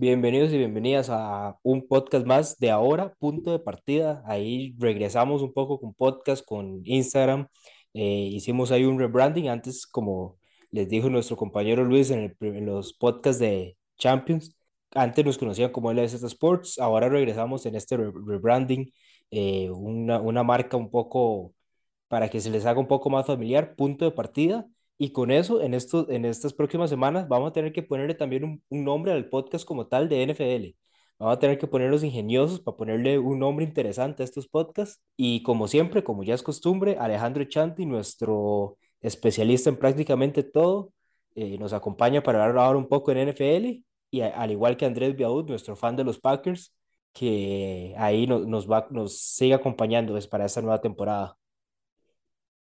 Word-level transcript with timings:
Bienvenidos 0.00 0.50
y 0.52 0.56
bienvenidas 0.56 1.08
a 1.10 1.58
un 1.62 1.86
podcast 1.86 2.24
más 2.26 2.58
de 2.58 2.70
ahora, 2.70 3.12
punto 3.18 3.52
de 3.52 3.58
partida. 3.58 4.22
Ahí 4.24 4.74
regresamos 4.78 5.42
un 5.42 5.52
poco 5.52 5.78
con 5.78 5.92
podcast, 5.92 6.42
con 6.42 6.80
Instagram. 6.86 7.48
Eh, 7.92 8.30
hicimos 8.32 8.70
ahí 8.72 8.84
un 8.86 8.98
rebranding. 8.98 9.48
Antes, 9.50 9.86
como 9.86 10.38
les 10.70 10.88
dijo 10.88 11.10
nuestro 11.10 11.36
compañero 11.36 11.84
Luis 11.84 12.10
en, 12.10 12.34
los 12.64 12.94
podcasts 12.94 13.38
de 13.40 13.76
Champions, 13.98 14.56
antes 14.94 15.22
nos 15.24 15.36
conocían 15.36 15.70
como 15.70 15.90
LZ 15.92 16.14
Sports. 16.24 16.78
Ahora 16.78 17.10
regresamos 17.10 17.66
en 17.66 17.74
este 17.74 17.98
re- 17.98 18.10
rebranding, 18.26 18.90
eh, 19.30 19.68
una, 19.70 20.18
una 20.20 20.42
marca 20.42 20.78
un 20.78 20.90
poco 20.90 21.52
para 22.08 22.30
que 22.30 22.40
se 22.40 22.48
les 22.50 22.64
haga 22.64 22.80
un 22.80 22.88
poco 22.88 23.10
más 23.10 23.26
familiar, 23.26 23.74
punto 23.76 24.06
de 24.06 24.12
partida. 24.12 24.66
Y 25.02 25.12
con 25.12 25.30
eso, 25.30 25.62
en, 25.62 25.72
estos, 25.74 26.08
en 26.10 26.26
estas 26.26 26.52
próximas 26.52 26.90
semanas, 26.90 27.26
vamos 27.28 27.50
a 27.50 27.52
tener 27.54 27.72
que 27.72 27.82
ponerle 27.82 28.14
también 28.14 28.44
un, 28.44 28.62
un 28.68 28.84
nombre 28.84 29.12
al 29.12 29.28
podcast 29.30 29.64
como 29.64 29.86
tal 29.86 30.08
de 30.10 30.22
NFL. 30.22 30.76
Vamos 31.18 31.36
a 31.36 31.38
tener 31.38 31.58
que 31.58 31.66
ponerlos 31.66 32.04
ingeniosos 32.04 32.60
para 32.60 32.76
ponerle 32.76 33.18
un 33.18 33.38
nombre 33.38 33.64
interesante 33.64 34.22
a 34.22 34.26
estos 34.26 34.46
podcasts. 34.48 35.02
Y 35.16 35.42
como 35.42 35.68
siempre, 35.68 36.04
como 36.04 36.22
ya 36.22 36.34
es 36.34 36.42
costumbre, 36.42 36.98
Alejandro 36.98 37.44
Chanti, 37.44 37.86
nuestro 37.86 38.76
especialista 39.00 39.70
en 39.70 39.76
prácticamente 39.78 40.42
todo, 40.42 40.92
eh, 41.34 41.56
nos 41.58 41.72
acompaña 41.72 42.22
para 42.22 42.44
hablar 42.44 42.64
ahora 42.66 42.78
un 42.78 42.88
poco 42.88 43.10
en 43.12 43.18
NFL. 43.28 43.84
Y 44.10 44.20
al 44.22 44.50
igual 44.50 44.76
que 44.76 44.84
Andrés 44.86 45.16
Biaud, 45.16 45.48
nuestro 45.48 45.76
fan 45.76 45.96
de 45.96 46.04
los 46.04 46.18
Packers, 46.20 46.74
que 47.14 47.94
ahí 47.96 48.26
no- 48.26 48.40
nos 48.40 48.70
va, 48.70 48.86
nos 48.90 49.18
sigue 49.18 49.54
acompañando 49.54 50.12
pues, 50.12 50.26
para 50.28 50.44
esta 50.46 50.60
nueva 50.62 50.80
temporada. 50.80 51.36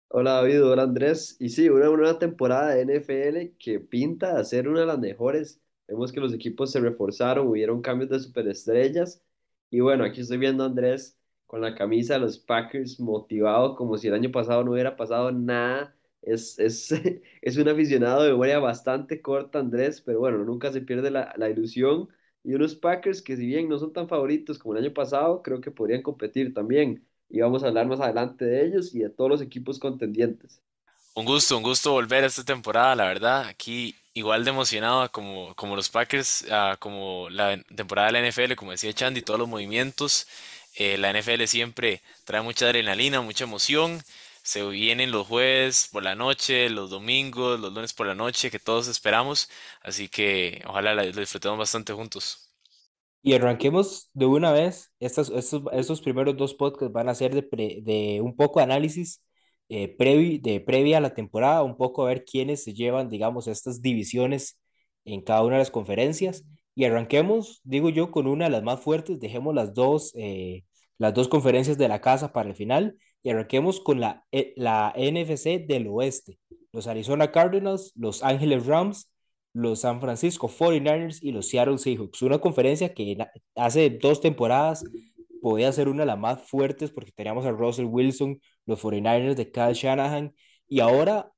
Hola 0.07 0.33
David, 0.35 0.63
hola 0.65 0.83
Andrés. 0.83 1.35
Y 1.39 1.49
sí, 1.49 1.69
una 1.69 1.85
nueva 1.87 2.17
temporada 2.19 2.69
de 2.73 2.81
NFL 2.81 3.55
que 3.59 3.79
pinta 3.79 4.37
a 4.37 4.43
ser 4.43 4.67
una 4.69 4.81
de 4.81 4.85
las 4.85 4.99
mejores. 4.99 5.61
Vemos 5.87 6.11
que 6.11 6.19
los 6.19 6.33
equipos 6.33 6.71
se 6.71 6.79
reforzaron, 6.79 7.47
hubieron 7.47 7.81
cambios 7.81 8.09
de 8.09 8.19
superestrellas. 8.19 9.21
Y 9.69 9.81
bueno, 9.81 10.03
aquí 10.03 10.21
estoy 10.21 10.37
viendo 10.37 10.63
a 10.63 10.67
Andrés 10.67 11.17
con 11.45 11.61
la 11.61 11.75
camisa 11.75 12.13
de 12.15 12.19
los 12.21 12.37
Packers, 12.39 12.99
motivado 12.99 13.75
como 13.75 13.97
si 13.97 14.07
el 14.07 14.13
año 14.13 14.31
pasado 14.31 14.63
no 14.63 14.71
hubiera 14.71 14.95
pasado 14.95 15.31
nada. 15.31 15.95
Es, 16.21 16.57
es, 16.59 16.91
es 17.41 17.57
un 17.57 17.67
aficionado 17.67 18.23
de 18.23 18.31
memoria 18.31 18.59
bastante 18.59 19.21
corta, 19.21 19.59
Andrés, 19.59 20.01
pero 20.01 20.19
bueno, 20.19 20.37
nunca 20.45 20.71
se 20.71 20.81
pierde 20.81 21.11
la, 21.11 21.33
la 21.37 21.49
ilusión. 21.49 22.07
Y 22.43 22.53
unos 22.53 22.75
Packers 22.75 23.21
que 23.21 23.35
si 23.35 23.45
bien 23.47 23.67
no 23.67 23.77
son 23.79 23.91
tan 23.93 24.07
favoritos 24.07 24.57
como 24.59 24.75
el 24.75 24.83
año 24.85 24.93
pasado, 24.93 25.41
creo 25.41 25.59
que 25.61 25.71
podrían 25.71 26.01
competir 26.03 26.53
también 26.53 27.05
y 27.29 27.39
vamos 27.41 27.63
a 27.63 27.67
hablar 27.67 27.87
más 27.87 27.99
adelante 27.99 28.45
de 28.45 28.65
ellos 28.65 28.93
y 28.95 28.99
de 28.99 29.09
todos 29.09 29.29
los 29.29 29.41
equipos 29.41 29.79
contendientes. 29.79 30.61
Un 31.15 31.25
gusto, 31.25 31.57
un 31.57 31.63
gusto 31.63 31.91
volver 31.93 32.23
a 32.23 32.27
esta 32.27 32.43
temporada, 32.43 32.95
la 32.95 33.05
verdad. 33.05 33.47
Aquí 33.47 33.95
igual 34.13 34.43
de 34.43 34.51
emocionado 34.51 35.11
como, 35.11 35.55
como 35.55 35.75
los 35.75 35.89
Packers, 35.89 36.45
ah, 36.51 36.77
como 36.79 37.29
la 37.29 37.61
temporada 37.75 38.07
de 38.11 38.13
la 38.13 38.27
NFL, 38.29 38.55
como 38.55 38.71
decía 38.71 38.93
Chandy, 38.93 39.21
todos 39.21 39.39
los 39.39 39.49
movimientos. 39.49 40.27
Eh, 40.75 40.97
la 40.97 41.11
NFL 41.13 41.45
siempre 41.47 42.01
trae 42.25 42.41
mucha 42.41 42.65
adrenalina, 42.65 43.21
mucha 43.21 43.45
emoción. 43.45 44.01
Se 44.43 44.63
vienen 44.67 45.11
los 45.11 45.27
jueves 45.27 45.89
por 45.91 46.03
la 46.03 46.15
noche, 46.15 46.69
los 46.69 46.89
domingos, 46.89 47.59
los 47.59 47.73
lunes 47.73 47.93
por 47.93 48.07
la 48.07 48.15
noche, 48.15 48.51
que 48.51 48.59
todos 48.59 48.87
esperamos. 48.87 49.49
Así 49.83 50.09
que 50.09 50.63
ojalá 50.67 50.93
lo 50.95 51.03
disfrutemos 51.11 51.57
bastante 51.57 51.93
juntos. 51.93 52.44
Y 53.25 53.33
arranquemos 53.33 54.09
de 54.13 54.27
una 54.27 54.51
vez. 54.51 54.93
Estos, 54.99 55.31
estos, 55.31 55.63
estos 55.73 55.99
primeros 56.01 56.37
dos 56.37 56.53
podcasts 56.53 56.93
van 56.93 57.09
a 57.09 57.15
ser 57.15 57.33
de, 57.33 57.41
pre- 57.41 57.79
de 57.81 58.21
un 58.21 58.35
poco 58.35 58.59
análisis 58.59 59.23
eh, 59.67 59.97
previ- 59.97 60.39
de 60.39 60.59
previa 60.59 60.99
a 60.99 61.01
la 61.01 61.15
temporada, 61.15 61.63
un 61.63 61.75
poco 61.75 62.03
a 62.03 62.09
ver 62.09 62.23
quiénes 62.23 62.63
se 62.63 62.75
llevan, 62.75 63.09
digamos, 63.09 63.47
estas 63.47 63.81
divisiones 63.81 64.59
en 65.05 65.21
cada 65.21 65.41
una 65.43 65.55
de 65.55 65.59
las 65.61 65.71
conferencias. 65.71 66.45
Y 66.75 66.85
arranquemos, 66.85 67.61
digo 67.63 67.89
yo, 67.89 68.11
con 68.11 68.27
una 68.27 68.45
de 68.45 68.51
las 68.51 68.61
más 68.63 68.79
fuertes. 68.81 69.19
Dejemos 69.19 69.55
las 69.55 69.73
dos, 69.73 70.11
eh, 70.15 70.63
las 70.99 71.15
dos 71.15 71.27
conferencias 71.27 71.79
de 71.79 71.87
la 71.87 72.01
casa 72.01 72.31
para 72.31 72.49
el 72.49 72.55
final 72.55 72.95
y 73.23 73.31
arranquemos 73.31 73.79
con 73.79 73.99
la, 73.99 74.23
eh, 74.31 74.53
la 74.55 74.93
NFC 74.95 75.65
del 75.67 75.87
oeste. 75.87 76.37
Los 76.71 76.85
Arizona 76.85 77.31
Cardinals, 77.31 77.91
los 77.95 78.21
Ángeles 78.23 78.67
Rams 78.67 79.09
los 79.55 79.81
San 79.81 80.01
Francisco 80.01 80.49
49ers 80.49 81.19
y 81.23 81.31
los 81.31 81.47
Seattle 81.49 81.77
Seahawks. 81.79 82.21
Una 82.23 82.39
conferencia 82.39 82.93
que 82.93 83.17
hace 83.55 83.89
dos 83.91 84.21
temporadas 84.21 84.83
podía 85.41 85.71
ser 85.71 85.87
una 85.89 86.01
de 86.03 86.07
las 86.07 86.19
más 86.19 86.41
fuertes 86.41 86.91
porque 86.91 87.11
teníamos 87.11 87.45
a 87.45 87.51
Russell 87.51 87.85
Wilson, 87.85 88.39
los 88.65 88.79
49ers 88.79 89.35
de 89.35 89.51
Kyle 89.51 89.73
Shanahan 89.73 90.33
y 90.67 90.79
ahora 90.81 91.31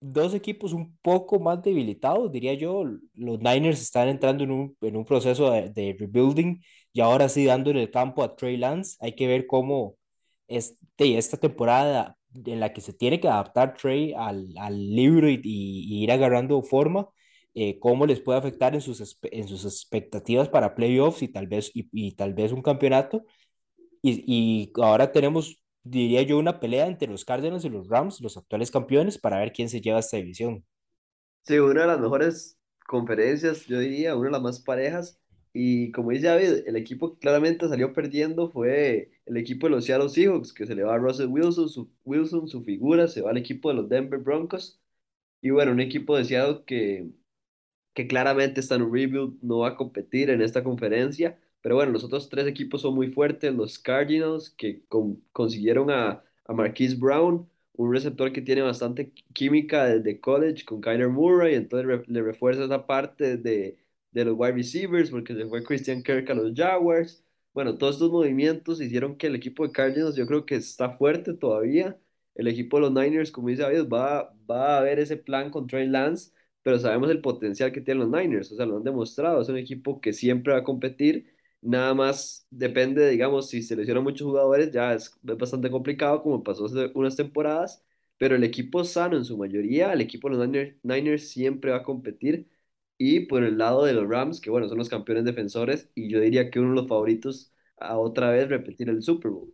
dos 0.00 0.34
equipos 0.34 0.72
un 0.72 0.96
poco 1.02 1.38
más 1.40 1.62
debilitados, 1.62 2.30
diría 2.32 2.54
yo. 2.54 2.84
Los 3.14 3.38
Niners 3.40 3.80
están 3.80 4.08
entrando 4.08 4.44
en 4.44 4.50
un, 4.50 4.76
en 4.80 4.96
un 4.96 5.04
proceso 5.04 5.50
de, 5.52 5.70
de 5.70 5.96
rebuilding 5.98 6.60
y 6.92 7.00
ahora 7.00 7.28
sí 7.28 7.44
dando 7.46 7.70
en 7.70 7.76
el 7.78 7.90
campo 7.90 8.22
a 8.24 8.34
Trey 8.36 8.56
Lance. 8.56 8.96
Hay 9.00 9.14
que 9.14 9.26
ver 9.28 9.46
cómo 9.46 9.96
este, 10.48 10.76
esta 11.18 11.36
temporada 11.36 12.18
en 12.46 12.60
la 12.60 12.72
que 12.72 12.80
se 12.80 12.92
tiene 12.92 13.20
que 13.20 13.28
adaptar 13.28 13.74
Trey 13.76 14.12
al, 14.16 14.48
al 14.58 14.76
libro 14.94 15.28
y, 15.28 15.34
y- 15.44 15.84
y 16.00 16.02
ir 16.04 16.10
agarrando 16.12 16.62
forma, 16.62 17.08
eh, 17.54 17.78
cómo 17.80 18.06
les 18.06 18.20
puede 18.20 18.38
afectar 18.38 18.74
en 18.74 18.80
sus, 18.80 19.18
en 19.22 19.48
sus 19.48 19.64
expectativas 19.64 20.48
para 20.48 20.74
playoffs 20.74 21.22
y 21.22 21.28
tal 21.28 21.46
vez, 21.46 21.70
y, 21.74 21.88
y 21.92 22.12
tal 22.16 22.34
vez 22.34 22.52
un 22.52 22.62
campeonato. 22.62 23.24
Y, 24.02 24.24
y 24.26 24.72
ahora 24.82 25.12
tenemos, 25.12 25.62
diría 25.84 26.22
yo, 26.22 26.38
una 26.38 26.60
pelea 26.60 26.86
entre 26.86 27.08
los 27.08 27.24
Cardinals 27.24 27.64
y 27.64 27.70
los 27.70 27.88
Rams, 27.88 28.20
los 28.20 28.36
actuales 28.36 28.70
campeones, 28.70 29.18
para 29.18 29.38
ver 29.38 29.52
quién 29.52 29.68
se 29.68 29.80
lleva 29.80 30.00
esta 30.00 30.16
división. 30.18 30.64
Sí, 31.44 31.58
una 31.58 31.82
de 31.82 31.86
las 31.88 32.00
mejores 32.00 32.58
conferencias, 32.86 33.66
yo 33.66 33.78
diría, 33.80 34.14
una 34.16 34.26
de 34.28 34.32
las 34.32 34.42
más 34.42 34.60
parejas. 34.60 35.20
Y 35.52 35.90
como 35.92 36.10
dice 36.12 36.28
David, 36.28 36.62
el 36.66 36.76
equipo 36.76 37.12
que 37.12 37.18
claramente 37.18 37.68
salió 37.68 37.92
perdiendo 37.92 38.50
fue 38.50 39.10
el 39.26 39.36
equipo 39.36 39.66
de 39.66 39.72
los 39.72 39.84
Seattle 39.84 40.08
Seahawks, 40.08 40.52
que 40.52 40.66
se 40.66 40.74
le 40.74 40.84
va 40.84 40.94
a 40.94 40.98
Russell 40.98 41.26
Wilson, 41.28 41.68
su, 41.68 41.90
Wilson, 42.04 42.48
su 42.48 42.62
figura, 42.62 43.08
se 43.08 43.20
va 43.22 43.30
al 43.30 43.36
equipo 43.38 43.68
de 43.68 43.74
los 43.76 43.88
Denver 43.88 44.20
Broncos. 44.20 44.80
Y 45.42 45.50
bueno, 45.50 45.72
un 45.72 45.80
equipo 45.80 46.16
de 46.16 46.24
Seattle 46.24 46.64
que 46.66 47.10
que 47.94 48.06
claramente 48.06 48.60
está 48.60 48.76
en 48.76 48.92
rebuild, 48.92 49.38
no 49.42 49.58
va 49.60 49.68
a 49.68 49.76
competir 49.76 50.30
en 50.30 50.42
esta 50.42 50.62
conferencia. 50.64 51.38
Pero 51.60 51.76
bueno, 51.76 51.92
los 51.92 52.04
otros 52.04 52.28
tres 52.28 52.46
equipos 52.46 52.82
son 52.82 52.94
muy 52.94 53.08
fuertes. 53.12 53.54
Los 53.54 53.78
Cardinals, 53.78 54.50
que 54.50 54.82
con- 54.88 55.22
consiguieron 55.32 55.90
a, 55.90 56.22
a 56.44 56.52
Marquise 56.52 56.96
Brown, 56.96 57.48
un 57.74 57.92
receptor 57.92 58.32
que 58.32 58.42
tiene 58.42 58.62
bastante 58.62 59.12
química 59.32 59.84
desde 59.86 60.20
college 60.20 60.64
con 60.64 60.80
Kyler 60.80 61.08
Murray, 61.08 61.54
entonces 61.54 61.86
re- 61.86 62.04
le 62.06 62.22
refuerza 62.22 62.64
esa 62.64 62.86
parte 62.86 63.36
de, 63.36 63.78
de 64.10 64.24
los 64.24 64.34
wide 64.38 64.52
receivers, 64.52 65.10
porque 65.10 65.34
se 65.34 65.46
fue 65.46 65.62
Christian 65.64 66.02
Kirk 66.02 66.28
a 66.30 66.34
los 66.34 66.52
Jaguars. 66.54 67.24
Bueno, 67.54 67.76
todos 67.78 67.96
estos 67.96 68.10
movimientos 68.10 68.80
hicieron 68.80 69.16
que 69.16 69.26
el 69.26 69.34
equipo 69.36 69.66
de 69.66 69.72
Cardinals 69.72 70.16
yo 70.16 70.26
creo 70.26 70.44
que 70.46 70.56
está 70.56 70.96
fuerte 70.96 71.34
todavía. 71.34 71.98
El 72.34 72.48
equipo 72.48 72.76
de 72.78 72.82
los 72.82 72.92
Niners, 72.92 73.30
como 73.30 73.48
dice 73.48 73.62
David, 73.62 73.88
va, 73.88 74.34
va 74.50 74.78
a 74.78 74.80
ver 74.82 74.98
ese 74.98 75.16
plan 75.18 75.50
con 75.50 75.66
Trey 75.66 75.86
Lance 75.86 76.32
pero 76.62 76.78
sabemos 76.78 77.10
el 77.10 77.20
potencial 77.20 77.72
que 77.72 77.80
tienen 77.80 78.10
los 78.10 78.20
Niners, 78.22 78.52
o 78.52 78.56
sea, 78.56 78.66
lo 78.66 78.76
han 78.76 78.84
demostrado, 78.84 79.40
es 79.40 79.48
un 79.48 79.56
equipo 79.58 80.00
que 80.00 80.12
siempre 80.12 80.52
va 80.52 80.60
a 80.60 80.64
competir, 80.64 81.32
nada 81.60 81.94
más 81.94 82.46
depende, 82.50 83.08
digamos, 83.10 83.48
si 83.50 83.62
selecciona 83.62 84.00
muchos 84.00 84.26
jugadores, 84.26 84.70
ya 84.72 84.94
es 84.94 85.18
bastante 85.22 85.70
complicado, 85.70 86.22
como 86.22 86.42
pasó 86.42 86.66
hace 86.66 86.90
unas 86.94 87.16
temporadas, 87.16 87.84
pero 88.18 88.36
el 88.36 88.44
equipo 88.44 88.84
sano 88.84 89.16
en 89.16 89.24
su 89.24 89.36
mayoría, 89.36 89.92
el 89.92 90.00
equipo 90.00 90.28
de 90.28 90.36
los 90.36 90.46
Niners, 90.48 90.76
Niners 90.82 91.28
siempre 91.30 91.70
va 91.72 91.78
a 91.78 91.82
competir, 91.82 92.48
y 92.98 93.20
por 93.26 93.42
el 93.42 93.58
lado 93.58 93.84
de 93.84 93.92
los 93.92 94.08
Rams, 94.08 94.40
que 94.40 94.50
bueno, 94.50 94.68
son 94.68 94.78
los 94.78 94.88
campeones 94.88 95.24
defensores, 95.24 95.90
y 95.94 96.08
yo 96.08 96.20
diría 96.20 96.50
que 96.50 96.60
uno 96.60 96.70
de 96.70 96.76
los 96.76 96.88
favoritos 96.88 97.52
a 97.76 97.98
otra 97.98 98.30
vez 98.30 98.48
repetir 98.48 98.88
el 98.88 99.02
Super 99.02 99.30
Bowl. 99.32 99.52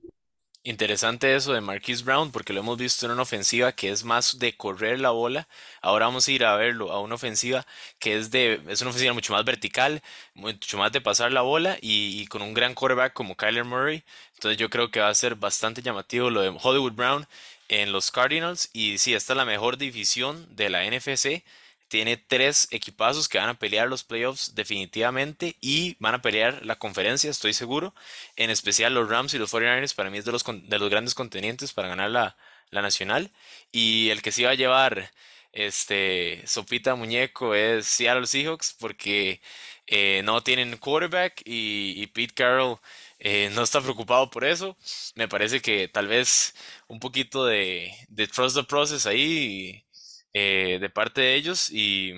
Interesante 0.64 1.34
eso 1.34 1.52
de 1.52 1.60
Marquise 1.60 2.05
Brown 2.05 2.31
porque 2.31 2.52
lo 2.52 2.60
hemos 2.60 2.76
visto 2.76 3.06
en 3.06 3.12
una 3.12 3.22
ofensiva 3.22 3.72
que 3.72 3.90
es 3.90 4.05
más 4.05 4.38
de 4.38 4.56
correr 4.56 5.00
la 5.00 5.10
bola. 5.10 5.49
Ahora 5.81 6.06
vamos 6.06 6.28
a 6.28 6.32
ir 6.32 6.44
a 6.44 6.56
verlo 6.56 6.93
a 6.93 7.00
una 7.00 7.14
ofensiva 7.14 7.64
que 7.99 8.16
es 8.19 8.31
de 8.31 8.60
es 8.69 8.81
una 8.82 8.90
ofensiva 8.90 9.14
mucho 9.14 9.32
más 9.32 9.44
vertical, 9.44 10.02
mucho 10.34 10.76
más 10.76 10.93
de 10.93 11.00
pasar 11.00 11.32
la 11.32 11.43
bola 11.43 11.78
y, 11.81 12.26
con 12.26 12.43
un 12.43 12.55
gran 12.55 12.75
quarterback 12.75 13.12
como 13.14 13.37
Kyler 13.37 13.64
Murray. 13.64 14.05
Entonces 14.34 14.58
yo 14.58 14.69
creo 14.69 14.90
que 14.90 15.00
va 15.00 15.08
a 15.08 15.14
ser 15.14 15.37
bastante 15.37 15.81
llamativo 15.81 16.28
lo 16.28 16.43
de 16.43 16.55
Hollywood 16.60 16.93
Brown 16.93 17.26
en 17.69 17.93
los 17.93 18.10
Cardinals 18.10 18.69
y 18.72 18.99
sí, 18.99 19.14
esta 19.14 19.32
es 19.32 19.37
la 19.37 19.44
mejor 19.44 19.78
división 19.78 20.46
de 20.55 20.70
la 20.70 20.84
NFC. 20.84 21.44
Tiene 21.88 22.17
tres 22.17 22.69
equipazos 22.70 23.29
que 23.29 23.38
van 23.38 23.49
a 23.49 23.58
pelear 23.58 23.88
los 23.88 24.05
playoffs 24.05 24.55
definitivamente 24.55 25.56
y 25.61 25.96
van 26.00 26.14
a 26.14 26.23
pelear 26.23 26.64
la 26.64 26.79
conferencia, 26.79 27.31
estoy 27.31 27.55
seguro. 27.55 27.94
En 28.37 28.50
especial 28.50 28.94
los 28.94 29.08
Rams 29.08 29.35
y 29.35 29.38
los 29.38 29.52
49ers 29.52 29.94
para 29.94 30.11
mí 30.11 30.19
es 30.19 30.25
de 30.25 30.32
los, 30.32 30.44
los 30.46 30.90
grandes 30.90 31.14
contendientes 31.14 31.73
para 31.73 31.88
ganar 31.88 32.11
la, 32.11 32.37
la 32.70 32.82
nacional. 32.82 33.31
Y 33.73 34.11
el 34.11 34.23
que 34.23 34.32
sí 34.32 34.44
va 34.44 34.50
a 34.50 34.55
llevar 34.55 35.11
este 35.52 36.43
sopita 36.46 36.94
muñeco 36.94 37.55
es 37.55 37.87
Seattle 37.87 38.26
Seahawks 38.26 38.76
porque 38.79 39.41
eh, 39.87 40.23
no 40.25 40.43
tienen 40.43 40.76
quarterback 40.76 41.43
y, 41.44 41.94
y 41.96 42.06
Pete 42.08 42.34
Carroll 42.34 42.79
eh, 43.19 43.50
no 43.55 43.62
está 43.62 43.81
preocupado 43.81 44.31
por 44.31 44.44
eso. 44.44 44.76
Me 45.14 45.29
parece 45.29 45.61
que 45.61 45.88
tal 45.88 46.08
vez 46.08 46.55
un 46.87 47.00
poquito 47.00 47.46
de, 47.46 47.93
de 48.08 48.29
trust 48.29 48.56
the 48.56 48.64
process 48.64 49.06
ahí 49.06 49.84
eh, 50.32 50.78
de 50.80 50.90
parte 50.90 51.20
de 51.20 51.34
ellos 51.34 51.70
y 51.70 52.12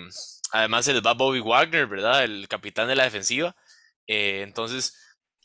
además 0.52 0.84
se 0.84 0.92
les 0.92 1.02
va 1.02 1.14
Bobby 1.14 1.40
Wagner, 1.40 1.86
¿verdad? 1.86 2.24
El 2.24 2.48
capitán 2.48 2.88
de 2.88 2.96
la 2.96 3.04
defensiva. 3.04 3.54
Eh, 4.06 4.42
entonces, 4.42 4.96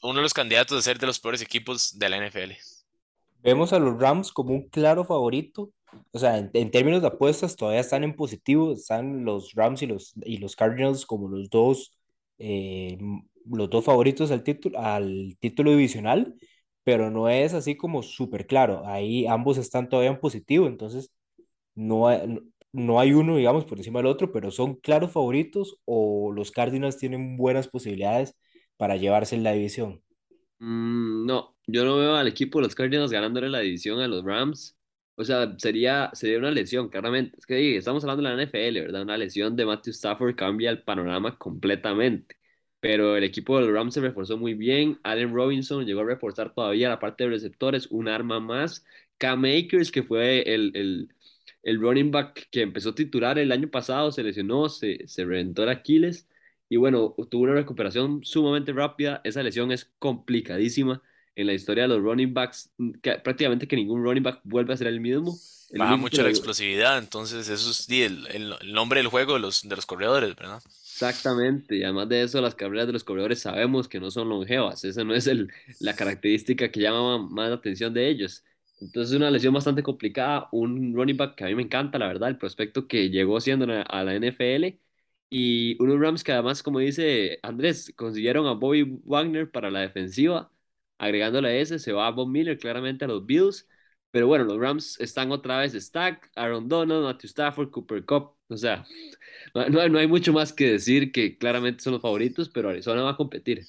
uno 0.02 0.16
de 0.16 0.24
los 0.24 0.34
candidatos 0.34 0.78
a 0.78 0.82
ser 0.82 0.98
de 0.98 1.08
los 1.08 1.20
peores 1.20 1.42
equipos 1.42 1.98
de 1.98 2.10
la 2.10 2.18
NFL. 2.18 2.54
Vemos 3.42 3.74
a 3.74 3.80
los 3.80 4.00
Rams 4.00 4.32
como 4.32 4.54
un 4.54 4.68
claro 4.70 5.06
favorito. 5.06 5.72
O 6.12 6.20
sea, 6.20 6.38
en, 6.38 6.72
términos 6.72 7.02
de 7.02 7.08
apuestas 7.08 7.56
todavía 7.56 7.82
están 7.82 8.04
en 8.04 8.16
positivo. 8.16 8.74
Están 8.74 9.24
los 9.24 9.54
Rams 9.54 9.84
y 9.84 9.88
los, 9.88 10.14
y 10.24 10.38
los 10.38 10.56
Cardinals 10.56 11.06
como 11.06 11.30
los 11.30 11.50
dos, 11.50 11.96
eh, 12.40 12.98
los 13.46 13.70
dos 13.70 13.86
favoritos 13.86 14.32
al 14.32 14.44
título, 14.44 14.80
al 14.80 15.38
título 15.40 15.72
divisional, 15.72 16.36
pero 16.84 17.12
no 17.12 17.30
es 17.30 17.54
así 17.54 17.78
como 17.78 18.02
súper 18.02 18.48
claro. 18.48 18.86
Ahí 18.88 19.28
ambos 19.28 19.58
están 19.58 19.90
todavía 19.90 20.12
en 20.12 20.20
positivo. 20.20 20.66
Entonces, 20.68 21.12
no 21.76 22.10
no 22.76 23.00
hay 23.00 23.14
uno, 23.14 23.38
digamos, 23.38 23.66
por 23.66 23.78
encima 23.78 24.00
del 24.00 24.08
otro, 24.08 24.32
pero 24.32 24.52
son 24.52 24.76
claros 24.76 25.12
favoritos 25.12 25.78
o 25.86 26.32
los 26.34 26.52
Cardinals 26.52 26.98
tienen 26.98 27.38
buenas 27.38 27.68
posibilidades 27.68 28.36
para 28.78 28.98
llevarse 28.98 29.38
la 29.38 29.54
división. 29.54 30.02
Mm, 30.60 31.26
no, 31.26 31.56
yo 31.68 31.86
no 31.86 31.98
veo 31.98 32.16
al 32.16 32.28
equipo 32.28 32.60
de 32.60 32.66
los 32.66 32.76
Cardinals 32.76 33.12
ganándole 33.12 33.50
la 33.50 33.60
división 33.60 34.00
a 34.00 34.08
los 34.08 34.24
Rams. 34.24 34.78
O 35.16 35.24
sea, 35.24 35.56
sería, 35.58 36.10
sería 36.14 36.38
una 36.38 36.52
lesión, 36.52 36.90
claramente. 36.90 37.38
Es 37.38 37.46
que 37.46 37.78
estamos 37.78 38.04
hablando 38.04 38.24
de 38.24 38.36
la 38.36 38.44
NFL, 38.44 38.82
¿verdad? 38.82 39.04
Una 39.04 39.18
lesión 39.18 39.56
de 39.56 39.66
Matthew 39.66 39.92
Stafford 39.92 40.36
cambia 40.36 40.70
el 40.70 40.84
panorama 40.84 41.38
completamente. 41.38 42.36
Pero 42.82 43.16
el 43.16 43.24
equipo 43.24 43.58
de 43.58 43.66
los 43.66 43.74
Rams 43.74 43.94
se 43.94 44.02
reforzó 44.02 44.38
muy 44.38 44.54
bien. 44.54 45.00
Allen 45.04 45.34
Robinson 45.34 45.86
llegó 45.86 46.02
a 46.02 46.06
reforzar 46.06 46.54
todavía 46.54 46.90
la 46.90 47.00
parte 47.00 47.24
de 47.24 47.30
receptores, 47.32 47.88
un 47.92 48.08
arma 48.10 48.40
más. 48.40 48.84
Cam 49.18 49.46
Akers, 49.46 49.92
que 49.92 50.04
fue 50.04 50.42
el, 50.54 50.72
el, 50.76 51.10
el 51.66 51.82
running 51.82 52.12
back 52.12 52.48
que 52.52 52.62
empezó 52.64 52.92
a 52.92 52.96
titular 52.96 53.38
el 53.40 53.52
año 53.52 53.70
pasado, 53.70 54.12
se 54.14 54.24
lesionó, 54.24 54.70
se, 54.70 55.08
se 55.08 55.26
reventó 55.26 55.64
el 55.64 55.70
Aquiles. 55.70 56.30
Y 56.70 56.78
bueno, 56.78 57.16
tuvo 57.30 57.44
una 57.44 57.56
recuperación 57.56 58.24
sumamente 58.24 58.74
rápida. 58.74 59.22
Esa 59.26 59.44
lesión 59.44 59.72
es 59.74 59.92
complicadísima 60.00 61.02
en 61.36 61.48
la 61.48 61.54
historia 61.54 61.84
de 61.84 61.90
los 61.90 62.02
running 62.02 62.34
backs. 62.34 62.72
que- 63.04 63.16
prácticamente 63.20 63.68
que 63.68 63.76
ningún 63.76 64.04
running 64.04 64.24
back 64.24 64.42
vuelve 64.46 64.74
a 64.74 64.78
ser 64.78 64.88
el 64.88 65.02
mismo. 65.02 65.36
El 65.72 65.80
Baja 65.80 65.98
mucho 65.98 66.18
la 66.22 66.24
lo- 66.26 66.30
explosividad, 66.30 66.98
entonces 67.00 67.50
eso 67.50 67.72
es 67.72 67.90
el- 67.90 68.28
el 68.62 68.74
nombre 68.74 69.00
del 69.02 69.08
juego 69.10 69.34
de 69.34 69.40
los, 69.40 69.68
de 69.68 69.76
los 69.76 69.86
corredores, 69.86 70.36
¿verdad? 70.36 70.62
Exactamente, 70.64 71.76
y 71.76 71.84
además 71.84 72.08
de 72.08 72.22
eso, 72.24 72.40
las 72.42 72.56
carreras 72.56 72.88
de 72.88 72.94
los 72.94 73.04
corredores 73.04 73.42
sabemos 73.42 73.90
que 73.90 74.00
no 74.00 74.12
son 74.12 74.30
longevas, 74.30 74.86
esa 74.86 75.04
no 75.04 75.14
es 75.14 75.28
el, 75.28 75.52
la 75.80 75.96
característica 75.96 76.72
que 76.72 76.80
llama 76.80 77.18
más 77.28 77.50
la 77.50 77.56
atención 77.56 77.94
de 77.94 78.08
ellos. 78.10 78.46
Entonces 78.80 79.12
es 79.12 79.18
una 79.18 79.32
lesión 79.32 79.54
bastante 79.54 79.84
complicada, 79.84 80.50
un 80.52 80.94
running 80.94 81.18
back 81.18 81.36
que 81.36 81.44
a 81.46 81.48
mí 81.48 81.56
me 81.56 81.64
encanta, 81.64 81.98
la 81.98 82.08
verdad, 82.08 82.30
el 82.30 82.38
prospecto 82.38 82.88
que 82.88 83.10
llegó 83.10 83.40
siendo 83.40 83.66
a 83.66 84.04
la 84.04 84.16
NFL, 84.16 84.80
y 85.30 85.82
unos 85.82 86.00
Rams 86.00 86.24
que 86.24 86.32
además, 86.34 86.62
como 86.64 86.80
dice 86.80 87.40
Andrés, 87.44 87.94
consiguieron 87.96 88.46
a 88.48 88.54
Bobby 88.54 88.84
Wagner 89.06 89.50
para 89.52 89.72
la 89.72 89.80
defensiva, 89.82 90.52
agregándole 90.98 91.50
a 91.50 91.56
ese, 91.58 91.80
se 91.80 91.94
va 91.94 92.08
a 92.08 92.12
Von 92.12 92.32
Miller 92.32 92.58
claramente 92.58 93.06
a 93.06 93.08
los 93.08 93.26
Bills, 93.26 93.68
pero 94.12 94.28
bueno, 94.28 94.44
los 94.46 94.58
Rams 94.60 95.00
están 95.00 95.32
otra 95.32 95.60
vez 95.60 95.74
Stack, 95.74 96.32
Aaron 96.36 96.68
Donald, 96.70 97.04
Matthew 97.04 97.28
Stafford, 97.30 97.72
Cooper 97.72 98.06
Cup, 98.06 98.36
o 98.48 98.58
sea... 98.58 98.86
No, 99.54 99.90
no 99.90 100.00
hay 100.00 100.08
mucho 100.08 100.34
más 100.34 100.54
que 100.54 100.72
decir 100.72 101.12
que 101.12 101.38
claramente 101.38 101.84
son 101.84 101.94
los 101.94 102.02
favoritos, 102.02 102.50
pero 102.50 102.70
Arizona 102.70 103.04
va 103.04 103.12
a 103.12 103.18
competir. 103.18 103.66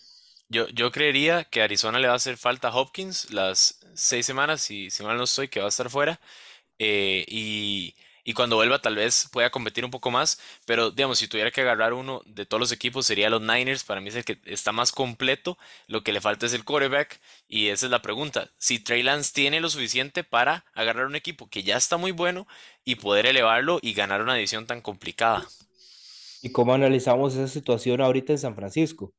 Yo, 0.49 0.69
yo 0.69 0.93
creería 0.93 1.45
que 1.45 1.61
a 1.61 1.65
Arizona 1.65 1.99
le 1.99 2.07
va 2.07 2.13
a 2.15 2.17
hacer 2.17 2.37
falta 2.37 2.69
a 2.69 2.75
Hopkins 2.77 3.31
las 3.33 3.81
seis 3.95 4.27
semanas, 4.27 4.61
si, 4.63 4.91
si 4.91 5.03
mal 5.03 5.17
no 5.17 5.25
estoy, 5.25 5.49
que 5.49 5.59
va 5.61 5.67
a 5.67 5.69
estar 5.71 5.91
fuera. 5.91 6.21
eh, 6.79 7.25
y, 7.29 7.95
y 8.25 8.35
cuando 8.35 8.57
vuelva 8.57 8.81
tal 8.81 8.97
vez 8.97 9.29
pueda 9.33 9.51
competir 9.51 9.85
un 9.85 9.91
poco 9.93 10.11
más, 10.13 10.41
pero 10.67 10.91
digamos, 10.93 11.19
si 11.19 11.29
tuviera 11.29 11.51
que 11.53 11.63
agarrar 11.63 11.95
uno 11.95 12.23
de 12.27 12.47
todos 12.47 12.61
los 12.61 12.73
equipos 12.73 13.07
sería 13.07 13.31
los 13.31 13.43
Niners, 13.43 13.85
para 13.85 14.01
mí 14.03 14.09
es 14.11 14.17
el 14.17 14.25
que 14.27 14.41
está 14.47 14.73
más 14.73 14.93
completo, 14.93 15.59
lo 15.89 16.03
que 16.05 16.13
le 16.13 16.21
falta 16.23 16.47
es 16.47 16.55
el 16.55 16.65
quarterback 16.65 17.21
y 17.49 17.69
esa 17.69 17.87
es 17.87 17.93
la 17.93 18.03
pregunta, 18.03 18.51
si 18.59 18.79
Trey 18.81 19.03
Lance 19.05 19.33
tiene 19.35 19.61
lo 19.61 19.71
suficiente 19.71 20.25
para 20.25 20.67
agarrar 20.75 21.07
un 21.07 21.17
equipo 21.17 21.49
que 21.51 21.63
ya 21.65 21.77
está 21.79 21.97
muy 21.99 22.13
bueno 22.13 22.47
y 22.85 22.97
poder 22.97 23.27
elevarlo 23.27 23.79
y 23.83 23.95
ganar 23.95 24.23
una 24.23 24.35
división 24.37 24.67
tan 24.67 24.83
complicada. 24.83 25.49
¿Y 26.41 26.51
cómo 26.51 26.73
analizamos 26.73 27.35
esa 27.35 27.47
situación 27.49 28.01
ahorita 28.01 28.33
en 28.33 28.39
San 28.39 28.55
Francisco? 28.55 29.13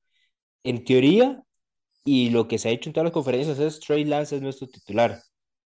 En 0.64 0.84
teoría, 0.84 1.42
y 2.06 2.32
lo 2.32 2.48
que 2.48 2.58
se 2.60 2.70
ha 2.70 2.72
hecho 2.74 2.90
en 2.90 2.94
todas 2.94 3.06
las 3.06 3.14
conferencias 3.14 3.60
es 3.60 3.80
Trey 3.80 4.06
Lance 4.06 4.36
es 4.38 4.42
nuestro 4.42 4.68
titular, 4.68 5.22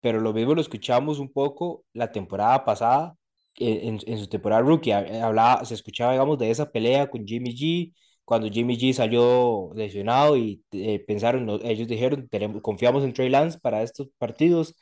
pero 0.01 0.21
lo 0.21 0.33
mismo 0.35 0.55
lo 0.55 0.61
escuchamos 0.63 1.19
un 1.21 1.33
poco 1.33 1.85
la 1.95 2.13
temporada 2.13 2.65
pasada, 2.65 3.17
en, 3.57 4.01
en- 4.07 4.19
su 4.19 4.29
temporada 4.29 4.63
rookie, 4.63 4.93
ha- 4.93 5.27
hablaba, 5.27 5.65
se 5.65 5.75
escuchaba, 5.75 6.13
digamos, 6.13 6.39
de 6.39 6.51
esa 6.51 6.71
pelea 6.73 7.11
con 7.11 7.27
Jimmy 7.27 7.55
G, 7.57 7.95
cuando 8.25 8.49
Jimmy 8.51 8.77
G 8.79 8.93
salió 8.95 9.73
lesionado 9.77 10.37
y 10.37 10.63
eh, 10.73 11.01
pensaron, 11.07 11.49
ellos 11.65 11.89
dijeron, 11.89 12.29
tenemos, 12.29 12.63
confiamos 12.63 13.05
en 13.05 13.13
Trey 13.15 13.29
Lance 13.31 13.59
para 13.61 13.83
estos 13.83 14.09
partidos, 14.19 14.77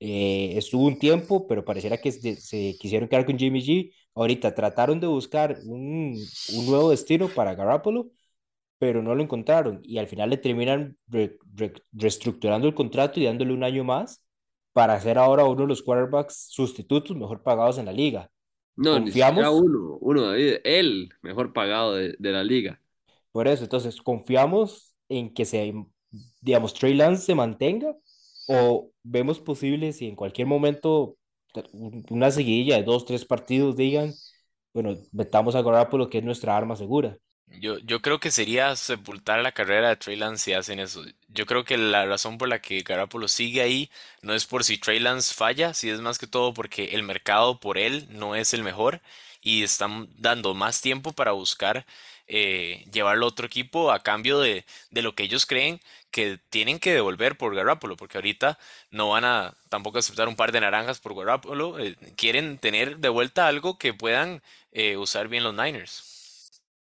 eh, 0.00 0.54
estuvo 0.56 0.86
un 0.86 0.98
tiempo, 0.98 1.46
pero 1.46 1.64
pareciera 1.64 1.98
que 1.98 2.12
se, 2.12 2.36
se 2.36 2.76
quisieron 2.78 3.08
quedar 3.08 3.26
con 3.26 3.38
Jimmy 3.38 3.60
G, 3.62 3.92
ahorita 4.14 4.54
trataron 4.54 5.00
de 5.00 5.06
buscar 5.06 5.58
un, 5.66 6.16
un 6.56 6.66
nuevo 6.66 6.90
destino 6.90 7.28
para 7.28 7.54
Garoppolo, 7.54 8.10
pero 8.80 9.02
no 9.04 9.14
lo 9.16 9.24
encontraron 9.24 9.80
y 9.84 9.98
al 10.00 10.08
final 10.08 10.30
le 10.30 10.38
terminan 10.38 10.98
re- 11.08 11.38
re- 11.56 11.74
reestructurando 11.92 12.68
el 12.68 12.74
contrato 12.76 13.20
y 13.20 13.26
dándole 13.26 13.54
un 13.54 13.64
año 13.64 13.84
más 13.84 14.24
para 14.74 15.00
ser 15.00 15.18
ahora 15.18 15.46
uno 15.46 15.62
de 15.64 15.68
los 15.68 15.82
quarterbacks 15.84 16.48
sustitutos 16.50 17.16
mejor 17.16 17.44
pagados 17.44 17.78
en 17.78 17.86
la 17.86 17.92
liga. 17.94 18.30
No, 18.76 18.98
ni 18.98 19.12
Confiamos, 19.12 19.48
uno, 19.50 19.98
uno, 20.00 20.22
David, 20.22 20.56
el 20.64 21.10
mejor 21.22 21.52
pagado 21.52 21.94
de, 21.94 22.16
de 22.18 22.32
la 22.32 22.42
liga. 22.44 22.80
por 23.32 23.48
eso, 23.48 23.64
entonces 23.64 24.00
confiamos 24.02 24.94
en 25.08 25.32
que 25.34 25.44
se, 25.44 25.72
digamos, 26.40 26.74
Trey 26.74 26.94
Lance 26.94 27.22
se 27.26 27.34
mantenga 27.34 27.94
o 28.46 28.90
vemos 29.02 29.40
posible 29.40 29.92
si 29.92 30.08
en 30.08 30.16
cualquier 30.16 30.46
momento 30.46 31.16
un- 31.72 32.04
una 32.10 32.30
seguidilla 32.30 32.76
de 32.76 32.82
dos, 32.84 33.04
tres 33.04 33.24
partidos 33.24 33.76
digan, 33.76 34.12
bueno, 34.74 34.96
metamos 35.12 35.54
a 35.56 35.62
Garoppolo 35.62 36.10
que 36.10 36.18
es 36.18 36.24
nuestra 36.24 36.56
arma 36.56 36.76
segura. 36.76 37.18
Yo, 37.58 37.78
yo 37.80 38.00
creo 38.00 38.20
que 38.20 38.30
sería 38.30 38.74
sepultar 38.76 39.40
la 39.40 39.52
carrera 39.52 39.88
de 39.88 39.96
Trey 39.96 40.16
Lance 40.16 40.44
si 40.44 40.52
hacen 40.52 40.78
eso. 40.78 41.04
Yo 41.28 41.46
creo 41.46 41.64
que 41.64 41.76
la 41.76 42.06
razón 42.06 42.38
por 42.38 42.48
la 42.48 42.60
que 42.60 42.82
Garoppolo 42.82 43.28
sigue 43.28 43.60
ahí 43.60 43.90
no 44.22 44.34
es 44.34 44.46
por 44.46 44.64
si 44.64 44.78
Trey 44.78 45.00
Lance 45.00 45.34
falla, 45.34 45.74
si 45.74 45.90
es 45.90 46.00
más 46.00 46.18
que 46.18 46.26
todo 46.28 46.54
porque 46.54 46.84
el 46.92 47.02
mercado 47.02 47.58
por 47.58 47.76
él 47.76 48.06
no 48.10 48.36
es 48.36 48.54
el 48.54 48.62
mejor 48.62 49.00
y 49.42 49.62
están 49.64 50.08
dando 50.16 50.54
más 50.54 50.80
tiempo 50.80 51.12
para 51.12 51.32
buscar 51.32 51.84
eh, 52.28 52.84
llevarlo 52.92 53.26
a 53.26 53.28
otro 53.28 53.46
equipo 53.46 53.90
a 53.90 54.02
cambio 54.02 54.38
de, 54.38 54.64
de 54.90 55.02
lo 55.02 55.14
que 55.14 55.24
ellos 55.24 55.44
creen 55.46 55.80
que 56.12 56.38
tienen 56.50 56.78
que 56.78 56.94
devolver 56.94 57.36
por 57.36 57.54
Garoppolo, 57.54 57.96
porque 57.96 58.18
ahorita 58.18 58.58
no 58.90 59.10
van 59.10 59.24
a 59.24 59.54
tampoco 59.68 59.98
aceptar 59.98 60.28
un 60.28 60.36
par 60.36 60.52
de 60.52 60.60
naranjas 60.60 61.00
por 61.00 61.16
Garoppolo, 61.16 61.78
eh, 61.80 61.96
quieren 62.16 62.58
tener 62.58 62.98
de 62.98 63.08
vuelta 63.08 63.48
algo 63.48 63.78
que 63.78 63.92
puedan 63.94 64.42
eh, 64.72 64.96
usar 64.96 65.28
bien 65.28 65.42
los 65.44 65.54
Niners. 65.54 66.09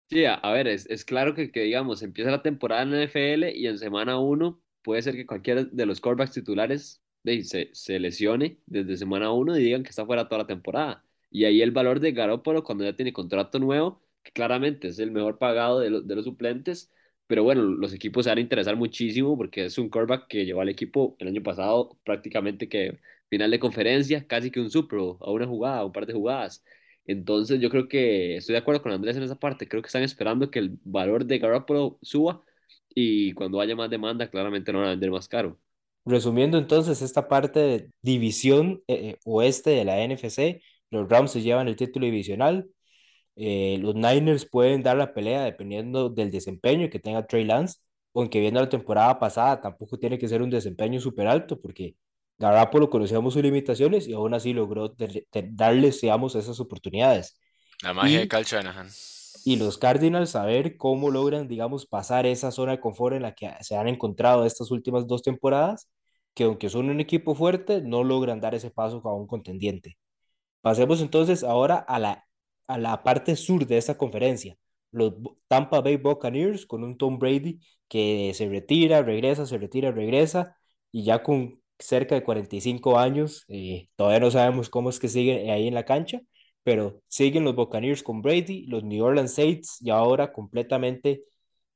Sí, 0.08 0.24
a, 0.26 0.40
ver, 0.52 0.68
es, 0.68 0.86
es 0.90 1.04
claro 1.04 1.34
que, 1.34 1.52
que, 1.52 1.62
digamos, 1.62 2.04
empieza 2.04 2.30
la 2.30 2.44
temporada 2.44 2.84
en 2.84 2.92
la 2.92 2.98
NFL 2.98 3.52
y 3.58 3.66
en 3.68 3.78
semana 3.80 4.20
uno 4.20 4.62
puede 4.84 5.02
ser 5.02 5.16
que 5.16 5.26
cualquiera 5.26 5.64
de 5.64 5.86
los 5.88 6.00
quarterbacks 6.00 6.34
titulares 6.36 7.02
de, 7.24 7.44
se, 7.44 7.70
se 7.74 8.00
lesione 8.00 8.60
desde 8.68 8.98
semana 8.98 9.32
uno 9.32 9.58
y 9.58 9.64
digan 9.64 9.82
que 9.82 9.90
está 9.90 10.06
fuera 10.06 10.26
toda 10.30 10.44
la 10.44 10.48
temporada. 10.48 11.04
Y 11.32 11.46
ahí 11.46 11.62
el 11.62 11.72
valor 11.72 12.00
de 12.00 12.12
Garoppolo 12.12 12.64
cuando 12.64 12.84
ya 12.84 12.96
tiene 12.96 13.12
contrato 13.14 13.58
nuevo, 13.58 14.04
que 14.22 14.32
claramente 14.32 14.90
es 14.90 15.00
el 15.00 15.10
mejor 15.12 15.40
pagado 15.40 15.80
de, 15.80 15.90
lo- 15.90 16.02
de 16.02 16.16
los 16.16 16.26
suplentes, 16.26 16.92
pero 17.26 17.44
bueno, 17.44 17.64
los 17.64 17.92
equipos 17.92 18.26
se 18.26 18.30
van 18.30 18.38
a 18.38 18.42
interesar 18.42 18.76
muchísimo 18.76 19.36
porque 19.36 19.66
es 19.66 19.78
un 19.80 19.90
quarterback 19.90 20.28
que 20.28 20.46
llevó 20.46 20.62
al 20.62 20.70
equipo 20.70 21.16
el 21.20 21.30
año 21.30 21.42
pasado 21.42 21.98
prácticamente 22.06 22.70
que 22.70 23.00
final 23.30 23.50
de 23.50 23.60
conferencia, 23.60 24.28
casi 24.28 24.52
que 24.52 24.60
un 24.60 24.70
Super 24.70 25.00
Bowl, 25.00 25.18
a 25.20 25.32
una 25.32 25.48
jugada, 25.48 25.84
un 25.84 25.92
par 25.92 26.06
de 26.06 26.14
jugadas. 26.14 26.64
Entonces 27.06 27.60
yo 27.60 27.70
creo 27.70 27.88
que 27.88 28.38
estoy 28.38 28.54
de 28.54 28.60
acuerdo 28.60 28.82
con 28.82 28.92
Andrés 28.92 29.16
en 29.18 29.24
esa 29.24 29.36
parte. 29.36 29.68
Creo 29.68 29.82
que 29.82 29.88
están 29.88 30.04
esperando 30.04 30.50
que 30.50 30.60
el 30.60 30.80
valor 30.84 31.26
de 31.26 31.40
Garoppolo 31.40 31.98
suba 32.02 32.44
y 32.94 33.34
cuando 33.34 33.60
haya 33.60 33.76
más 33.76 33.90
demanda, 33.90 34.30
claramente 34.30 34.72
no 34.72 34.80
van 34.80 34.88
a 34.88 34.92
vender 34.92 35.12
más 35.12 35.28
caro. 35.28 35.60
Resumiendo 36.06 36.58
entonces 36.58 37.02
esta 37.02 37.28
parte 37.28 37.60
de 37.60 37.90
división 38.02 38.84
eh, 38.88 39.10
eh, 39.12 39.18
oeste 39.26 39.72
de 39.72 39.86
la 39.86 40.00
NFC, 40.04 40.62
los 40.92 41.10
Rams 41.10 41.32
se 41.32 41.42
llevan 41.42 41.68
el 41.68 41.76
título 41.76 42.06
divisional, 42.06 42.70
eh, 43.36 43.78
los 43.82 43.96
Niners 43.96 44.46
pueden 44.46 44.82
dar 44.84 44.98
la 44.98 45.14
pelea 45.14 45.44
dependiendo 45.44 46.10
del 46.10 46.32
desempeño 46.32 46.90
que 46.90 47.00
tenga 47.00 47.26
Trey 47.28 47.44
Lance, 47.44 47.80
aunque 48.14 48.40
viendo 48.40 48.62
la 48.62 48.70
temporada 48.70 49.20
pasada 49.20 49.62
tampoco 49.62 49.98
tiene 49.98 50.18
que 50.18 50.28
ser 50.28 50.42
un 50.42 50.50
desempeño 50.50 51.00
súper 51.02 51.28
alto 51.28 51.60
porque 51.60 51.96
Garoppolo 52.38 52.90
conocíamos 52.90 53.34
sus 53.34 53.44
limitaciones 53.44 54.08
y 54.08 54.14
aún 54.14 54.34
así 54.34 54.54
logró 54.54 54.90
de- 54.90 55.28
de- 55.32 55.50
darles, 55.54 56.02
digamos, 56.02 56.36
esas 56.36 56.60
oportunidades. 56.60 57.40
La 57.84 57.94
magia 57.94 58.20
de 58.20 58.28
Kyle 58.28 58.44
Shanahan. 58.44 58.90
y 59.44 59.58
los 59.58 59.78
Cardinals 59.78 60.36
a 60.36 60.46
ver 60.46 60.78
cómo 60.78 61.10
logran, 61.12 61.48
digamos, 61.48 61.86
pasar 61.86 62.26
esa 62.26 62.52
zona 62.52 62.72
de 62.74 62.80
confort 62.80 63.16
en 63.16 63.22
la 63.24 63.34
que 63.36 63.52
se 63.62 63.76
han 63.78 63.88
encontrado 63.88 64.46
estas 64.46 64.72
últimas 64.72 65.08
dos 65.08 65.22
temporadas, 65.22 65.90
que 66.34 66.46
aunque 66.46 66.70
son 66.70 66.90
un 66.90 67.00
equipo 67.00 67.36
fuerte, 67.36 67.82
no 67.82 68.04
logran 68.04 68.42
dar 68.42 68.56
ese 68.56 68.72
paso 68.72 69.02
a 69.06 69.14
un 69.16 69.28
contendiente. 69.28 69.98
Pasemos 70.62 71.02
entonces 71.02 71.44
ahora 71.44 71.78
a 71.78 72.00
la, 72.00 72.26
a 72.68 72.78
la 72.78 73.04
parte 73.04 73.36
sur 73.36 73.66
de 73.68 73.78
esta 73.78 73.98
conferencia. 73.98 74.58
los 74.92 75.14
Tampa 75.48 75.82
Bay 75.82 75.98
Buccaneers 75.98 76.66
con 76.66 76.84
un 76.84 76.98
Tom 76.98 77.20
Brady 77.20 77.60
que 77.90 78.34
se 78.36 78.50
retira, 78.50 79.04
regresa, 79.04 79.46
se 79.46 79.58
retira, 79.58 79.92
regresa 79.92 80.58
y 80.92 81.04
ya 81.06 81.24
con 81.24 81.62
cerca 81.80 82.16
de 82.16 82.24
45 82.24 82.98
años, 83.00 83.46
eh, 83.48 83.90
todavía 83.96 84.20
no 84.20 84.32
sabemos 84.32 84.70
cómo 84.70 84.90
es 84.90 85.00
que 85.00 85.10
sigue 85.10 85.52
ahí 85.52 85.68
en 85.68 85.74
la 85.74 85.86
cancha, 85.86 86.22
pero 86.64 87.02
siguen 87.08 87.44
los 87.46 87.56
Buccaneers 87.56 88.04
con 88.04 88.22
Brady, 88.22 88.66
los 88.68 88.84
New 88.84 89.04
Orleans 89.04 89.34
Saints 89.34 89.78
y 89.82 89.90
ahora 89.92 90.34
completamente 90.34 91.24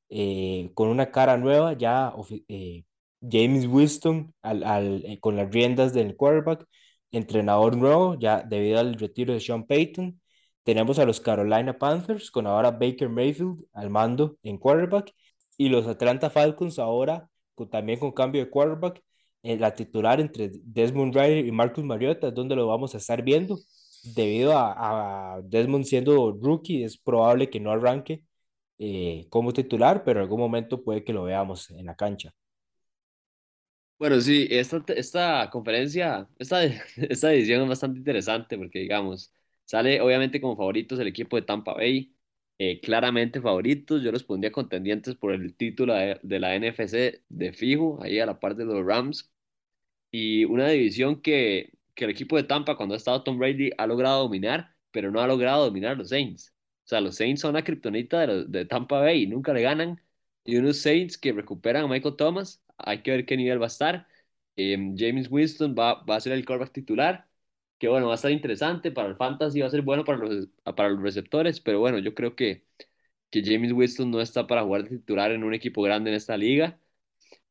eh, 0.10 0.72
con 0.74 0.90
una 0.90 1.12
cara 1.12 1.38
nueva, 1.38 1.74
ya 1.74 2.14
eh, 2.48 2.84
James 3.22 3.68
Winston 3.68 4.34
al, 4.42 4.64
al, 4.64 5.20
con 5.22 5.36
las 5.36 5.52
riendas 5.52 5.94
del 5.94 6.16
quarterback, 6.16 6.66
entrenador 7.12 7.76
nuevo, 7.78 8.18
ya 8.20 8.42
debido 8.44 8.80
al 8.80 8.96
retiro 8.96 9.34
de 9.34 9.40
Sean 9.40 9.66
Payton. 9.66 10.20
Tenemos 10.64 11.00
a 11.00 11.06
los 11.06 11.20
Carolina 11.20 11.78
Panthers 11.78 12.32
con 12.32 12.48
ahora 12.48 12.72
Baker 12.72 13.10
Mayfield 13.10 13.66
al 13.74 13.90
mando 13.90 14.38
en 14.44 14.58
quarterback 14.58 15.12
y 15.58 15.70
los 15.70 15.88
Atlanta 15.88 16.30
Falcons 16.30 16.80
ahora 16.80 17.30
con, 17.56 17.70
también 17.70 18.00
con 18.00 18.12
cambio 18.12 18.44
de 18.44 18.50
quarterback. 18.50 19.02
Eh, 19.44 19.58
la 19.58 19.74
titular 19.76 20.20
entre 20.20 20.52
Desmond 20.64 21.16
Ryder 21.16 21.46
y 21.46 21.52
Marcus 21.52 21.84
Mariota 21.84 22.30
es 22.30 22.34
donde 22.36 22.56
lo 22.56 22.68
vamos 22.68 22.94
a 22.96 22.98
estar 22.98 23.22
viendo. 23.24 23.58
Debido 24.04 24.58
a, 24.58 25.36
a 25.38 25.42
Desmond 25.44 25.86
siendo 25.86 26.32
rookie, 26.42 26.84
es 26.84 26.98
probable 26.98 27.50
que 27.50 27.60
no 27.60 27.72
arranque 27.72 28.24
eh, 28.80 29.28
como 29.30 29.54
titular, 29.54 30.04
pero 30.06 30.20
en 30.22 30.24
algún 30.26 30.40
momento 30.42 30.84
puede 30.84 31.04
que 31.04 31.14
lo 31.14 31.24
veamos 31.24 31.70
en 31.72 31.86
la 31.86 31.96
cancha. 31.96 32.34
Bueno, 33.98 34.20
sí, 34.22 34.48
esta, 34.50 34.82
esta 34.96 35.50
conferencia, 35.52 36.28
esta, 36.40 36.64
esta 36.98 37.34
edición 37.34 37.64
es 37.64 37.70
bastante 37.70 38.00
interesante 38.00 38.58
porque, 38.58 38.80
digamos, 38.80 39.34
sale 39.66 40.00
obviamente 40.02 40.40
como 40.40 40.56
favoritos 40.56 41.00
el 41.00 41.08
equipo 41.08 41.36
de 41.36 41.42
Tampa 41.42 41.74
Bay, 41.74 42.14
eh, 42.60 42.82
claramente 42.82 43.42
favoritos, 43.42 44.04
yo 44.04 44.12
los 44.12 44.24
pondría 44.26 44.52
contendientes 44.52 45.16
por 45.16 45.34
el 45.34 45.56
título 45.56 45.96
de, 45.96 46.40
la 46.40 46.56
NFC 46.56 47.24
de 47.30 47.54
fijo, 47.54 48.00
ahí 48.04 48.20
a 48.20 48.28
la 48.28 48.40
par 48.40 48.56
de 48.56 48.66
los 48.66 48.86
Rams, 48.86 49.32
y 50.12 50.46
una 50.46 50.70
división 50.70 51.22
que, 51.22 51.74
que 51.96 52.06
el 52.06 52.12
equipo 52.12 52.38
de 52.38 52.44
Tampa, 52.44 52.78
cuando 52.78 52.96
ha 52.96 52.98
estado 52.98 53.24
Tom 53.24 53.38
Brady, 53.40 53.72
ha 53.78 53.88
logrado 53.88 54.24
dominar, 54.24 54.76
pero 54.92 55.12
no 55.12 55.22
ha 55.22 55.28
logrado 55.28 55.66
dominar 55.66 55.98
los 55.98 56.10
Saints. 56.10 56.54
O 56.86 56.88
sea, 56.90 57.02
los 57.02 57.16
Saints 57.16 57.42
son 57.42 57.54
la 57.54 57.64
kriptonita 57.64 58.26
de, 58.28 58.46
de 58.46 58.66
Tampa 58.66 59.00
Bay 59.02 59.28
nunca 59.28 59.54
le 59.54 59.62
ganan. 59.62 60.02
Y 60.44 60.58
unos 60.58 60.80
Saints 60.80 61.18
que 61.18 61.32
recuperan 61.34 61.86
a 61.86 61.88
Michael 61.88 62.16
Thomas, 62.16 62.64
hay 62.78 63.04
que 63.04 63.12
ver 63.12 63.26
qué 63.26 63.38
nivel 63.38 63.62
va 63.62 63.66
a 63.66 63.68
estar. 63.68 64.08
Em, 64.56 64.96
James 64.98 65.30
Winston 65.32 65.76
va, 65.78 66.04
va 66.04 66.16
a 66.18 66.22
ser 66.22 66.34
el 66.34 66.46
quarterback 66.46 66.74
titular, 66.74 67.29
que 67.80 67.88
bueno, 67.90 68.08
va 68.08 68.14
a 68.14 68.16
estar 68.16 68.32
interesante 68.32 68.92
para 68.92 69.10
el 69.10 69.16
fantasy, 69.18 69.62
va 69.62 69.68
a 69.68 69.70
ser 69.72 69.82
bueno 69.84 70.06
para 70.06 70.20
los, 70.20 70.48
para 70.76 70.90
los 70.90 71.02
receptores, 71.02 71.62
pero 71.62 71.80
bueno, 71.80 72.00
yo 72.00 72.14
creo 72.16 72.36
que, 72.36 72.66
que 73.32 73.44
James 73.44 73.74
Winston 73.74 74.12
no 74.12 74.22
está 74.22 74.48
para 74.48 74.64
jugar 74.64 74.84
de 74.86 74.98
titular 75.00 75.32
en 75.32 75.44
un 75.44 75.54
equipo 75.54 75.82
grande 75.84 76.12
en 76.12 76.16
esta 76.18 76.38
liga. 76.38 76.80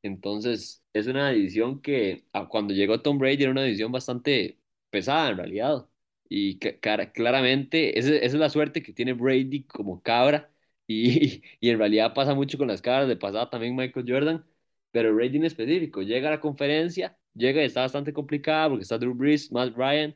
Entonces, 0.03 0.85
es 0.93 1.07
una 1.07 1.31
división 1.31 1.81
que 1.83 2.25
cuando 2.49 2.75
llegó 2.75 3.03
Tom 3.03 3.19
Brady 3.19 3.43
era 3.43 3.53
una 3.53 3.65
división 3.65 3.93
bastante 3.93 4.59
pesada 4.91 5.31
en 5.31 5.37
realidad. 5.39 5.89
Y 6.29 6.59
claramente, 6.59 7.99
esa, 7.99 8.15
es 8.15 8.35
la 8.35 8.51
suerte 8.51 8.83
que 8.83 8.93
tiene 8.93 9.13
Brady 9.15 9.65
como 9.65 10.03
cabra. 10.03 10.51
Y, 10.91 11.43
y 11.61 11.69
en 11.69 11.79
realidad 11.79 12.15
pasa 12.15 12.35
mucho 12.35 12.57
con 12.57 12.69
las 12.69 12.81
cabras 12.81 13.09
de 13.09 13.17
pasada 13.17 13.51
también 13.51 13.77
Michael 13.77 14.07
Jordan. 14.09 14.47
Pero 14.91 15.15
Brady 15.15 15.37
en 15.37 15.45
específico 15.45 16.01
llega 16.03 16.29
a 16.29 16.31
la 16.33 16.41
conferencia, 16.41 17.19
llega 17.39 17.63
y 17.63 17.67
está 17.67 17.83
bastante 17.83 18.13
complicada 18.13 18.69
porque 18.69 18.83
está 18.83 18.99
Drew 18.99 19.15
Brees, 19.15 19.53
Matt 19.53 19.77
Ryan. 19.77 20.15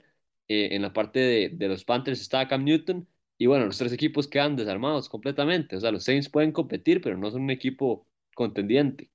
Eh, 0.48 0.70
en 0.72 0.82
la 0.82 0.92
parte 0.92 1.18
de, 1.20 1.48
de 1.50 1.68
los 1.68 1.84
Panthers 1.84 2.20
está 2.20 2.46
Cam 2.48 2.64
Newton. 2.64 3.08
Y 3.38 3.46
bueno, 3.46 3.66
los 3.66 3.78
tres 3.78 3.92
equipos 3.92 4.28
quedan 4.28 4.56
desarmados 4.56 5.08
completamente. 5.08 5.76
O 5.76 5.80
sea, 5.80 5.92
los 5.92 6.04
Saints 6.04 6.28
pueden 6.28 6.52
competir, 6.52 7.00
pero 7.00 7.16
no 7.16 7.30
son 7.30 7.42
un 7.42 7.50
equipo 7.50 8.06
contendiente 8.34 9.10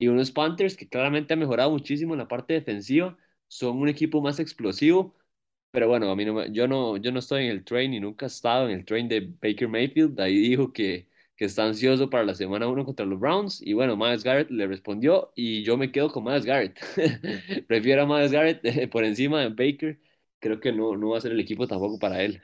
y 0.00 0.08
unos 0.08 0.32
Panthers 0.32 0.76
que 0.76 0.88
claramente 0.88 1.34
han 1.34 1.40
mejorado 1.40 1.70
muchísimo 1.70 2.14
en 2.14 2.18
la 2.20 2.28
parte 2.28 2.54
defensiva, 2.54 3.18
son 3.48 3.78
un 3.78 3.88
equipo 3.88 4.22
más 4.22 4.40
explosivo, 4.40 5.14
pero 5.70 5.88
bueno, 5.88 6.10
a 6.10 6.16
mí 6.16 6.24
no, 6.24 6.46
yo, 6.46 6.68
no, 6.68 6.96
yo 6.96 7.12
no 7.12 7.20
estoy 7.20 7.44
en 7.46 7.50
el 7.52 7.64
train 7.64 7.94
y 7.94 8.00
nunca 8.00 8.26
he 8.26 8.28
estado 8.28 8.68
en 8.68 8.78
el 8.78 8.84
train 8.86 9.08
de 9.08 9.20
Baker 9.42 9.68
Mayfield, 9.68 10.20
ahí 10.20 10.38
dijo 10.38 10.72
que, 10.72 11.08
que 11.40 11.46
está 11.46 11.64
ansioso 11.64 12.10
para 12.10 12.22
la 12.22 12.34
semana 12.34 12.68
1 12.68 12.84
contra 12.84 13.06
los 13.06 13.18
Browns, 13.18 13.62
y 13.62 13.72
bueno, 13.72 13.96
Miles 13.96 14.22
Garrett 14.22 14.50
le 14.50 14.66
respondió, 14.66 15.32
y 15.34 15.62
yo 15.62 15.78
me 15.78 15.90
quedo 15.90 16.12
con 16.12 16.22
Miles 16.22 16.44
Garrett, 16.44 16.78
prefiero 17.66 18.02
a 18.02 18.06
Miles 18.06 18.30
Garrett 18.30 18.90
por 18.90 19.04
encima 19.04 19.40
de 19.40 19.48
Baker, 19.48 19.98
creo 20.38 20.60
que 20.60 20.70
no, 20.70 20.98
no 20.98 21.08
va 21.08 21.16
a 21.16 21.20
ser 21.22 21.32
el 21.32 21.40
equipo 21.40 21.66
tampoco 21.66 21.98
para 21.98 22.22
él. 22.22 22.42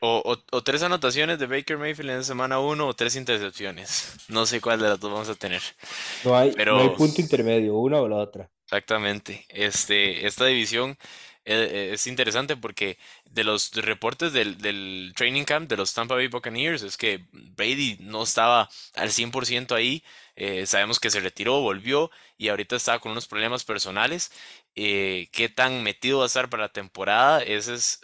O, 0.00 0.36
o, 0.50 0.62
tres 0.64 0.82
anotaciones 0.82 1.38
de 1.38 1.46
Baker 1.46 1.78
Mayfield 1.78 2.10
en 2.10 2.16
la 2.16 2.22
semana 2.24 2.58
1 2.58 2.84
o 2.84 2.94
tres 2.94 3.14
intercepciones. 3.14 4.16
No 4.28 4.44
sé 4.44 4.60
cuál 4.60 4.80
de 4.80 4.88
las 4.88 4.98
dos 4.98 5.12
vamos 5.12 5.28
a 5.28 5.36
tener. 5.36 5.62
No 6.24 6.36
hay, 6.36 6.52
no 6.66 6.80
hay 6.80 6.88
punto 6.90 7.20
intermedio, 7.20 7.78
una 7.78 8.00
o 8.00 8.08
la 8.08 8.16
otra. 8.16 8.50
Exactamente. 8.64 9.46
Este, 9.50 10.26
esta 10.26 10.46
división 10.46 10.98
eh, 11.46 11.90
es 11.92 12.08
interesante 12.08 12.56
porque 12.56 12.98
de 13.24 13.44
los 13.44 13.70
reportes 13.72 14.32
del, 14.32 14.58
del, 14.58 15.12
training 15.16 15.44
camp 15.44 15.70
de 15.70 15.76
los 15.76 15.94
Tampa 15.94 16.16
Bay 16.16 16.26
Buccaneers 16.26 16.82
es 16.82 16.96
que 16.96 17.24
Brady 17.32 17.98
no 18.00 18.24
estaba 18.24 18.68
al 18.94 19.10
100% 19.10 19.72
ahí. 19.74 20.02
Eh, 20.34 20.66
sabemos 20.66 20.98
que 21.00 21.08
se 21.10 21.20
retiró, 21.20 21.60
volvió 21.60 22.10
y 22.36 22.48
ahorita 22.48 22.76
estaba 22.76 22.98
con 22.98 23.12
unos 23.12 23.28
problemas 23.28 23.64
personales. 23.64 24.32
Eh, 24.74 25.28
¿qué 25.32 25.48
tan 25.48 25.82
metido 25.84 26.18
va 26.18 26.24
a 26.24 26.26
estar 26.26 26.50
para 26.50 26.64
la 26.64 26.72
temporada? 26.72 27.42
Esa 27.42 27.74
es 27.74 28.00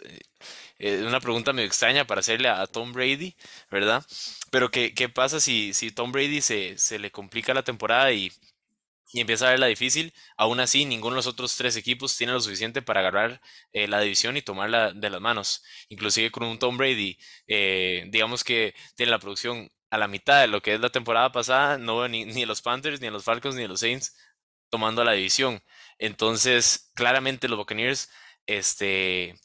una 0.79 1.19
pregunta 1.19 1.53
medio 1.53 1.67
extraña 1.67 2.07
para 2.07 2.19
hacerle 2.21 2.49
a, 2.49 2.65
Tom 2.67 2.93
Brady, 2.93 3.35
¿verdad? 3.69 4.05
Pero 4.51 4.71
¿qué, 4.71 4.93
qué 4.93 5.09
pasa 5.09 5.39
si, 5.39 5.73
si 5.73 5.91
Tom 5.91 6.11
Brady 6.11 6.41
se, 6.41 6.77
se 6.77 6.99
le 6.99 7.11
complica 7.11 7.53
la 7.53 7.63
temporada 7.63 8.11
y 8.13 8.31
y 9.13 9.21
empieza 9.21 9.47
a 9.47 9.51
verla 9.51 9.67
difícil. 9.67 10.13
Aún 10.37 10.59
así, 10.59 10.85
ninguno 10.85 11.15
de 11.15 11.17
los 11.17 11.27
otros 11.27 11.55
tres 11.55 11.77
equipos 11.77 12.17
tiene 12.17 12.33
lo 12.33 12.41
suficiente 12.41 12.81
para 12.81 12.99
agarrar 13.01 13.41
eh, 13.71 13.87
la 13.87 14.01
división 14.01 14.35
y 14.37 14.41
tomarla 14.41 14.91
de 14.93 15.09
las 15.09 15.21
manos. 15.21 15.63
Inclusive 15.89 16.31
con 16.31 16.43
un 16.43 16.59
Tom 16.59 16.77
Brady, 16.77 17.17
eh, 17.47 18.05
digamos 18.09 18.43
que 18.43 18.75
tiene 18.95 19.11
la 19.11 19.19
producción 19.19 19.69
a 19.91 19.97
la 19.99 20.07
mitad 20.07 20.41
de 20.41 20.47
lo 20.47 20.61
que 20.61 20.73
es 20.73 20.79
la 20.81 20.89
temporada 20.89 21.31
pasada, 21.31 21.77
no 21.77 21.97
veo 21.99 22.07
ni, 22.09 22.25
ni 22.25 22.45
los 22.45 22.61
Panthers, 22.61 22.99
ni 23.01 23.09
los 23.09 23.23
Falcons, 23.23 23.55
ni 23.55 23.67
los 23.67 23.79
Saints 23.81 24.15
tomando 24.69 25.03
la 25.03 25.11
división. 25.13 25.61
Entonces, 25.99 26.91
claramente 26.95 27.47
los 27.47 27.57
Buccaneers, 27.59 28.09
este, 28.47 29.35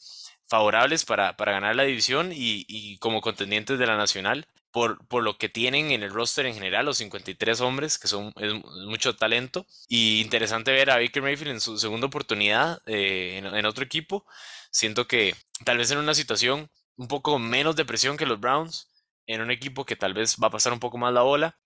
favorables 0.49 1.05
para, 1.05 1.37
para 1.37 1.53
ganar 1.53 1.75
la 1.75 1.83
división 1.83 2.31
y, 2.33 2.65
y 2.67 2.97
como 2.97 3.21
contendientes 3.21 3.79
de 3.79 3.87
la 3.87 3.95
nacional 3.95 4.47
por, 4.71 5.05
por, 5.07 5.23
lo 5.23 5.37
que 5.37 5.49
tienen 5.49 5.91
en 5.91 6.03
el 6.03 6.11
roster 6.11 6.45
en 6.45 6.53
general, 6.53 6.85
los 6.85 6.97
53 6.97 7.61
hombres, 7.61 7.97
que 7.97 8.07
son 8.07 8.33
es, 8.39 8.53
mucho 8.85 9.15
talento. 9.15 9.65
Y 9.87 10.21
interesante 10.21 10.71
ver 10.71 10.91
a 10.91 10.97
Baker 10.97 11.23
Mayfield 11.23 11.51
en 11.51 11.61
su 11.61 11.77
segunda 11.77 12.07
oportunidad 12.07 12.81
eh, 12.85 13.37
en, 13.37 13.65
otro 13.65 13.83
equipo. 13.83 14.25
Siento 14.71 15.07
que 15.07 15.35
tal 15.65 15.77
vez 15.77 15.91
en 15.91 15.97
una 15.97 16.13
situación 16.13 16.69
un 16.97 17.07
poco 17.07 17.39
menos 17.39 17.75
de 17.75 17.85
presión 17.85 18.17
que 18.17 18.25
los 18.25 18.39
Browns, 18.39 18.89
en 19.25 19.41
un 19.41 19.51
equipo 19.51 19.85
que 19.85 19.95
tal 19.95 20.13
vez 20.13 20.37
va 20.41 20.47
a 20.47 20.51
pasar 20.51 20.73
un 20.73 20.79
poco 20.79 20.97
más 20.97 21.13
la 21.13 21.21
bola 21.21 21.57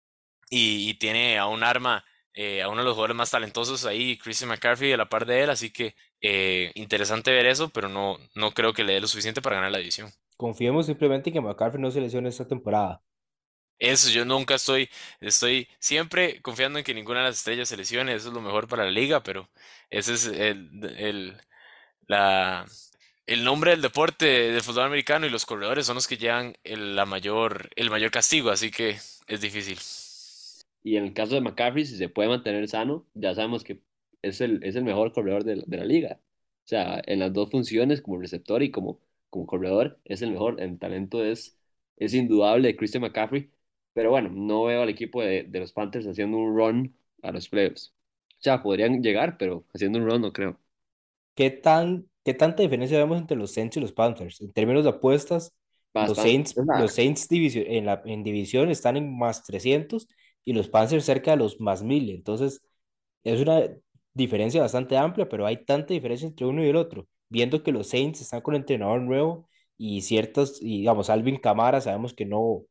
y, 0.50 0.90
y 0.90 0.94
tiene 0.96 1.38
a 1.40 1.48
un 1.48 1.64
arma, 1.64 2.06
eh, 2.34 2.62
a 2.62 2.70
uno 2.70 2.80
de 2.80 2.86
los 2.86 2.94
jugadores 2.94 3.16
más 3.16 3.32
talentosos 3.32 3.86
ahí, 3.86 4.18
Christian 4.18 4.50
McCarthy, 4.50 4.92
a 4.94 4.98
la 4.98 5.10
par 5.10 5.26
de 5.26 5.44
él. 5.44 5.50
Así 5.50 5.72
que 5.72 5.96
eh, 6.22 6.72
interesante 6.76 7.32
ver 7.32 7.46
eso, 7.46 7.70
pero 7.70 7.90
no, 7.90 8.18
no 8.36 8.52
creo 8.54 8.74
que 8.74 8.84
le 8.84 8.94
dé 8.94 9.02
lo 9.02 9.08
suficiente 9.08 9.42
para 9.42 9.58
ganar 9.58 9.72
la 9.72 9.78
división. 9.80 10.12
Confiemos 10.38 10.86
simplemente 10.86 11.30
en 11.30 11.34
que 11.34 11.42
McCarthy 11.42 11.80
no 11.80 11.90
se 11.92 12.02
lesione 12.02 12.30
esta 12.30 12.48
temporada. 12.48 13.02
Eso, 13.80 14.10
yo 14.12 14.24
nunca 14.24 14.56
estoy, 14.56 14.90
estoy 15.20 15.68
siempre 15.80 16.42
confiando 16.42 16.80
en 16.80 16.86
que 16.86 16.94
ninguna 16.94 17.20
de 17.20 17.26
las 17.28 17.38
estrellas 17.38 17.68
se 17.68 17.76
lesione, 17.76 18.14
eso 18.14 18.30
es 18.30 18.34
lo 18.34 18.40
mejor 18.40 18.68
para 18.68 18.86
la 18.86 18.92
liga, 18.92 19.24
pero 19.24 19.50
ese 19.90 20.14
es 20.14 20.26
el, 20.28 20.70
el, 20.98 21.38
la, 22.08 22.66
el 23.26 23.44
nombre 23.44 23.72
del 23.72 23.82
deporte 23.82 24.26
del 24.26 24.62
fútbol 24.62 24.86
americano 24.86 25.26
y 25.26 25.30
los 25.30 25.46
corredores 25.46 25.86
son 25.86 25.96
los 25.96 26.08
que 26.08 26.18
llevan 26.18 26.56
el, 26.64 26.96
la 26.96 27.06
mayor, 27.06 27.70
el 27.76 27.90
mayor 27.90 28.12
castigo, 28.12 28.52
así 28.52 28.72
que 28.72 28.92
es 29.28 29.42
difícil. 29.42 29.80
Y 30.84 30.98
en 30.98 31.06
el 31.06 31.14
caso 31.14 31.36
de 31.36 31.42
McCaffrey, 31.42 31.86
si 31.86 31.98
se 31.98 32.10
puede 32.10 32.30
mantener 32.30 32.68
sano, 32.68 33.08
ya 33.14 33.34
sabemos 33.36 33.64
que 33.64 33.82
es 34.22 34.42
el, 34.42 34.64
es 34.64 34.76
el 34.76 34.84
mejor 34.84 35.14
corredor 35.14 35.44
de, 35.44 35.64
de 35.66 35.78
la 35.78 35.86
liga. 35.86 36.20
O 36.66 36.68
sea, 36.68 37.02
en 37.06 37.20
las 37.20 37.34
dos 37.34 37.50
funciones, 37.52 38.02
como 38.02 38.20
receptor 38.20 38.64
y 38.64 38.72
como 38.72 39.00
como 39.30 39.48
corredor, 39.48 40.00
es 40.06 40.22
el 40.22 40.32
mejor. 40.32 40.62
El 40.62 40.78
talento 40.78 41.24
es, 41.26 41.58
es 41.98 42.14
indudable 42.14 42.68
de 42.68 42.76
Christian 42.78 43.02
McCaffrey. 43.02 43.50
Pero 43.94 44.12
bueno, 44.12 44.30
no 44.30 44.66
veo 44.66 44.84
al 44.84 44.90
equipo 44.90 45.22
de, 45.24 45.44
de 45.44 45.60
los 45.60 45.74
Panthers 45.74 46.06
haciendo 46.08 46.38
un 46.38 46.56
run 46.56 46.96
a 47.24 47.32
los 47.32 47.50
playoffs. 47.50 47.94
O 48.40 48.42
sea, 48.44 48.62
podrían 48.62 49.02
llegar, 49.02 49.38
pero 49.38 49.66
haciendo 49.74 50.00
un 50.00 50.06
run 50.10 50.22
no 50.22 50.32
creo. 50.34 50.60
¿Qué, 51.36 51.50
tan, 51.50 52.08
qué 52.24 52.34
tanta 52.34 52.62
diferencia 52.64 52.98
vemos 52.98 53.18
entre 53.20 53.38
los 53.38 53.52
Saints 53.54 53.78
y 53.78 53.80
los 53.80 53.92
Panthers? 53.94 54.42
En 54.42 54.54
términos 54.54 54.84
de 54.84 54.92
apuestas, 54.92 55.54
los 56.04 56.20
Saints, 56.20 56.62
los 56.74 56.94
Saints 56.94 57.28
división, 57.28 57.66
en, 57.68 57.86
la, 57.86 58.02
en 58.06 58.24
división 58.24 58.70
están 58.70 58.98
en 58.98 59.18
más 59.18 59.44
300 59.44 60.08
y 60.46 60.54
los 60.54 60.68
Panthers 60.70 61.06
cerca 61.06 61.32
de 61.32 61.38
los 61.38 61.60
más 61.60 61.84
1000. 61.84 62.10
Entonces, 62.10 62.62
es 63.24 63.40
una 63.42 63.62
diferencia 64.14 64.62
bastante 64.62 64.98
amplia, 64.98 65.30
pero 65.30 65.46
hay 65.46 65.66
tanta 65.66 65.94
diferencia 65.94 66.28
entre 66.28 66.46
uno 66.46 66.64
y 66.64 66.70
el 66.70 66.76
otro 66.76 67.08
viendo 67.30 67.64
que 67.64 67.72
los 67.72 67.90
Saints 67.90 68.22
están 68.22 68.42
con 68.42 68.54
entrenador 68.56 69.02
nuevo 69.02 69.50
y 69.78 70.02
ciertos, 70.02 70.62
y 70.62 70.80
digamos, 70.80 71.10
Alvin 71.10 71.38
Camara, 71.38 71.82
sabemos 71.82 72.14
que 72.14 72.26
no, 72.26 72.64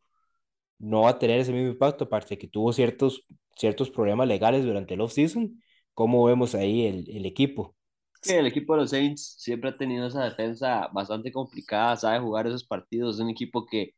no 0.78 1.02
va 1.02 1.10
a 1.10 1.18
tener 1.18 1.40
ese 1.40 1.52
mismo 1.52 1.70
impacto, 1.70 2.04
aparte 2.04 2.38
que 2.38 2.48
tuvo 2.48 2.72
ciertos, 2.72 3.24
ciertos 3.56 3.90
problemas 3.90 4.28
legales 4.28 4.64
durante 4.64 4.94
el 4.94 5.00
off-season. 5.02 5.62
¿Cómo 5.94 6.24
vemos 6.24 6.54
ahí 6.54 6.86
el, 6.86 7.10
el 7.10 7.26
equipo? 7.26 7.76
que 8.22 8.38
el 8.38 8.46
equipo 8.46 8.74
de 8.74 8.80
los 8.82 8.90
Saints 8.90 9.34
siempre 9.38 9.70
ha 9.70 9.76
tenido 9.76 10.06
esa 10.06 10.24
defensa 10.24 10.88
bastante 10.92 11.32
complicada, 11.32 11.96
sabe 11.96 12.20
jugar 12.20 12.46
esos 12.46 12.64
partidos, 12.64 13.16
es 13.16 13.20
un 13.22 13.30
equipo 13.30 13.66
que, 13.66 13.94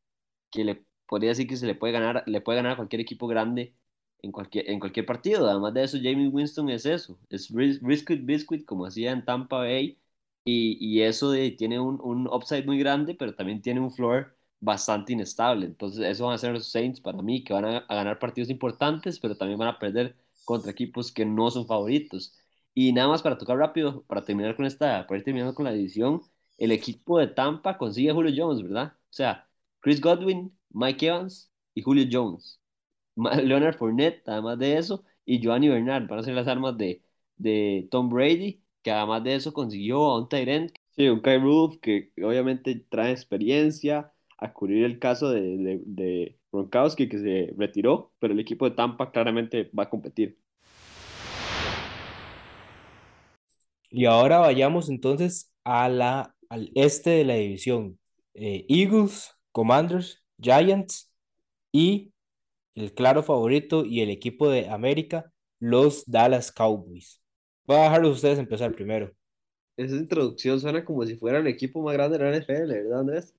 que 0.50 0.64
le 0.64 0.84
podría 1.06 1.30
decir 1.30 1.46
que 1.46 1.56
se 1.56 1.66
le 1.66 1.74
puede 1.74 1.92
ganar, 1.92 2.24
le 2.26 2.40
puede 2.40 2.56
ganar 2.56 2.72
a 2.72 2.76
cualquier 2.76 3.00
equipo 3.00 3.26
grande 3.26 3.74
en 4.22 4.32
cualquier, 4.32 4.70
en 4.70 4.80
cualquier 4.80 5.06
partido. 5.06 5.48
Además 5.48 5.74
de 5.74 5.84
eso, 5.84 5.98
Jamie 6.02 6.28
Winston 6.28 6.70
es 6.70 6.86
eso, 6.86 7.18
es 7.30 7.52
Biscuit 7.52 8.24
Biscuit 8.24 8.64
como 8.64 8.86
hacía 8.86 9.12
en 9.12 9.24
Tampa 9.24 9.58
Bay 9.58 9.98
y, 10.44 10.76
y 10.80 11.02
eso 11.02 11.30
de, 11.30 11.50
tiene 11.52 11.80
un, 11.80 12.00
un 12.02 12.26
upside 12.28 12.66
muy 12.66 12.78
grande, 12.78 13.14
pero 13.14 13.34
también 13.34 13.62
tiene 13.62 13.80
un 13.80 13.90
floor 13.92 14.36
bastante 14.60 15.12
inestable. 15.12 15.66
Entonces, 15.66 16.04
eso 16.06 16.26
van 16.26 16.34
a 16.34 16.38
ser 16.38 16.52
los 16.52 16.68
Saints 16.70 17.00
para 17.00 17.20
mí, 17.22 17.42
que 17.44 17.52
van 17.52 17.64
a, 17.64 17.78
a 17.78 17.94
ganar 17.94 18.18
partidos 18.18 18.50
importantes, 18.50 19.18
pero 19.20 19.36
también 19.36 19.58
van 19.58 19.68
a 19.68 19.78
perder 19.78 20.16
contra 20.44 20.70
equipos 20.70 21.12
que 21.12 21.24
no 21.24 21.50
son 21.50 21.66
favoritos. 21.66 22.36
Y 22.74 22.92
nada 22.92 23.08
más 23.08 23.22
para 23.22 23.38
tocar 23.38 23.56
rápido, 23.58 24.02
para 24.04 24.24
terminar 24.24 24.56
con 24.56 24.66
esta, 24.66 25.06
para 25.06 25.18
ir 25.18 25.24
terminando 25.24 25.54
con 25.54 25.64
la 25.64 25.72
división, 25.72 26.22
el 26.58 26.72
equipo 26.72 27.18
de 27.18 27.28
Tampa 27.28 27.78
consigue 27.78 28.10
a 28.10 28.14
Julio 28.14 28.32
Jones, 28.36 28.62
¿verdad? 28.62 28.94
O 28.96 29.12
sea, 29.12 29.48
Chris 29.80 30.00
Godwin, 30.00 30.56
Mike 30.74 31.06
Evans 31.06 31.50
y 31.74 31.82
Julio 31.82 32.06
Jones. 32.10 32.60
Leonard 33.16 33.76
Fournette, 33.78 34.28
además 34.28 34.58
de 34.58 34.76
eso, 34.76 35.04
y 35.24 35.40
Giovanni 35.40 35.68
Bernard 35.68 36.06
van 36.08 36.18
a 36.18 36.22
ser 36.22 36.34
las 36.34 36.48
armas 36.48 36.76
de, 36.76 37.02
de 37.36 37.88
Tom 37.90 38.10
Brady, 38.10 38.62
que 38.82 38.90
además 38.90 39.24
de 39.24 39.36
eso 39.36 39.52
consiguió 39.52 40.04
a 40.04 40.18
un 40.20 40.28
Tyrant. 40.28 40.72
Sí, 40.96 41.08
un 41.08 41.20
Kai 41.20 41.40
que 41.80 42.12
obviamente 42.22 42.84
trae 42.88 43.12
experiencia 43.12 44.12
a 44.38 44.52
cubrir 44.52 44.84
el 44.84 44.98
caso 44.98 45.30
de, 45.30 45.40
de, 45.56 45.82
de 45.86 46.38
Gronkowski 46.52 47.08
que 47.08 47.18
se 47.18 47.54
retiró, 47.56 48.12
pero 48.18 48.34
el 48.34 48.40
equipo 48.40 48.68
de 48.68 48.76
Tampa 48.76 49.10
claramente 49.10 49.70
va 49.76 49.84
a 49.84 49.90
competir. 49.90 50.38
Y 53.90 54.06
ahora 54.06 54.38
vayamos 54.38 54.88
entonces 54.88 55.52
a 55.62 55.88
la, 55.88 56.34
al 56.48 56.70
este 56.74 57.10
de 57.10 57.24
la 57.24 57.34
división. 57.34 57.98
Eh, 58.34 58.66
Eagles, 58.68 59.32
Commanders, 59.52 60.23
Giants 60.44 61.10
y 61.72 62.12
el 62.74 62.94
claro 62.94 63.22
favorito 63.22 63.84
y 63.84 64.02
el 64.02 64.10
equipo 64.10 64.50
de 64.50 64.68
América, 64.68 65.32
los 65.60 66.04
Dallas 66.06 66.52
Cowboys. 66.52 67.22
Voy 67.66 67.78
a 67.78 67.84
dejarlos 67.84 68.16
ustedes 68.16 68.38
empezar 68.38 68.74
primero. 68.74 69.12
Esa 69.76 69.96
introducción 69.96 70.60
suena 70.60 70.84
como 70.84 71.04
si 71.06 71.16
fuera 71.16 71.38
el 71.38 71.46
equipo 71.46 71.82
más 71.82 71.94
grande 71.94 72.18
de 72.18 72.24
la 72.24 72.36
NFL, 72.36 72.68
¿verdad, 72.68 73.00
Andrés? 73.00 73.34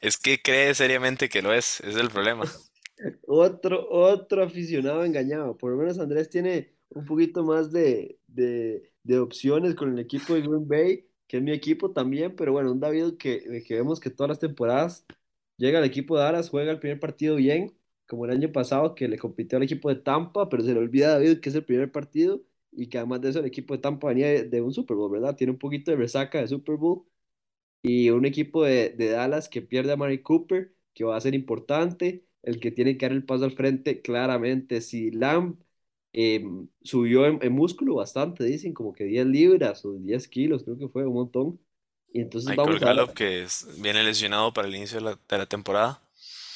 Es 0.00 0.16
que 0.18 0.40
cree 0.42 0.74
seriamente 0.74 1.28
que 1.28 1.42
lo 1.42 1.52
es, 1.52 1.80
ese 1.80 1.90
es 1.90 1.96
el 1.96 2.10
problema. 2.10 2.44
Otro, 3.26 3.88
otro 3.90 4.44
aficionado 4.44 5.04
engañado. 5.04 5.56
Por 5.56 5.72
lo 5.72 5.76
menos 5.78 5.98
Andrés 5.98 6.28
tiene 6.30 6.74
un 6.90 7.04
poquito 7.04 7.42
más 7.44 7.72
de, 7.72 8.18
de, 8.28 8.92
de 9.02 9.18
opciones 9.18 9.74
con 9.74 9.92
el 9.92 9.98
equipo 9.98 10.34
de 10.34 10.42
Green 10.42 10.68
Bay, 10.68 11.08
que 11.26 11.38
es 11.38 11.42
mi 11.42 11.52
equipo 11.52 11.92
también, 11.92 12.36
pero 12.36 12.52
bueno, 12.52 12.70
un 12.72 12.80
David 12.80 13.16
que, 13.18 13.64
que 13.66 13.74
vemos 13.74 14.00
que 14.00 14.10
todas 14.10 14.28
las 14.30 14.38
temporadas 14.38 15.04
llega 15.56 15.78
al 15.78 15.84
equipo 15.84 16.16
de 16.16 16.24
Dallas, 16.24 16.50
juega 16.50 16.72
el 16.72 16.78
primer 16.80 17.00
partido 17.00 17.36
bien, 17.36 17.76
como 18.06 18.24
el 18.26 18.32
año 18.32 18.52
pasado 18.52 18.94
que 18.94 19.08
le 19.08 19.18
compitió 19.18 19.56
al 19.58 19.64
equipo 19.64 19.88
de 19.88 19.96
Tampa, 19.96 20.48
pero 20.48 20.62
se 20.62 20.72
le 20.72 20.78
olvida 20.80 21.08
a 21.08 21.10
David 21.14 21.40
que 21.40 21.48
es 21.50 21.54
el 21.54 21.64
primer 21.64 21.90
partido 21.92 22.42
y 22.72 22.88
que 22.88 22.98
además 22.98 23.20
de 23.20 23.30
eso 23.30 23.40
el 23.40 23.46
equipo 23.46 23.74
de 23.74 23.80
Tampa 23.80 24.08
venía 24.08 24.44
de, 24.44 24.60
un 24.60 24.72
Super 24.72 24.96
Bowl, 24.96 25.10
¿verdad? 25.10 25.36
Tiene 25.36 25.52
un 25.52 25.58
poquito 25.58 25.90
de 25.90 25.96
resaca 25.96 26.40
de 26.40 26.48
Super 26.48 26.76
Bowl 26.76 27.06
y 27.82 28.10
un 28.10 28.24
equipo 28.26 28.64
de, 28.64 28.90
de 28.90 29.10
Dallas 29.10 29.48
que 29.48 29.62
pierde 29.62 29.92
a 29.92 29.96
Mari 29.96 30.22
Cooper, 30.22 30.74
que 30.94 31.04
va 31.04 31.16
a 31.16 31.20
ser 31.20 31.34
importante, 31.34 32.26
el 32.42 32.60
que 32.60 32.70
tiene 32.70 32.96
que 32.96 33.06
dar 33.06 33.12
el 33.12 33.24
paso 33.24 33.44
al 33.44 33.52
frente 33.52 34.02
claramente, 34.02 34.80
si 34.80 35.10
Lamb 35.10 35.58
eh, 36.12 36.44
subió 36.82 37.26
en, 37.26 37.38
en, 37.42 37.52
músculo 37.52 37.96
bastante, 37.96 38.44
dicen, 38.44 38.72
como 38.74 38.92
que 38.92 39.04
10 39.04 39.26
libras 39.26 39.84
o 39.84 39.94
10 39.94 40.28
kilos, 40.28 40.64
creo 40.64 40.78
que 40.78 40.88
fue 40.88 41.06
un 41.06 41.14
montón. 41.14 41.60
Y 42.14 42.22
entonces 42.22 42.54
Michael 42.54 42.56
vamos 42.56 42.82
a 42.82 42.88
Gallup, 42.88 43.12
que 43.12 43.42
es- 43.42 43.66
viene 43.82 44.02
lesionado 44.02 44.52
para 44.52 44.68
el 44.68 44.74
inicio 44.76 44.98
de 44.98 45.04
la, 45.04 45.18
de 45.28 45.38
la 45.38 45.46
temporada. 45.46 46.00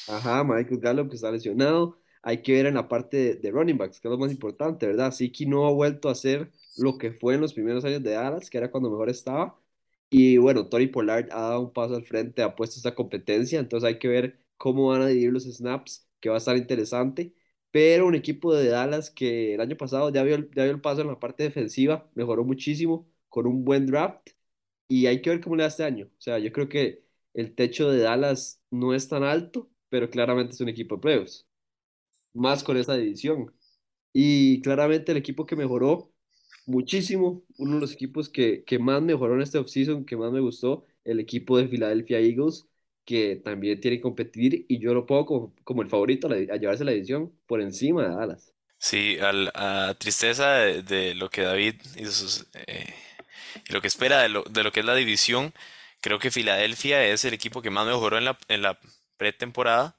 Ajá, 0.07 0.43
Michael 0.43 0.79
Gallup 0.79 1.09
que 1.09 1.15
está 1.15 1.31
lesionado. 1.31 1.99
Hay 2.21 2.41
que 2.41 2.53
ver 2.53 2.65
en 2.65 2.73
la 2.75 2.87
parte 2.87 3.17
de, 3.17 3.35
de 3.35 3.51
running 3.51 3.77
backs, 3.77 3.99
que 3.99 4.07
es 4.07 4.11
lo 4.11 4.17
más 4.17 4.31
importante, 4.31 4.87
¿verdad? 4.87 5.11
Siki 5.11 5.45
no 5.45 5.65
ha 5.67 5.71
vuelto 5.71 6.09
a 6.09 6.15
ser 6.15 6.51
lo 6.75 6.97
que 6.97 7.11
fue 7.13 7.35
en 7.35 7.41
los 7.41 7.53
primeros 7.53 7.85
años 7.85 8.03
de 8.03 8.11
Dallas, 8.11 8.49
que 8.49 8.57
era 8.57 8.71
cuando 8.71 8.89
mejor 8.89 9.09
estaba. 9.09 9.59
Y 10.09 10.37
bueno, 10.37 10.67
Tony 10.67 10.87
Pollard 10.87 11.29
ha 11.31 11.41
dado 11.41 11.61
un 11.61 11.73
paso 11.73 11.95
al 11.95 12.05
frente, 12.05 12.41
ha 12.41 12.55
puesto 12.55 12.77
esta 12.77 12.95
competencia, 12.95 13.59
entonces 13.59 13.87
hay 13.87 13.99
que 13.99 14.07
ver 14.07 14.39
cómo 14.57 14.87
van 14.89 15.03
a 15.03 15.07
dividir 15.07 15.31
los 15.31 15.43
snaps, 15.45 16.07
que 16.19 16.29
va 16.29 16.35
a 16.35 16.37
estar 16.39 16.57
interesante. 16.57 17.33
Pero 17.71 18.07
un 18.07 18.15
equipo 18.15 18.53
de 18.55 18.67
Dallas 18.69 19.11
que 19.11 19.53
el 19.53 19.61
año 19.61 19.77
pasado 19.77 20.09
ya 20.11 20.23
vio 20.23 20.37
ya 20.55 20.63
vio 20.63 20.71
el 20.71 20.81
paso 20.81 21.01
en 21.01 21.07
la 21.07 21.19
parte 21.19 21.43
defensiva, 21.43 22.09
mejoró 22.15 22.43
muchísimo 22.43 23.07
con 23.29 23.45
un 23.45 23.63
buen 23.63 23.85
draft 23.85 24.29
y 24.89 25.07
hay 25.07 25.21
que 25.23 25.31
ver 25.31 25.41
cómo 25.41 25.57
le 25.57 25.63
da 25.63 25.69
este 25.69 25.85
año. 25.85 26.07
O 26.07 26.21
sea, 26.21 26.39
yo 26.39 26.53
creo 26.53 26.69
que 26.69 27.05
el 27.35 27.55
techo 27.55 27.91
de 27.91 28.01
Dallas 28.01 28.61
no 28.71 28.95
es 28.95 29.09
tan 29.09 29.23
alto, 29.23 29.71
pero 29.89 30.11
claramente 30.11 30.53
es 30.55 30.61
un 30.61 30.69
equipo 30.69 30.97
de 30.97 31.01
playoffs, 31.03 31.47
más 32.33 32.63
con 32.63 32.77
esa 32.77 32.95
división. 32.95 33.53
Y 34.13 34.61
claramente 34.61 35.11
el 35.13 35.19
equipo 35.19 35.45
que 35.45 35.55
mejoró 35.55 36.13
muchísimo, 36.65 37.43
uno 37.57 37.75
de 37.75 37.81
los 37.81 37.93
equipos 37.93 38.29
que, 38.29 38.63
que 38.65 38.79
más 38.79 39.01
mejoró 39.01 39.35
en 39.35 39.41
este 39.41 39.57
offseason, 39.59 40.05
que 40.05 40.17
más 40.17 40.31
me 40.31 40.39
gustó, 40.41 40.85
el 41.03 41.19
equipo 41.19 41.57
de 41.57 41.67
Philadelphia 41.67 42.19
Eagles, 42.19 42.67
que 43.05 43.37
también 43.37 43.81
tiene 43.81 43.97
que 43.97 44.03
competir 44.03 44.65
y 44.69 44.79
yo 44.79 44.93
lo 44.93 45.05
pongo 45.05 45.25
como, 45.25 45.55
como 45.65 45.81
el 45.83 45.89
favorito 45.89 46.27
a, 46.27 46.31
la- 46.31 46.53
a 46.55 46.57
llevarse 46.57 46.85
la 46.85 46.91
división 46.93 47.33
por 47.47 47.61
encima 47.61 48.03
de 48.09 48.15
Dallas. 48.15 48.53
Sí, 48.77 49.17
al- 49.19 49.51
a 49.55 49.93
tristeza 49.99 50.51
de, 50.53 50.83
de 50.83 51.15
lo 51.15 51.29
que 51.29 51.41
David 51.41 51.75
y, 51.97 52.05
sus, 52.05 52.47
eh, 52.67 52.93
y 53.67 53.73
lo 53.73 53.81
que 53.81 53.87
espera 53.87 54.21
de 54.21 54.29
lo, 54.29 54.43
de 54.43 54.63
lo 54.63 54.71
que 54.71 54.81
es 54.81 54.85
la 54.85 54.95
división, 54.95 55.53
creo 56.01 56.19
que 56.19 56.31
Filadelfia 56.31 57.03
es 57.05 57.25
el 57.25 57.33
equipo 57.33 57.61
que 57.61 57.69
más 57.69 57.85
mejoró 57.87 58.17
en 58.17 58.25
la, 58.25 58.37
en 58.47 58.61
la 58.61 58.79
pretemporada 59.17 59.95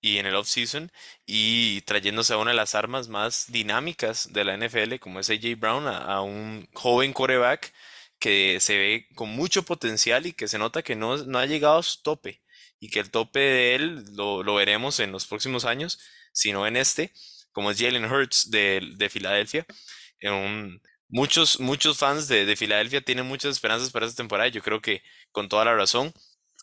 y 0.00 0.18
en 0.18 0.26
el 0.26 0.34
off-season 0.36 0.92
y 1.26 1.80
trayéndose 1.82 2.32
a 2.34 2.38
una 2.38 2.50
de 2.52 2.56
las 2.56 2.74
armas 2.74 3.08
más 3.08 3.46
dinámicas 3.50 4.32
de 4.32 4.44
la 4.44 4.54
NFL, 4.54 4.98
como 5.00 5.20
es 5.20 5.30
AJ 5.30 5.56
Brown, 5.58 5.86
a, 5.88 6.20
un 6.22 6.68
joven 6.74 7.12
quarterback 7.12 7.72
que 8.18 8.60
se 8.60 8.78
ve 8.78 9.06
con 9.14 9.30
mucho 9.30 9.62
potencial 9.64 10.26
y 10.26 10.32
que 10.32 10.48
se 10.48 10.58
nota 10.58 10.82
que 10.82 10.96
no, 10.96 11.16
no 11.18 11.38
ha 11.38 11.46
llegado 11.46 11.78
a 11.78 11.82
su 11.82 12.02
tope 12.02 12.42
y 12.80 12.90
que 12.90 13.00
el 13.00 13.10
tope 13.10 13.40
de 13.40 13.74
él 13.74 14.04
lo, 14.14 14.42
lo 14.42 14.54
veremos 14.54 15.00
en 15.00 15.12
los 15.12 15.26
próximos 15.26 15.64
años, 15.64 15.98
sino 16.32 16.66
en 16.66 16.76
este, 16.76 17.12
como 17.52 17.70
es 17.70 17.78
Jalen 17.80 18.04
Hurts 18.10 18.50
de, 18.50 18.80
de 18.96 19.08
Filadelfia. 19.10 19.66
En 20.20 20.32
un- 20.32 20.82
muchos, 21.08 21.60
muchos 21.60 21.98
fans 21.98 22.28
de, 22.28 22.46
de 22.46 22.56
Filadelfia 22.56 23.00
tienen 23.02 23.26
muchas 23.26 23.52
esperanzas 23.52 23.90
para 23.90 24.06
esta 24.06 24.16
temporada 24.22 24.48
yo 24.48 24.62
creo 24.62 24.80
que 24.80 25.02
con 25.32 25.48
toda 25.48 25.64
la 25.64 25.74
razón. 25.74 26.12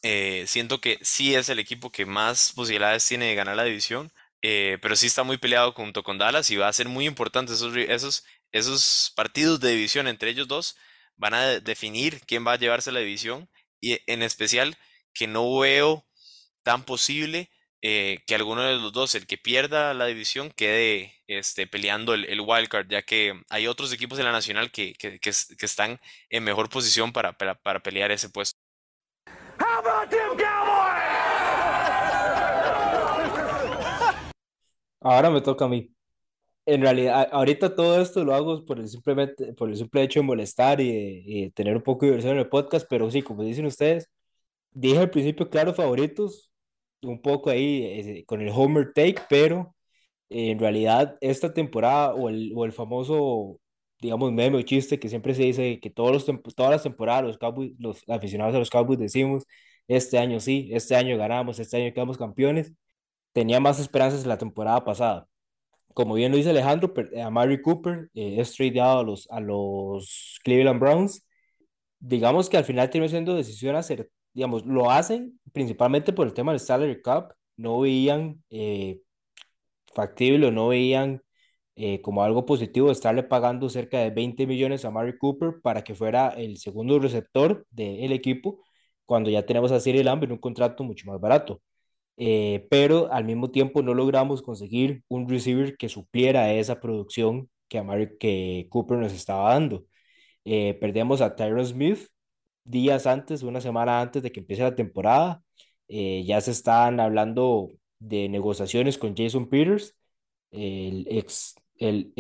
Eh, 0.04 0.46
siento 0.48 0.82
que 0.82 1.00
sí 1.02 1.34
es 1.36 1.50
el 1.50 1.60
equipo 1.60 1.92
que 1.92 2.06
más 2.06 2.54
posibilidades 2.54 3.08
tiene 3.08 3.26
de 3.28 3.36
ganar 3.36 3.56
la 3.56 3.64
división, 3.64 4.12
eh, 4.42 4.78
pero 4.82 4.96
sí 4.96 5.08
está 5.08 5.24
muy 5.24 5.38
peleado 5.38 5.72
junto 5.74 6.04
con 6.04 6.18
Dallas 6.20 6.50
y 6.52 6.58
va 6.58 6.68
a 6.68 6.74
ser 6.74 6.88
muy 6.90 7.06
importante 7.08 7.54
esos, 7.54 7.76
esos, 7.78 8.24
esos 8.52 9.12
partidos 9.16 9.60
de 9.60 9.72
división 9.72 10.08
entre 10.08 10.30
ellos 10.30 10.48
dos 10.48 10.78
van 11.16 11.34
a 11.34 11.46
de- 11.48 11.62
definir 11.62 12.22
quién 12.28 12.46
va 12.46 12.54
a 12.54 12.58
llevarse 12.60 12.92
la 12.92 13.00
división 13.00 13.50
y 13.82 14.00
en 14.08 14.22
especial 14.22 14.78
que 15.14 15.28
no 15.28 15.58
veo 15.60 16.06
tan 16.64 16.84
posible 16.84 17.50
eh, 17.88 18.24
que 18.26 18.34
alguno 18.34 18.64
de 18.64 18.78
los 18.78 18.92
dos, 18.94 19.14
el 19.14 19.28
que 19.28 19.38
pierda 19.38 19.94
la 19.94 20.08
división, 20.08 20.50
quede 20.50 21.14
este, 21.28 21.68
peleando 21.68 22.16
el, 22.16 22.26
el 22.26 22.42
wild 22.42 22.68
card, 22.68 22.88
ya 22.90 23.04
que 23.04 23.40
hay 23.48 23.68
otros 23.68 23.94
equipos 23.94 24.18
en 24.18 24.26
la 24.26 24.32
nacional 24.32 24.72
que, 24.72 24.96
que, 24.96 25.20
que 25.20 25.32
que 25.60 25.66
están 25.68 26.00
en 26.32 26.44
mejor 26.44 26.68
posición 26.68 27.14
para, 27.14 27.38
para, 27.38 27.54
para 27.54 27.84
pelear 27.84 28.12
ese 28.12 28.30
puesto. 28.30 28.58
Ahora 35.00 35.30
me 35.30 35.42
toca 35.42 35.66
a 35.66 35.68
mí. 35.68 35.92
En 36.66 36.82
realidad, 36.82 37.30
ahorita 37.32 37.76
todo 37.76 38.02
esto 38.02 38.24
lo 38.24 38.34
hago 38.34 38.66
por 38.66 38.80
el, 38.80 38.88
simplemente, 38.90 39.54
por 39.54 39.70
el 39.70 39.78
simple 39.78 40.02
hecho 40.02 40.22
de 40.22 40.26
molestar 40.26 40.82
y 40.82 40.92
de, 40.92 41.24
y 41.24 41.44
de 41.44 41.52
tener 41.52 41.76
un 41.76 41.84
poco 41.84 42.06
de 42.06 42.14
diversión 42.14 42.34
en 42.34 42.40
el 42.40 42.50
podcast, 42.50 42.88
pero 42.90 43.12
sí, 43.12 43.22
como 43.22 43.44
dicen 43.44 43.68
ustedes, 43.68 44.10
dije 44.72 44.98
al 44.98 45.12
principio, 45.12 45.48
claro, 45.52 45.76
favoritos, 45.76 46.50
un 47.04 47.22
poco 47.22 47.50
ahí 47.50 47.84
eh, 47.86 48.26
con 48.26 48.42
el 48.42 48.50
Homer 48.50 48.92
Take, 48.94 49.22
pero 49.30 49.76
eh, 50.30 50.52
en 50.52 50.60
realidad 50.60 51.18
esta 51.22 51.54
temporada 51.54 52.14
o 52.16 52.30
el, 52.30 52.54
o 52.56 52.66
el 52.66 52.72
famoso, 52.74 53.60
digamos, 54.00 54.32
meme 54.34 54.58
o 54.58 54.62
chiste 54.64 55.00
que 55.00 55.10
siempre 55.10 55.34
se 55.36 55.44
dice 55.44 55.80
que 55.80 55.90
todos 55.90 56.12
los 56.12 56.26
todas 56.56 56.72
las 56.72 56.84
temporadas 56.84 57.24
los 57.26 57.38
Cowboys, 57.38 57.74
los 57.80 58.04
aficionados 58.10 58.56
a 58.56 58.60
los 58.60 58.70
Cowboys 58.70 59.00
decimos, 59.00 59.46
este 59.88 60.18
año 60.18 60.40
sí, 60.40 60.70
este 60.74 60.96
año 60.96 61.18
ganamos, 61.18 61.60
este 61.60 61.78
año 61.78 61.94
quedamos 61.94 62.18
campeones, 62.18 62.74
tenía 63.34 63.60
más 63.60 63.80
esperanzas 63.80 64.26
la 64.26 64.38
temporada 64.38 64.84
pasada 64.86 65.28
como 65.94 66.16
bien 66.16 66.32
lo 66.32 66.38
dice 66.38 66.50
Alejandro, 66.50 66.94
per- 66.94 67.18
a 67.20 67.30
Mary 67.30 67.62
Cooper 67.62 68.10
eh, 68.14 68.36
es 68.40 68.54
tradeado 68.56 69.00
a 69.00 69.04
los, 69.04 69.28
a 69.32 69.40
los 69.40 70.40
Cleveland 70.44 70.80
Browns. 70.80 71.26
Digamos 72.00 72.50
que 72.50 72.58
al 72.58 72.66
final 72.66 72.90
terminó 72.90 73.10
siendo 73.10 73.36
decisión 73.36 73.76
hacer, 73.76 74.10
digamos, 74.36 74.66
lo 74.66 74.92
hacen 74.92 75.40
principalmente 75.54 76.14
por 76.14 76.28
el 76.28 76.34
tema 76.34 76.52
del 76.52 76.60
salary 76.60 77.02
cap 77.02 77.34
no 77.58 77.80
veían 77.82 78.44
eh, 78.50 79.02
factible 79.94 80.48
o 80.48 80.52
no 80.52 80.68
veían 80.70 81.22
eh, 81.76 82.02
como 82.02 82.24
algo 82.24 82.46
positivo 82.46 82.92
estarle 82.92 83.24
pagando 83.24 83.70
cerca 83.70 84.00
de 84.00 84.10
20 84.12 84.48
millones 84.48 84.86
a 84.86 84.92
Mari 84.92 85.18
Cooper 85.18 85.62
para 85.62 85.84
que 85.84 85.96
fuera 85.96 86.30
el 86.30 86.58
segundo 86.58 87.00
receptor 87.00 87.66
del 87.72 88.14
equipo, 88.14 88.64
cuando 89.06 89.30
ya 89.30 89.46
tenemos 89.46 89.72
a 89.72 89.80
Cyril 89.82 90.06
Lamb 90.06 90.24
en 90.24 90.32
un 90.34 90.38
contrato 90.40 90.84
mucho 90.84 91.08
más 91.12 91.20
barato. 91.20 91.62
Eh, 92.18 92.68
pero 92.70 93.12
al 93.12 93.26
mismo 93.26 93.52
tiempo 93.52 93.82
no 93.84 93.94
logramos 93.94 94.42
conseguir 94.42 95.04
un 95.10 95.28
receiver 95.30 95.76
que 95.78 95.90
supliera 95.90 96.54
esa 96.54 96.80
producción 96.80 97.50
que, 97.68 97.78
Amari, 97.78 98.18
que 98.18 98.68
Cooper 98.70 98.98
nos 98.98 99.14
estaba 99.14 99.52
dando. 99.54 99.86
Eh, 100.46 100.76
perdemos 100.80 101.22
a 101.22 101.36
Tyron 101.36 101.66
Smith 101.66 102.08
días 102.66 103.08
antes, 103.08 103.44
una 103.44 103.62
semana 103.62 104.02
antes 104.02 104.24
de 104.24 104.32
que 104.32 104.42
empiece 104.42 104.64
la 104.64 104.76
temporada. 104.76 105.44
Eh, 105.88 106.24
ya 106.26 106.42
se 106.42 106.52
están 106.52 107.00
hablando 107.00 107.70
de 108.00 108.30
negociaciones 108.30 108.98
con 108.98 109.16
Jason 109.16 109.50
Peters, 109.50 109.96
el 110.52 111.08
ex, 111.10 111.56
el 111.78 112.14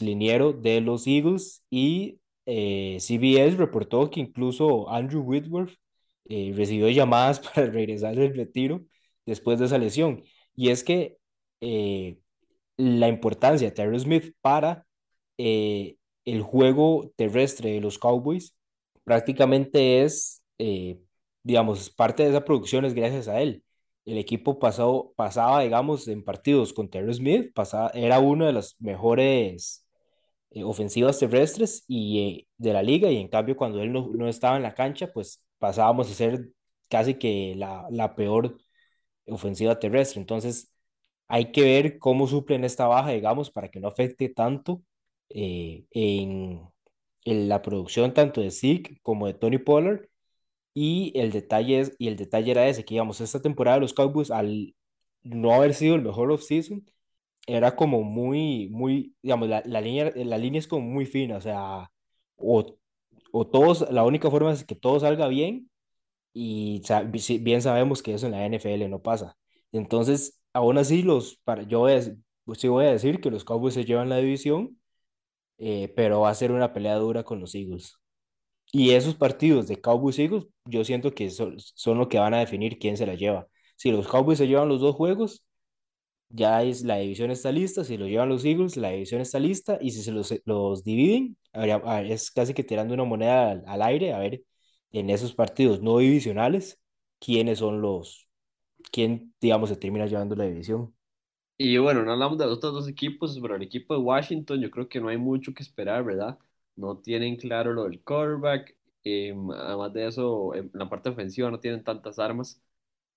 liniero 0.00 0.52
de 0.52 0.80
los 0.80 1.06
Eagles, 1.06 1.64
y 1.70 2.20
CBS 2.46 3.56
reportó 3.56 4.10
que 4.10 4.20
incluso 4.20 4.90
Andrew 4.90 5.22
Whitworth 5.22 5.74
recibió 6.26 6.88
llamadas 6.90 7.40
para 7.54 7.66
regresar 7.66 8.16
del 8.16 8.34
retiro 8.34 8.84
después 9.26 9.58
de 9.58 9.66
esa 9.66 9.78
lesión. 9.78 10.24
Y 10.54 10.70
es 10.70 10.84
que 10.84 11.18
eh, 11.60 12.18
la 12.76 13.08
importancia 13.08 13.68
de 13.68 13.74
Terry 13.74 13.98
Smith 14.00 14.34
para 14.40 14.86
eh, 15.38 15.96
el 16.24 16.42
juego 16.42 17.12
terrestre 17.16 17.72
de 17.72 17.80
los 17.80 17.98
Cowboys 17.98 18.56
prácticamente 19.04 20.02
es, 20.02 20.42
eh, 20.58 20.98
digamos, 21.42 21.90
parte 21.90 22.24
de 22.24 22.30
esa 22.30 22.44
producción 22.44 22.84
es 22.84 22.94
gracias 22.94 23.28
a 23.28 23.40
él. 23.40 23.64
El 24.04 24.18
equipo 24.18 24.58
pasado, 24.58 25.12
pasaba, 25.16 25.62
digamos, 25.62 26.08
en 26.08 26.24
partidos 26.24 26.72
con 26.72 26.90
Terry 26.90 27.14
Smith, 27.14 27.52
pasaba, 27.54 27.90
era 27.94 28.18
una 28.20 28.46
de 28.46 28.52
las 28.54 28.76
mejores 28.80 29.86
ofensivas 30.62 31.18
terrestres 31.18 31.84
y, 31.88 32.46
de 32.58 32.72
la 32.72 32.82
liga 32.82 33.10
y 33.10 33.16
en 33.16 33.28
cambio 33.28 33.56
cuando 33.56 33.82
él 33.82 33.92
no, 33.92 34.10
no, 34.14 34.28
estaba 34.28 34.56
en 34.56 34.62
la 34.62 34.74
cancha, 34.74 35.10
pues 35.12 35.42
pasábamos 35.58 36.10
a 36.10 36.14
ser 36.14 36.48
casi 36.88 37.14
que 37.14 37.54
la, 37.56 37.86
la 37.90 38.14
peor 38.14 38.56
ofensiva 39.26 39.78
terrestre. 39.78 40.20
Entonces, 40.20 40.72
hay 41.28 41.52
que 41.52 41.62
ver 41.62 41.98
cómo 41.98 42.26
suplen 42.26 42.64
esta 42.64 42.86
baja, 42.86 43.10
digamos, 43.10 43.50
para 43.50 43.68
que 43.70 43.80
no 43.80 43.88
afecte 43.88 44.28
tanto 44.28 44.82
eh, 45.30 45.84
en, 45.90 46.60
en, 47.24 47.48
la 47.48 47.62
producción 47.62 48.14
tanto 48.14 48.40
de 48.40 48.50
Zeke 48.50 48.98
como 49.02 49.26
de 49.26 49.34
Tony 49.34 49.58
Pollard. 49.58 50.06
Y 50.74 51.12
el 51.16 51.32
detalle, 51.32 51.80
es, 51.80 51.96
y 51.98 52.08
el 52.08 52.16
detalle 52.16 52.50
era 52.52 52.68
ese, 52.68 52.84
que 52.84 52.94
digamos, 52.94 53.20
esta 53.20 53.40
temporada 53.42 53.76
de 53.76 53.82
los 53.82 53.94
Cowboys, 53.94 54.30
al 54.30 54.74
no 55.22 55.52
haber 55.54 55.74
sido 55.74 55.94
el 55.96 56.02
mejor 56.02 56.30
off-season, 56.32 56.84
era 57.46 57.76
como 57.76 58.02
muy, 58.02 58.68
muy, 58.70 59.14
digamos, 59.22 59.48
la, 59.48 59.62
la, 59.66 59.80
línea, 59.80 60.12
la 60.16 60.38
línea 60.38 60.58
es 60.58 60.68
como 60.68 60.86
muy 60.86 61.06
fina, 61.06 61.36
o 61.36 61.40
sea, 61.40 61.90
o, 62.36 62.76
o 63.32 63.46
todos, 63.46 63.90
la 63.90 64.04
única 64.04 64.30
forma 64.30 64.52
es 64.52 64.64
que 64.64 64.74
todo 64.76 65.00
salga 65.00 65.28
bien 65.28 65.70
y 66.32 66.82
bien 67.40 67.62
sabemos 67.62 68.02
que 68.02 68.14
eso 68.14 68.26
en 68.26 68.32
la 68.32 68.46
NFL 68.46 68.88
no 68.90 69.02
pasa. 69.02 69.36
Entonces, 69.72 70.40
aún 70.52 70.78
así, 70.78 71.02
los, 71.02 71.36
para, 71.44 71.62
yo 71.62 71.80
voy 71.80 71.92
a, 71.92 72.02
sí 72.02 72.68
voy 72.68 72.86
a 72.86 72.92
decir 72.92 73.20
que 73.20 73.30
los 73.30 73.44
Cowboys 73.44 73.74
se 73.74 73.84
llevan 73.84 74.08
la 74.08 74.18
división, 74.18 74.78
eh, 75.58 75.92
pero 75.96 76.20
va 76.20 76.30
a 76.30 76.34
ser 76.34 76.52
una 76.52 76.72
pelea 76.72 76.96
dura 76.96 77.24
con 77.24 77.40
los 77.40 77.54
Eagles. 77.54 77.94
Y 78.72 78.92
esos 78.92 79.14
partidos 79.14 79.68
de 79.68 79.80
Cowboys 79.80 80.18
Eagles, 80.18 80.46
yo 80.66 80.84
siento 80.84 81.14
que 81.14 81.30
son, 81.30 81.56
son 81.58 81.98
lo 81.98 82.08
que 82.08 82.18
van 82.18 82.34
a 82.34 82.40
definir 82.40 82.78
quién 82.78 82.96
se 82.96 83.06
la 83.06 83.14
lleva. 83.14 83.48
Si 83.76 83.90
los 83.92 84.08
Cowboys 84.08 84.38
se 84.38 84.48
llevan 84.48 84.68
los 84.68 84.80
dos 84.80 84.96
juegos, 84.96 85.44
ya 86.28 86.62
es, 86.62 86.82
la 86.84 86.96
división 86.96 87.30
está 87.30 87.52
lista. 87.52 87.84
Si 87.84 87.96
lo 87.96 88.06
llevan 88.06 88.28
los 88.28 88.44
Eagles, 88.44 88.76
la 88.76 88.90
división 88.90 89.20
está 89.20 89.38
lista. 89.38 89.78
Y 89.80 89.90
si 89.92 90.02
se 90.02 90.12
los, 90.12 90.34
los 90.44 90.84
dividen, 90.84 91.36
es 91.52 92.30
casi 92.30 92.54
que 92.54 92.64
tirando 92.64 92.94
una 92.94 93.04
moneda 93.04 93.50
al, 93.52 93.64
al 93.66 93.82
aire, 93.82 94.12
a 94.12 94.18
ver 94.18 94.42
en 94.92 95.10
esos 95.10 95.34
partidos 95.34 95.82
no 95.82 95.98
divisionales, 95.98 96.80
quiénes 97.18 97.58
son 97.60 97.80
los, 97.80 98.28
quién, 98.92 99.34
digamos, 99.40 99.70
se 99.70 99.76
termina 99.76 100.06
llevando 100.06 100.36
la 100.36 100.44
división. 100.44 100.94
Y 101.56 101.78
bueno, 101.78 102.02
no 102.02 102.12
hablamos 102.12 102.38
de 102.38 102.46
los 102.46 102.58
otros 102.58 102.72
dos 102.74 102.88
equipos, 102.88 103.38
pero 103.40 103.56
el 103.56 103.62
equipo 103.62 103.94
de 103.94 104.00
Washington 104.00 104.60
yo 104.60 104.70
creo 104.70 104.88
que 104.88 105.00
no 105.00 105.08
hay 105.08 105.18
mucho 105.18 105.54
que 105.54 105.62
esperar, 105.62 106.04
¿verdad? 106.04 106.38
No 106.76 106.98
tienen 106.98 107.36
claro 107.36 107.72
lo 107.72 107.84
del 107.84 108.02
quarterback, 108.02 108.76
eh, 109.04 109.34
además 109.56 109.92
de 109.92 110.06
eso, 110.08 110.54
en 110.54 110.70
la 110.74 110.88
parte 110.88 111.10
ofensiva 111.10 111.50
no 111.50 111.60
tienen 111.60 111.84
tantas 111.84 112.18
armas. 112.18 112.60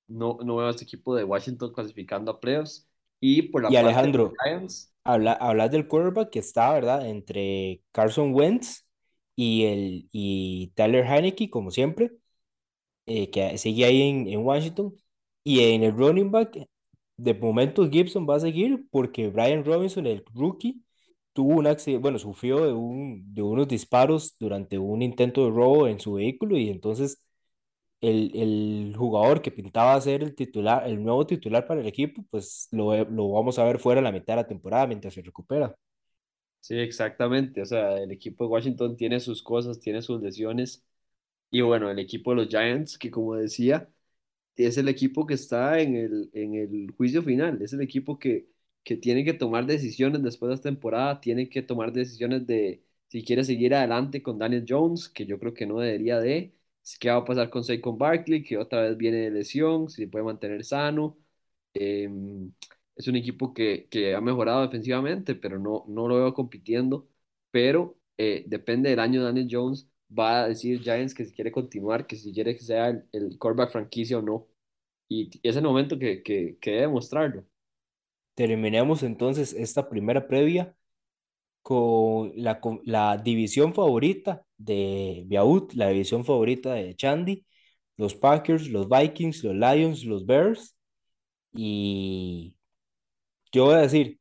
No, 0.07 0.37
no 0.43 0.57
veo 0.57 0.67
a 0.67 0.71
este 0.71 0.83
equipo 0.83 1.15
de 1.15 1.23
Washington 1.23 1.73
clasificando 1.73 2.31
a 2.31 2.39
playoffs. 2.39 2.87
Y 3.19 3.43
por 3.43 3.63
la 3.63 3.69
y 3.69 3.73
parte 3.73 3.85
Alejandro, 3.87 4.29
de 4.29 4.35
Giants, 4.43 4.93
habla, 5.03 5.33
hablas 5.33 5.71
del 5.71 5.87
quarterback 5.87 6.29
que 6.29 6.39
está, 6.39 6.71
¿verdad? 6.73 7.07
Entre 7.07 7.81
Carson 7.91 8.33
Wentz 8.33 8.85
y, 9.35 9.63
el, 9.65 10.09
y 10.11 10.71
Tyler 10.75 11.05
Heineke, 11.05 11.49
como 11.49 11.71
siempre, 11.71 12.11
eh, 13.05 13.29
que 13.31 13.57
sigue 13.57 13.85
ahí 13.85 14.01
en, 14.03 14.27
en, 14.27 14.45
Washington. 14.45 14.95
Y 15.43 15.61
en 15.73 15.83
el 15.83 15.93
running 15.95 16.29
back, 16.31 16.67
de 17.17 17.33
momento 17.33 17.89
Gibson 17.89 18.27
va 18.29 18.35
a 18.35 18.39
seguir 18.39 18.85
porque 18.91 19.29
Brian 19.29 19.65
Robinson, 19.65 20.07
el 20.07 20.23
rookie, 20.33 20.83
tuvo 21.33 21.55
un 21.55 21.67
accidente, 21.67 22.01
bueno, 22.01 22.19
sufrió 22.19 22.65
de, 22.65 22.73
un, 22.73 23.33
de 23.33 23.41
unos 23.43 23.67
disparos 23.67 24.35
durante 24.39 24.77
un 24.79 25.01
intento 25.01 25.45
de 25.45 25.51
robo 25.51 25.87
en 25.87 25.99
su 25.99 26.13
vehículo 26.15 26.57
y 26.57 26.69
entonces 26.69 27.21
el, 28.01 28.31
el 28.35 28.95
jugador 28.97 29.41
que 29.41 29.51
pintaba 29.51 29.99
ser 30.01 30.23
el 30.23 30.35
titular, 30.35 30.87
el 30.87 31.03
nuevo 31.03 31.25
titular 31.27 31.67
para 31.67 31.81
el 31.81 31.87
equipo, 31.87 32.23
pues 32.31 32.67
lo, 32.71 33.05
lo 33.05 33.31
vamos 33.31 33.59
a 33.59 33.65
ver 33.65 33.79
fuera 33.79 34.01
la 34.01 34.11
mitad 34.11 34.33
de 34.35 34.43
la 34.43 34.47
temporada 34.47 34.87
mientras 34.87 35.13
se 35.13 35.21
recupera. 35.21 35.75
Sí, 36.59 36.75
exactamente. 36.79 37.61
O 37.61 37.65
sea, 37.65 37.97
el 37.97 38.11
equipo 38.11 38.43
de 38.43 38.49
Washington 38.49 38.97
tiene 38.97 39.19
sus 39.19 39.41
cosas, 39.41 39.79
tiene 39.79 40.01
sus 40.01 40.21
lesiones. 40.21 40.85
Y 41.51 41.61
bueno, 41.61 41.91
el 41.91 41.99
equipo 41.99 42.31
de 42.31 42.37
los 42.37 42.49
Giants, 42.49 42.97
que 42.97 43.11
como 43.11 43.35
decía, 43.35 43.89
es 44.57 44.77
el 44.77 44.87
equipo 44.89 45.25
que 45.25 45.35
está 45.35 45.79
en 45.79 45.95
el, 45.95 46.29
en 46.33 46.55
el 46.55 46.91
juicio 46.91 47.21
final. 47.23 47.61
Es 47.61 47.73
el 47.73 47.81
equipo 47.81 48.19
que, 48.19 48.49
que 48.83 48.97
tiene 48.97 49.23
que 49.23 49.33
tomar 49.33 49.65
decisiones 49.65 50.23
después 50.23 50.49
de 50.49 50.55
esta 50.55 50.69
temporada. 50.69 51.21
Tiene 51.21 51.49
que 51.49 51.61
tomar 51.61 51.93
decisiones 51.93 52.47
de 52.47 52.83
si 53.07 53.23
quiere 53.23 53.43
seguir 53.43 53.73
adelante 53.75 54.21
con 54.21 54.37
Daniel 54.39 54.65
Jones, 54.67 55.09
que 55.09 55.25
yo 55.25 55.39
creo 55.39 55.53
que 55.53 55.65
no 55.65 55.79
debería 55.79 56.19
de. 56.19 56.53
¿Qué 56.99 57.09
va 57.09 57.17
a 57.17 57.25
pasar 57.25 57.49
con 57.49 57.63
Saquon 57.63 57.97
Barkley, 57.97 58.43
que 58.43 58.57
otra 58.57 58.81
vez 58.81 58.97
viene 58.97 59.17
de 59.17 59.31
lesión? 59.31 59.89
Si 59.89 60.03
se 60.03 60.07
puede 60.07 60.25
mantener 60.25 60.63
sano. 60.63 61.17
Eh, 61.73 62.09
es 62.95 63.07
un 63.07 63.15
equipo 63.15 63.53
que, 63.53 63.87
que, 63.89 64.15
ha 64.15 64.21
mejorado 64.21 64.63
defensivamente, 64.63 65.35
pero 65.35 65.59
no, 65.59 65.85
no 65.87 66.07
lo 66.07 66.15
veo 66.17 66.33
compitiendo. 66.33 67.07
Pero 67.51 67.99
eh, 68.17 68.43
depende 68.47 68.89
del 68.89 68.99
año, 68.99 69.23
Daniel 69.23 69.47
Jones 69.49 69.87
va 70.09 70.43
a 70.43 70.47
decir 70.49 70.81
Giants 70.81 71.13
que 71.13 71.25
si 71.25 71.33
quiere 71.33 71.51
continuar, 71.51 72.07
que 72.07 72.15
si 72.15 72.33
quiere 72.33 72.55
que 72.55 72.63
sea 72.63 72.89
el, 72.89 73.05
el 73.11 73.37
quarterback 73.37 73.71
franquicia 73.71 74.19
o 74.19 74.21
no. 74.21 74.47
Y 75.09 75.29
es 75.43 75.55
el 75.55 75.63
momento 75.63 75.97
que, 75.97 76.21
que, 76.23 76.57
que 76.59 76.71
debe 76.71 76.87
mostrarlo. 76.89 77.45
Terminemos 78.35 79.03
entonces 79.03 79.53
esta 79.53 79.89
primera 79.89 80.27
previa 80.27 80.75
con 81.61 82.31
la, 82.35 82.59
con 82.61 82.81
la 82.85 83.17
división 83.17 83.73
favorita 83.73 84.45
de 84.57 85.23
Biaut, 85.27 85.73
la 85.73 85.89
división 85.89 86.23
favorita 86.23 86.73
de 86.73 86.95
Chandy, 86.95 87.45
los 87.97 88.15
Packers, 88.15 88.69
los 88.69 88.87
Vikings, 88.89 89.43
los 89.43 89.55
Lions, 89.55 90.05
los 90.05 90.25
Bears. 90.25 90.75
Y 91.53 92.55
yo 93.51 93.65
voy 93.65 93.75
a 93.75 93.79
decir, 93.79 94.19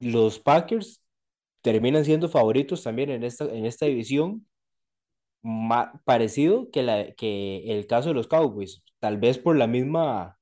los 0.00 0.38
Packers 0.38 1.02
terminan 1.62 2.04
siendo 2.04 2.28
favoritos 2.28 2.82
también 2.82 3.10
en 3.10 3.24
esta, 3.24 3.44
en 3.44 3.66
esta 3.66 3.86
división, 3.86 4.46
parecido 6.04 6.70
que, 6.70 6.82
la, 6.82 7.12
que 7.14 7.72
el 7.72 7.86
caso 7.86 8.10
de 8.10 8.14
los 8.14 8.28
Cowboys, 8.28 8.82
tal 8.98 9.18
vez 9.18 9.38
por 9.38 9.56
la 9.56 9.66
misma, 9.66 10.38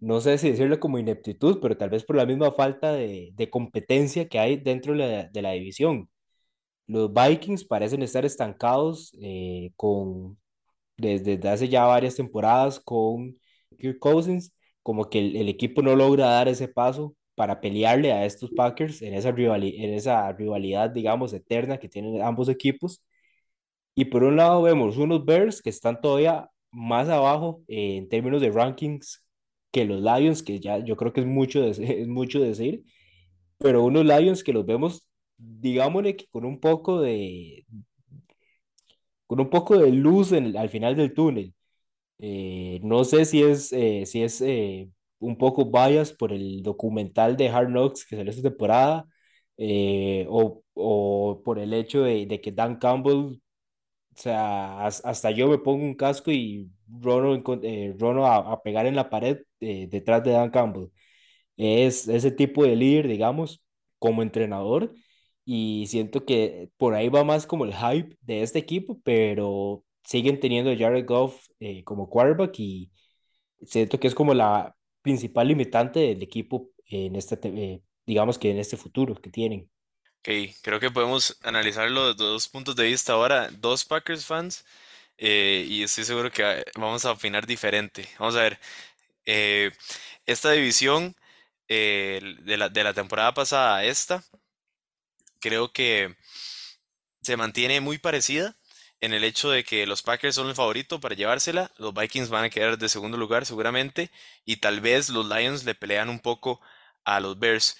no 0.00 0.20
sé 0.20 0.38
si 0.38 0.50
decirlo 0.50 0.78
como 0.80 0.98
ineptitud, 0.98 1.58
pero 1.60 1.76
tal 1.76 1.90
vez 1.90 2.04
por 2.04 2.16
la 2.16 2.26
misma 2.26 2.52
falta 2.52 2.92
de, 2.92 3.30
de 3.34 3.50
competencia 3.50 4.28
que 4.28 4.38
hay 4.38 4.56
dentro 4.56 4.92
de 4.92 4.98
la, 4.98 5.24
de 5.28 5.42
la, 5.42 5.52
división. 5.52 6.08
Los 6.86 7.12
Vikings 7.12 7.64
parecen 7.66 8.02
estar 8.02 8.24
estancados 8.24 9.12
eh, 9.22 9.72
con, 9.76 10.38
desde, 10.96 11.36
desde 11.38 11.48
hace 11.50 11.68
ya 11.68 11.84
varias 11.86 12.16
temporadas 12.16 12.80
con 12.80 13.38
Kirk 13.78 13.98
Cousins 14.00 14.52
como 14.82 15.10
que 15.10 15.20
el, 15.20 15.36
el, 15.36 15.48
equipo 15.48 15.82
no 15.82 15.96
logra 15.96 16.26
dar 16.26 16.48
ese 16.48 16.68
paso 16.68 17.14
para 17.34 17.60
pelearle 17.60 18.12
a 18.12 18.24
estos 18.26 18.50
Packers 18.52 19.02
en 19.02 19.14
esa, 19.14 19.32
rivalidad, 19.32 19.84
en 19.84 19.94
esa 19.94 20.32
rivalidad, 20.32 20.90
digamos, 20.90 21.32
eterna 21.32 21.78
que 21.78 21.88
tienen 21.88 22.22
ambos 22.22 22.48
equipos. 22.48 23.02
Y 23.98 24.04
por 24.06 24.22
un 24.22 24.36
lado 24.36 24.62
vemos 24.62 24.96
unos 24.96 25.24
Bears 25.24 25.60
que 25.60 25.70
están 25.70 26.00
todavía 26.00 26.48
más 26.70 27.08
abajo 27.08 27.64
eh, 27.66 27.96
en 27.96 28.08
términos 28.08 28.40
de 28.40 28.50
rankings 28.52 29.24
que 29.72 29.84
los 29.84 30.00
Lions, 30.00 30.42
que 30.44 30.60
ya 30.60 30.78
yo 30.78 30.96
creo 30.96 31.12
que 31.12 31.20
es 31.22 31.26
mucho, 31.26 31.62
de, 31.62 31.70
es 32.02 32.06
mucho 32.08 32.40
decir, 32.40 32.84
pero 33.58 33.84
unos 33.84 34.04
Lions 34.06 34.44
que 34.44 34.52
los 34.52 34.66
vemos, 34.66 35.04
digámosle 35.38 36.16
que 36.16 36.26
con 36.30 36.44
un 36.44 36.60
poco 36.60 37.00
de, 37.00 37.66
con 39.26 39.40
un 39.40 39.50
poco 39.50 39.76
de 39.78 39.90
luz 39.92 40.32
en, 40.32 40.56
al 40.56 40.68
final 40.70 40.96
del 40.96 41.14
túnel. 41.14 41.54
Eh, 42.18 42.80
no 42.82 43.04
sé 43.04 43.24
si 43.24 43.42
es, 43.42 43.72
eh, 43.72 44.04
si 44.06 44.22
es 44.22 44.40
eh, 44.42 44.90
un 45.20 45.38
poco 45.38 45.66
bias 45.70 46.12
por 46.12 46.32
el 46.32 46.62
documental 46.62 47.36
de 47.36 47.48
Hard 47.48 47.68
Knocks 47.70 48.06
que 48.06 48.16
salió 48.16 48.30
esta 48.30 48.42
temporada 48.50 49.06
eh, 49.58 50.26
o, 50.30 50.62
o 50.74 51.42
por 51.44 51.58
el 51.58 51.74
hecho 51.74 52.02
de, 52.02 52.26
de 52.26 52.40
que 52.40 52.52
Dan 52.52 52.78
Campbell, 52.78 53.40
o 54.18 54.22
sea, 54.22 54.84
has- 54.86 55.04
hasta 55.04 55.30
yo 55.30 55.48
me 55.48 55.58
pongo 55.58 55.84
un 55.84 55.94
casco 55.94 56.30
y 56.32 56.70
rono, 57.00 57.40
eh, 57.62 57.94
rono 57.98 58.26
a, 58.26 58.36
a 58.52 58.62
pegar 58.62 58.86
en 58.86 58.96
la 58.96 59.10
pared 59.10 59.38
eh, 59.60 59.86
detrás 59.90 60.24
de 60.24 60.32
Dan 60.32 60.50
Campbell. 60.50 60.88
Es 61.56 62.08
ese 62.08 62.30
tipo 62.32 62.64
de 62.64 62.76
líder, 62.76 63.08
digamos, 63.08 63.62
como 63.98 64.22
entrenador. 64.22 64.94
Y 65.44 65.86
siento 65.88 66.24
que 66.26 66.70
por 66.76 66.94
ahí 66.94 67.08
va 67.08 67.24
más 67.24 67.46
como 67.46 67.64
el 67.64 67.74
hype 67.74 68.16
de 68.22 68.42
este 68.42 68.58
equipo, 68.60 69.00
pero 69.04 69.84
siguen 70.04 70.40
teniendo 70.40 70.70
a 70.70 70.76
Jared 70.76 71.06
Goff 71.06 71.46
eh, 71.60 71.84
como 71.84 72.08
quarterback 72.10 72.58
y 72.60 72.92
siento 73.66 74.00
que 74.00 74.08
es 74.08 74.14
como 74.14 74.34
la 74.34 74.76
principal 75.02 75.48
limitante 75.48 76.00
del 76.00 76.22
equipo 76.22 76.70
en 76.86 77.16
este, 77.16 77.36
te- 77.36 77.48
eh, 77.74 77.82
digamos 78.06 78.38
que 78.38 78.50
en 78.50 78.58
este 78.58 78.76
futuro 78.76 79.14
que 79.16 79.30
tienen. 79.30 79.70
Creo 80.62 80.78
que 80.78 80.90
podemos 80.90 81.38
analizarlo 81.42 82.12
desde 82.12 82.24
dos 82.24 82.48
puntos 82.48 82.76
de 82.76 82.84
vista 82.84 83.14
ahora, 83.14 83.48
dos 83.50 83.86
Packers 83.86 84.26
fans, 84.26 84.66
eh, 85.16 85.64
y 85.66 85.82
estoy 85.82 86.04
seguro 86.04 86.30
que 86.30 86.42
eh, 86.42 86.64
vamos 86.74 87.06
a 87.06 87.12
opinar 87.12 87.46
diferente. 87.46 88.06
Vamos 88.18 88.36
a 88.36 88.42
ver, 88.42 88.60
eh, 89.26 89.72
esta 90.26 90.52
división 90.52 91.16
de 91.68 92.56
la, 92.58 92.68
de 92.68 92.84
la 92.84 92.94
temporada 92.94 93.32
pasada 93.34 93.78
a 93.78 93.84
esta, 93.84 94.22
creo 95.40 95.72
que 95.72 96.14
se 97.22 97.36
mantiene 97.38 97.80
muy 97.80 97.96
parecida 97.98 98.56
en 99.00 99.14
el 99.14 99.24
hecho 99.24 99.50
de 99.50 99.64
que 99.64 99.86
los 99.86 100.02
Packers 100.02 100.34
son 100.34 100.48
el 100.48 100.54
favorito 100.54 101.00
para 101.00 101.14
llevársela, 101.14 101.72
los 101.78 101.94
Vikings 101.94 102.28
van 102.28 102.44
a 102.44 102.50
quedar 102.50 102.76
de 102.76 102.88
segundo 102.90 103.16
lugar 103.16 103.46
seguramente 103.46 104.10
y 104.44 104.56
tal 104.56 104.80
vez 104.82 105.08
los 105.08 105.26
Lions 105.26 105.64
le 105.64 105.74
pelean 105.74 106.10
un 106.10 106.20
poco 106.20 106.60
a 107.04 107.20
los 107.20 107.38
Bears. 107.38 107.78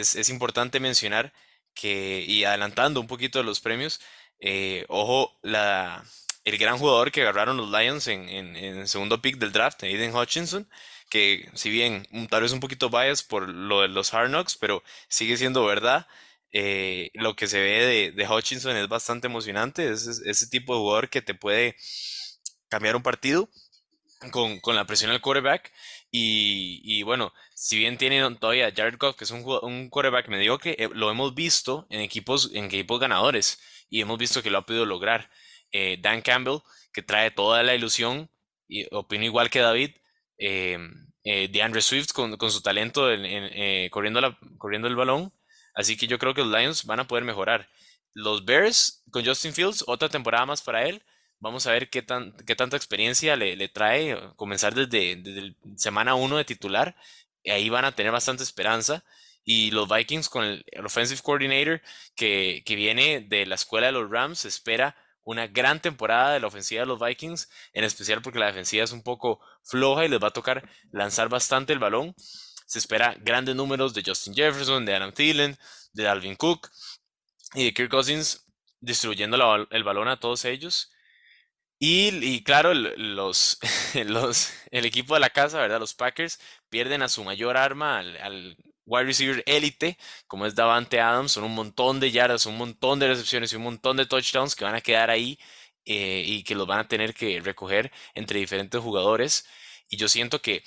Es, 0.00 0.16
es 0.16 0.28
importante 0.28 0.80
mencionar 0.80 1.32
que, 1.74 2.24
y 2.26 2.44
adelantando 2.44 3.00
un 3.00 3.06
poquito 3.06 3.38
de 3.38 3.44
los 3.44 3.60
premios, 3.60 4.00
eh, 4.40 4.84
ojo, 4.88 5.38
la, 5.42 6.04
el 6.44 6.58
gran 6.58 6.78
jugador 6.78 7.12
que 7.12 7.22
agarraron 7.22 7.56
los 7.56 7.70
Lions 7.70 8.06
en, 8.08 8.28
en, 8.28 8.56
en 8.56 8.78
el 8.80 8.88
segundo 8.88 9.22
pick 9.22 9.36
del 9.38 9.52
draft, 9.52 9.82
Aiden 9.84 10.14
Hutchinson, 10.14 10.68
que 11.10 11.48
si 11.54 11.70
bien 11.70 12.06
tal 12.30 12.42
vez 12.42 12.52
un 12.52 12.60
poquito 12.60 12.90
bias 12.90 13.22
por 13.22 13.48
lo 13.48 13.82
de 13.82 13.88
los 13.88 14.12
Hard 14.14 14.28
Knocks, 14.30 14.56
pero 14.56 14.82
sigue 15.08 15.36
siendo 15.36 15.64
verdad 15.64 16.06
eh, 16.52 17.10
lo 17.14 17.34
que 17.36 17.46
se 17.46 17.60
ve 17.60 17.86
de, 17.86 18.12
de 18.12 18.28
Hutchinson 18.28 18.76
es 18.76 18.88
bastante 18.88 19.26
emocionante. 19.26 19.90
Es, 19.90 20.06
es- 20.06 20.20
ese 20.26 20.46
tipo 20.48 20.74
de 20.74 20.80
jugador 20.80 21.08
que 21.10 21.22
te 21.22 21.34
puede 21.34 21.76
cambiar 22.68 22.96
un 22.96 23.02
partido 23.02 23.48
con, 24.30 24.60
con 24.60 24.76
la 24.76 24.86
presión 24.86 25.10
del 25.10 25.20
quarterback. 25.20 25.72
Y, 26.10 26.80
y 26.84 27.02
bueno, 27.02 27.32
si 27.62 27.78
bien 27.78 27.96
tienen 27.96 28.36
todavía 28.38 28.72
Jared 28.74 28.96
Goff, 28.98 29.16
que 29.16 29.24
es 29.24 29.30
un, 29.30 29.44
un 29.62 29.88
quarterback 29.88 30.28
mediocre, 30.28 30.74
eh, 30.78 30.88
lo 30.92 31.10
hemos 31.10 31.34
visto 31.34 31.86
en 31.90 32.00
equipos, 32.00 32.50
en 32.54 32.64
equipos 32.66 32.98
ganadores 33.00 33.60
y 33.88 34.00
hemos 34.00 34.18
visto 34.18 34.42
que 34.42 34.50
lo 34.50 34.58
ha 34.58 34.66
podido 34.66 34.84
lograr. 34.86 35.30
Eh, 35.70 35.96
Dan 36.00 36.22
Campbell, 36.22 36.58
que 36.92 37.02
trae 37.02 37.30
toda 37.30 37.62
la 37.62 37.74
ilusión, 37.74 38.30
y 38.68 38.86
opino 38.94 39.24
igual 39.24 39.48
que 39.50 39.60
David. 39.60 39.90
Eh, 40.38 40.78
eh, 41.24 41.48
DeAndre 41.52 41.82
Swift 41.82 42.12
con, 42.12 42.36
con 42.36 42.50
su 42.50 42.62
talento 42.62 43.12
en- 43.12 43.24
en, 43.24 43.44
eh, 43.54 43.90
corriendo, 43.90 44.20
la, 44.20 44.36
corriendo 44.58 44.88
el 44.88 44.96
balón. 44.96 45.32
Así 45.74 45.96
que 45.96 46.06
yo 46.08 46.18
creo 46.18 46.34
que 46.34 46.42
los 46.42 46.50
Lions 46.50 46.84
van 46.84 47.00
a 47.00 47.06
poder 47.06 47.24
mejorar. 47.24 47.68
Los 48.12 48.44
Bears 48.44 49.04
con 49.12 49.24
Justin 49.24 49.52
Fields, 49.54 49.84
otra 49.86 50.08
temporada 50.08 50.46
más 50.46 50.62
para 50.62 50.84
él. 50.88 51.02
Vamos 51.38 51.66
a 51.66 51.72
ver 51.72 51.90
qué, 51.90 52.02
tan, 52.02 52.34
qué 52.46 52.54
tanta 52.56 52.76
experiencia 52.76 53.36
le, 53.36 53.56
le 53.56 53.68
trae 53.68 54.16
comenzar 54.36 54.74
desde, 54.74 55.16
desde 55.16 55.54
semana 55.76 56.14
uno 56.16 56.36
de 56.38 56.44
titular. 56.44 56.96
Ahí 57.46 57.68
van 57.68 57.84
a 57.84 57.92
tener 57.92 58.12
bastante 58.12 58.42
esperanza. 58.42 59.04
Y 59.44 59.72
los 59.72 59.88
Vikings 59.88 60.28
con 60.28 60.44
el, 60.44 60.64
offensive 60.84 61.20
coordinator 61.20 61.82
que, 62.14 62.62
que 62.64 62.76
viene 62.76 63.20
de 63.20 63.44
la 63.46 63.56
escuela 63.56 63.86
de 63.86 63.92
los 63.92 64.08
Rams, 64.08 64.44
espera 64.44 64.96
una 65.24 65.46
gran 65.46 65.80
temporada 65.80 66.32
de 66.32 66.40
la 66.40 66.46
ofensiva 66.46 66.80
de 66.80 66.86
los 66.86 67.00
Vikings, 67.00 67.48
en 67.72 67.84
especial 67.84 68.22
porque 68.22 68.38
la 68.38 68.46
defensiva 68.46 68.84
es 68.84 68.92
un 68.92 69.02
poco 69.02 69.40
floja 69.64 70.04
y 70.04 70.08
les 70.08 70.22
va 70.22 70.28
a 70.28 70.32
tocar 70.32 70.68
lanzar 70.90 71.28
bastante 71.28 71.72
el 71.72 71.78
balón. 71.78 72.14
Se 72.66 72.78
espera 72.78 73.16
grandes 73.20 73.54
números 73.54 73.94
de 73.94 74.02
Justin 74.04 74.34
Jefferson, 74.34 74.84
de 74.84 74.94
Adam 74.94 75.12
Thielen, 75.12 75.58
de 75.92 76.04
Dalvin 76.04 76.36
Cook 76.36 76.70
y 77.54 77.64
de 77.66 77.74
Kirk 77.74 77.90
Cousins 77.90 78.46
distribuyendo 78.80 79.36
la 79.36 79.66
el 79.70 79.84
balón 79.84 80.08
a 80.08 80.18
todos 80.18 80.44
ellos. 80.44 80.91
Y, 81.84 82.44
claro, 82.44 82.74
los, 82.74 83.58
los, 84.06 84.52
el 84.70 84.84
equipo 84.84 85.14
de 85.14 85.20
la 85.20 85.30
casa, 85.30 85.58
¿verdad? 85.58 85.80
Los 85.80 85.94
Packers 85.94 86.38
pierden 86.68 87.02
a 87.02 87.08
su 87.08 87.24
mayor 87.24 87.56
arma, 87.56 87.98
al, 87.98 88.16
al 88.18 88.56
wide 88.86 89.04
receiver 89.04 89.42
élite, 89.46 89.98
como 90.28 90.46
es 90.46 90.54
Davante 90.54 91.00
Adams. 91.00 91.32
Son 91.32 91.42
un 91.42 91.54
montón 91.56 91.98
de 91.98 92.12
yardas, 92.12 92.46
un 92.46 92.56
montón 92.56 93.00
de 93.00 93.08
recepciones 93.08 93.52
y 93.52 93.56
un 93.56 93.64
montón 93.64 93.96
de 93.96 94.06
touchdowns 94.06 94.54
que 94.54 94.64
van 94.64 94.76
a 94.76 94.80
quedar 94.80 95.10
ahí 95.10 95.38
eh, 95.84 96.22
y 96.24 96.44
que 96.44 96.54
los 96.54 96.68
van 96.68 96.78
a 96.78 96.88
tener 96.88 97.14
que 97.14 97.40
recoger 97.40 97.90
entre 98.14 98.38
diferentes 98.38 98.80
jugadores. 98.80 99.44
Y 99.88 99.96
yo 99.96 100.08
siento 100.08 100.40
que 100.40 100.62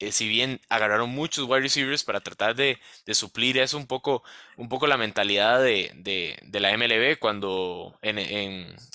eh, 0.00 0.12
si 0.12 0.28
bien 0.28 0.60
agarraron 0.68 1.10
muchos 1.10 1.44
wide 1.48 1.60
receivers 1.62 2.04
para 2.04 2.20
tratar 2.20 2.54
de, 2.54 2.78
suplir 3.12 3.58
eso 3.58 3.76
un 3.78 3.86
poco, 3.86 4.22
un 4.56 4.68
poco 4.68 4.86
la 4.86 4.96
mentalidad 4.96 5.60
de, 5.62 5.92
de- 5.96 6.60
la 6.60 6.72
MLB 6.72 7.18
cuando, 7.18 7.98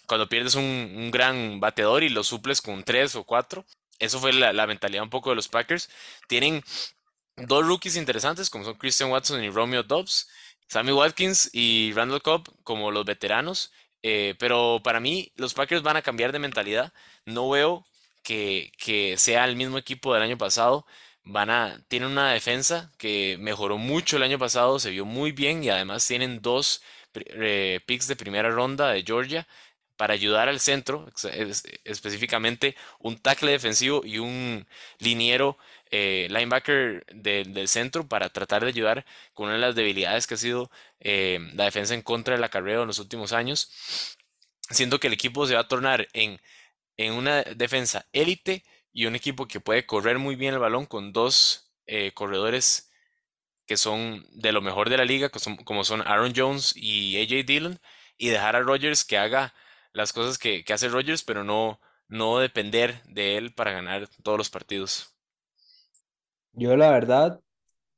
cuando 0.07 0.29
pierdes 0.29 0.55
un, 0.55 1.09
gran 1.11 1.59
bateador 1.59 2.03
y 2.03 2.09
lo 2.09 2.23
suples 2.23 2.61
con 2.61 2.83
tres 2.83 3.15
o 3.15 3.23
cuatro. 3.23 3.65
Eso 3.99 4.19
fue 4.19 4.33
la, 4.33 4.53
la 4.53 4.67
mentalidad 4.67 5.03
un 5.03 5.09
poco 5.09 5.29
de 5.29 5.35
los 5.35 5.47
Packers. 5.47 5.89
Tienen 6.27 6.63
dos 7.37 7.65
rookies 7.65 7.95
interesantes 7.95 8.49
como 8.49 8.65
son 8.65 8.75
Christian 8.75 9.11
Watson 9.11 9.43
y 9.43 9.49
Romeo 9.49 9.83
Dobbs, 9.83 10.29
Sammy 10.67 10.91
Watkins 10.91 11.49
y 11.53 11.91
Randall 11.93 12.21
Cobb 12.21 12.49
como 12.63 12.91
los 12.91 13.05
veteranos. 13.05 13.71
eh, 14.03 14.35
pero 14.39 14.81
para 14.83 14.99
mí 14.99 15.31
los 15.35 15.53
Packers 15.53 15.81
van 15.83 15.97
a 15.97 16.01
cambiar 16.01 16.31
de 16.33 16.39
mentalidad. 16.39 16.93
No 17.25 17.49
veo 17.49 17.85
que, 18.23 19.15
sea 19.17 19.45
el 19.45 19.55
mismo 19.55 19.77
equipo 19.77 20.13
del 20.13 20.23
año 20.23 20.38
pasado. 20.38 20.86
Van 21.25 21.49
a, 21.49 21.81
tienen 21.88 22.09
una 22.12 22.31
defensa 22.33 22.91
que 22.97 23.38
mejoró 23.39 23.77
mucho 23.77 24.17
el 24.17 24.23
año 24.23 24.39
pasado, 24.39 24.79
se 24.79 24.91
vio 24.91 25.05
muy 25.05 25.31
bien 25.31 25.63
y 25.63 25.69
además 25.69 26.05
tienen 26.07 26.41
dos 26.41 26.83
eh, 27.15 27.79
picks 27.86 28.07
de 28.07 28.15
primera 28.17 28.49
ronda 28.49 28.89
de 28.91 29.03
Georgia 29.03 29.47
para 29.95 30.15
ayudar 30.15 30.49
al 30.49 30.59
centro, 30.59 31.07
específicamente 31.86 32.75
un 32.99 33.17
tackle 33.17 33.51
defensivo 33.51 34.01
y 34.03 34.17
un 34.19 34.67
liniero 34.99 35.57
eh, 35.91 36.27
linebacker 36.29 37.05
de- 37.13 37.43
del 37.45 37.67
centro 37.67 38.07
para 38.07 38.29
tratar 38.29 38.63
de 38.63 38.69
ayudar 38.69 39.05
con 39.33 39.45
una 39.47 39.55
de 39.55 39.62
las 39.62 39.75
debilidades 39.75 40.27
que 40.27 40.33
ha 40.33 40.38
sido 40.38 40.71
eh, 40.99 41.39
la 41.53 41.65
defensa 41.65 41.93
en 41.93 42.01
contra 42.01 42.36
de 42.36 42.41
la 42.41 42.49
carrera 42.49 42.81
en 42.81 42.88
los 42.88 42.99
últimos 42.99 43.31
años. 43.33 43.69
Siento 44.69 44.99
que 44.99 45.07
el 45.07 45.13
equipo 45.13 45.45
se 45.45 45.55
va 45.55 45.62
a 45.62 45.67
tornar 45.67 46.07
en 46.13 46.39
en 46.97 47.13
una 47.13 47.43
defensa 47.43 48.06
élite 48.13 48.63
y 48.93 49.06
un 49.06 49.15
equipo 49.15 49.47
que 49.47 49.60
puede 49.60 49.86
correr 49.86 50.19
muy 50.19 50.36
bien 50.36 50.53
el 50.53 50.60
balón 50.60 50.86
con 50.86 51.13
dos 51.13 51.73
eh, 51.88 52.12
corredores 52.13 52.91
que 53.65 53.77
son 53.77 54.25
de 54.34 54.51
lo 54.51 54.62
mejor 54.62 54.89
de 54.89 54.97
la 54.97 55.06
liga, 55.06 55.29
como 55.65 55.84
son 55.84 56.01
Aaron 56.01 56.34
Jones 56.36 56.73
y 56.75 57.17
AJ 57.21 57.45
Dillon, 57.45 57.79
y 58.17 58.29
dejar 58.29 58.56
a 58.56 58.62
Rodgers 58.62 59.06
que 59.06 59.17
haga 59.17 59.53
las 59.93 60.13
cosas 60.13 60.38
que, 60.38 60.63
que 60.65 60.73
hace 60.73 60.89
Rodgers, 60.89 61.23
pero 61.23 61.43
no, 61.43 61.79
no 62.08 62.39
depender 62.39 63.01
de 63.06 63.38
él 63.38 63.53
para 63.53 63.71
ganar 63.71 64.08
todos 64.23 64.38
los 64.38 64.49
partidos. 64.49 65.15
Yo 66.53 66.75
la 66.77 66.91
verdad 66.91 67.41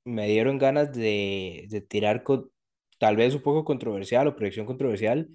me 0.06 0.28
dieron 0.28 0.58
ganas 0.60 0.94
de, 0.94 1.68
de 1.70 1.82
tirar 1.82 2.24
con 2.24 2.52
tal 3.00 3.16
vez 3.18 3.36
un 3.36 3.42
poco 3.44 3.66
controversial 3.66 4.28
o 4.28 4.36
proyección 4.36 4.66
controversial, 4.68 5.30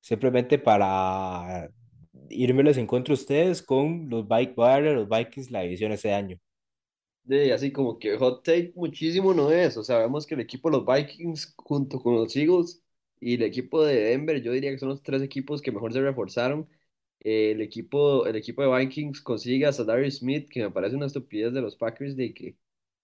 simplemente 0.00 0.58
para 0.58 1.70
irmeles 2.30 2.76
en 2.78 2.86
contra 2.86 3.14
de 3.14 3.20
ustedes 3.20 3.62
con 3.62 4.08
los 4.08 4.26
Bike 4.28 4.54
los 4.56 5.08
Vikings, 5.08 5.50
la 5.50 5.62
división 5.62 5.92
ese 5.92 6.12
año. 6.12 6.38
De, 7.24 7.52
así 7.52 7.72
como 7.72 7.98
que 7.98 8.16
hot 8.16 8.44
take 8.44 8.72
muchísimo 8.76 9.34
no 9.34 9.50
es, 9.50 9.76
o 9.76 9.82
sea, 9.82 9.98
vemos 9.98 10.26
que 10.26 10.34
el 10.34 10.40
equipo 10.40 10.70
de 10.70 10.76
los 10.78 10.86
Vikings 10.86 11.54
junto 11.56 11.98
con 12.00 12.14
los 12.14 12.36
Eagles 12.36 12.82
y 13.20 13.34
el 13.34 13.42
equipo 13.42 13.84
de 13.84 13.96
Denver, 13.96 14.40
yo 14.42 14.52
diría 14.52 14.70
que 14.70 14.78
son 14.78 14.90
los 14.90 15.02
tres 15.02 15.22
equipos 15.22 15.60
que 15.60 15.72
mejor 15.72 15.92
se 15.92 16.00
reforzaron. 16.00 16.68
Eh, 17.20 17.52
el 17.52 17.62
equipo, 17.62 18.26
el 18.26 18.36
equipo 18.36 18.62
de 18.62 18.78
Vikings 18.78 19.20
consigue 19.22 19.66
a 19.66 19.72
Darius 19.72 20.18
Smith, 20.18 20.48
que 20.48 20.62
me 20.62 20.70
parece 20.70 20.96
una 20.96 21.06
estupidez 21.06 21.52
de 21.52 21.60
los 21.62 21.76
Packers 21.76 22.16
de 22.16 22.32
que 22.34 22.56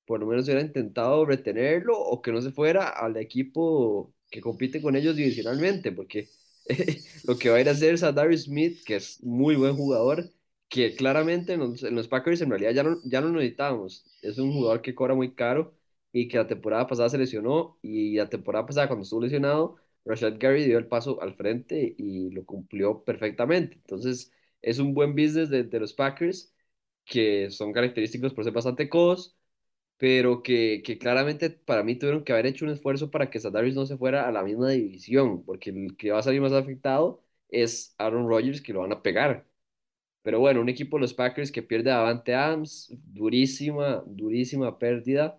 por 0.07 0.21
lo 0.21 0.27
menos 0.27 0.45
hubiera 0.47 0.61
intentado 0.63 1.25
retenerlo 1.25 1.99
o 1.99 2.23
que 2.23 2.33
no 2.33 2.41
se 2.43 2.53
fuera 2.53 2.89
al 2.89 3.17
equipo 3.17 4.15
que 4.31 4.41
compite 4.41 4.83
con 4.83 4.97
ellos 4.97 5.17
divisionalmente, 5.17 5.93
porque 5.93 6.29
lo 7.25 7.39
que 7.39 7.51
va 7.51 7.57
a 7.57 7.61
ir 7.61 7.69
a 7.69 7.73
hacer 7.73 7.99
Darius 8.15 8.45
Smith, 8.45 8.83
que 8.85 8.97
es 8.97 9.23
muy 9.23 9.57
buen 9.57 9.77
jugador 9.77 10.31
que 10.69 10.95
claramente 10.95 11.53
en 11.55 11.61
los, 11.61 11.83
en 11.83 11.95
los 11.95 12.09
Packers 12.09 12.41
en 12.41 12.51
realidad 12.51 12.73
ya 12.73 12.83
no, 12.83 12.99
ya 13.05 13.21
no 13.21 13.29
necesitábamos. 13.31 14.05
Es 14.23 14.39
un 14.39 14.53
jugador 14.53 14.81
que 14.83 14.95
cobra 14.95 15.15
muy 15.15 15.35
caro 15.35 15.75
y 16.13 16.29
que 16.29 16.39
la 16.39 16.47
temporada 16.47 16.87
pasada 16.87 17.09
se 17.11 17.19
lesionó 17.19 17.79
y 17.83 18.17
la 18.17 18.29
temporada 18.29 18.67
pasada 18.67 18.87
cuando 18.89 19.03
estuvo 19.05 19.21
lesionado, 19.23 19.77
Rashad 20.05 20.35
Gary 20.39 20.65
dio 20.65 20.79
el 20.79 20.87
paso 20.87 21.21
al 21.23 21.35
frente 21.35 21.95
y 21.99 22.31
lo 22.31 22.45
cumplió 22.47 23.05
perfectamente. 23.05 23.77
Entonces, 23.77 24.33
es 24.63 24.79
un 24.79 24.95
buen 24.95 25.13
business 25.15 25.51
de, 25.51 25.65
de 25.65 25.81
los 25.81 25.93
Packers, 25.93 26.55
que 27.05 27.51
son 27.51 27.73
característicos 27.73 28.33
por 28.35 28.45
ser 28.45 28.53
bastante 28.53 28.89
codos, 28.89 29.37
pero 30.03 30.43
que, 30.43 30.83
que 30.85 30.99
claramente 30.99 31.51
para 31.51 31.85
mí 31.85 31.95
tuvieron 31.97 32.25
que 32.25 32.33
haber 32.33 32.47
hecho 32.47 32.65
un 32.65 32.73
esfuerzo 32.73 33.11
para 33.13 33.31
que 33.31 33.39
Sadaris 33.41 33.75
no 33.77 33.87
se 33.87 33.97
fuera 33.97 34.27
a 34.29 34.33
la 34.33 34.43
misma 34.43 34.71
división, 34.71 35.45
porque 35.45 35.71
el 35.71 35.97
que 35.97 36.11
va 36.11 36.19
a 36.19 36.23
salir 36.25 36.41
más 36.41 36.53
afectado 36.53 37.23
es 37.51 37.95
Aaron 37.99 38.29
Rodgers, 38.29 38.61
que 38.63 38.73
lo 38.73 38.81
van 38.81 38.93
a 38.93 39.03
pegar. 39.03 39.47
Pero 40.23 40.41
bueno, 40.41 40.61
un 40.61 40.69
equipo 40.71 40.97
de 40.99 41.03
los 41.03 41.15
Packers 41.15 41.53
que 41.53 41.63
pierde 41.63 41.91
a 41.93 41.97
Davante 41.99 42.35
Adams, 42.35 42.89
durísima, 43.05 44.05
durísima 44.07 44.79
pérdida 44.79 45.39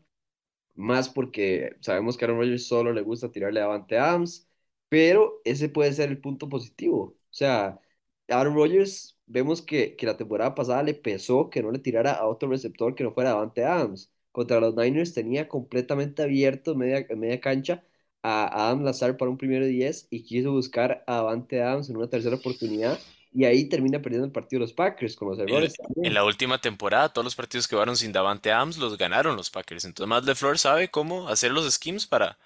más 0.75 1.09
porque 1.09 1.75
sabemos 1.81 2.17
que 2.17 2.25
a 2.25 2.27
Aaron 2.27 2.39
Rodgers 2.41 2.67
solo 2.67 2.93
le 2.93 3.01
gusta 3.01 3.31
tirarle 3.31 3.59
a 3.59 3.63
Davante 3.63 3.97
Adams, 3.97 4.47
pero 4.89 5.41
ese 5.45 5.69
puede 5.69 5.93
ser 5.93 6.09
el 6.09 6.19
punto 6.21 6.49
positivo. 6.49 7.01
O 7.17 7.17
sea, 7.33 7.79
Aaron 8.27 8.55
Rodgers 8.55 9.17
vemos 9.25 9.61
que, 9.61 9.95
que 9.95 10.05
la 10.05 10.17
temporada 10.17 10.55
pasada 10.55 10.83
le 10.83 10.93
pesó 10.93 11.49
que 11.49 11.61
no 11.63 11.71
le 11.71 11.79
tirara 11.79 12.13
a 12.13 12.27
otro 12.27 12.49
receptor 12.49 12.95
que 12.95 13.03
no 13.03 13.13
fuera 13.13 13.31
Davante 13.31 13.63
Adams. 13.65 14.11
Contra 14.33 14.59
los 14.61 14.75
Niners 14.75 15.13
tenía 15.15 15.49
completamente 15.49 16.23
abierto 16.23 16.75
media, 16.75 17.07
media 17.17 17.41
cancha 17.41 17.85
a 18.23 18.67
Adam 18.69 18.83
Lazar 18.83 19.17
para 19.17 19.31
un 19.31 19.37
primero 19.39 19.65
10 19.67 20.07
y 20.11 20.23
quiso 20.25 20.51
buscar 20.53 21.03
a 21.07 21.15
Davante 21.17 21.61
Adams 21.63 21.89
en 21.91 21.97
una 21.97 22.09
tercera 22.09 22.37
oportunidad 22.37 23.05
y 23.33 23.45
ahí 23.45 23.69
termina 23.69 24.01
perdiendo 24.01 24.27
el 24.27 24.33
partido 24.33 24.61
los 24.61 24.73
Packers 24.73 25.15
con 25.17 25.29
los 25.29 25.39
En, 25.45 25.63
errores 25.63 25.77
en 26.01 26.13
también. 26.13 26.13
la 26.13 26.23
última 26.25 26.59
temporada, 26.59 27.09
todos 27.09 27.25
los 27.25 27.35
partidos 27.35 27.67
que 27.67 27.75
jugaron 27.75 27.97
sin 27.97 28.11
Davante 28.11 28.51
Adams 28.51 28.77
los 28.77 28.97
ganaron 28.97 29.35
los 29.37 29.49
Packers. 29.49 29.85
Entonces, 29.85 30.09
Matt 30.09 30.25
LeFleur 30.25 30.57
sabe 30.59 30.89
cómo 30.91 31.27
hacer 31.29 31.51
los 31.51 31.71
schemes 31.73 32.05
para, 32.07 32.37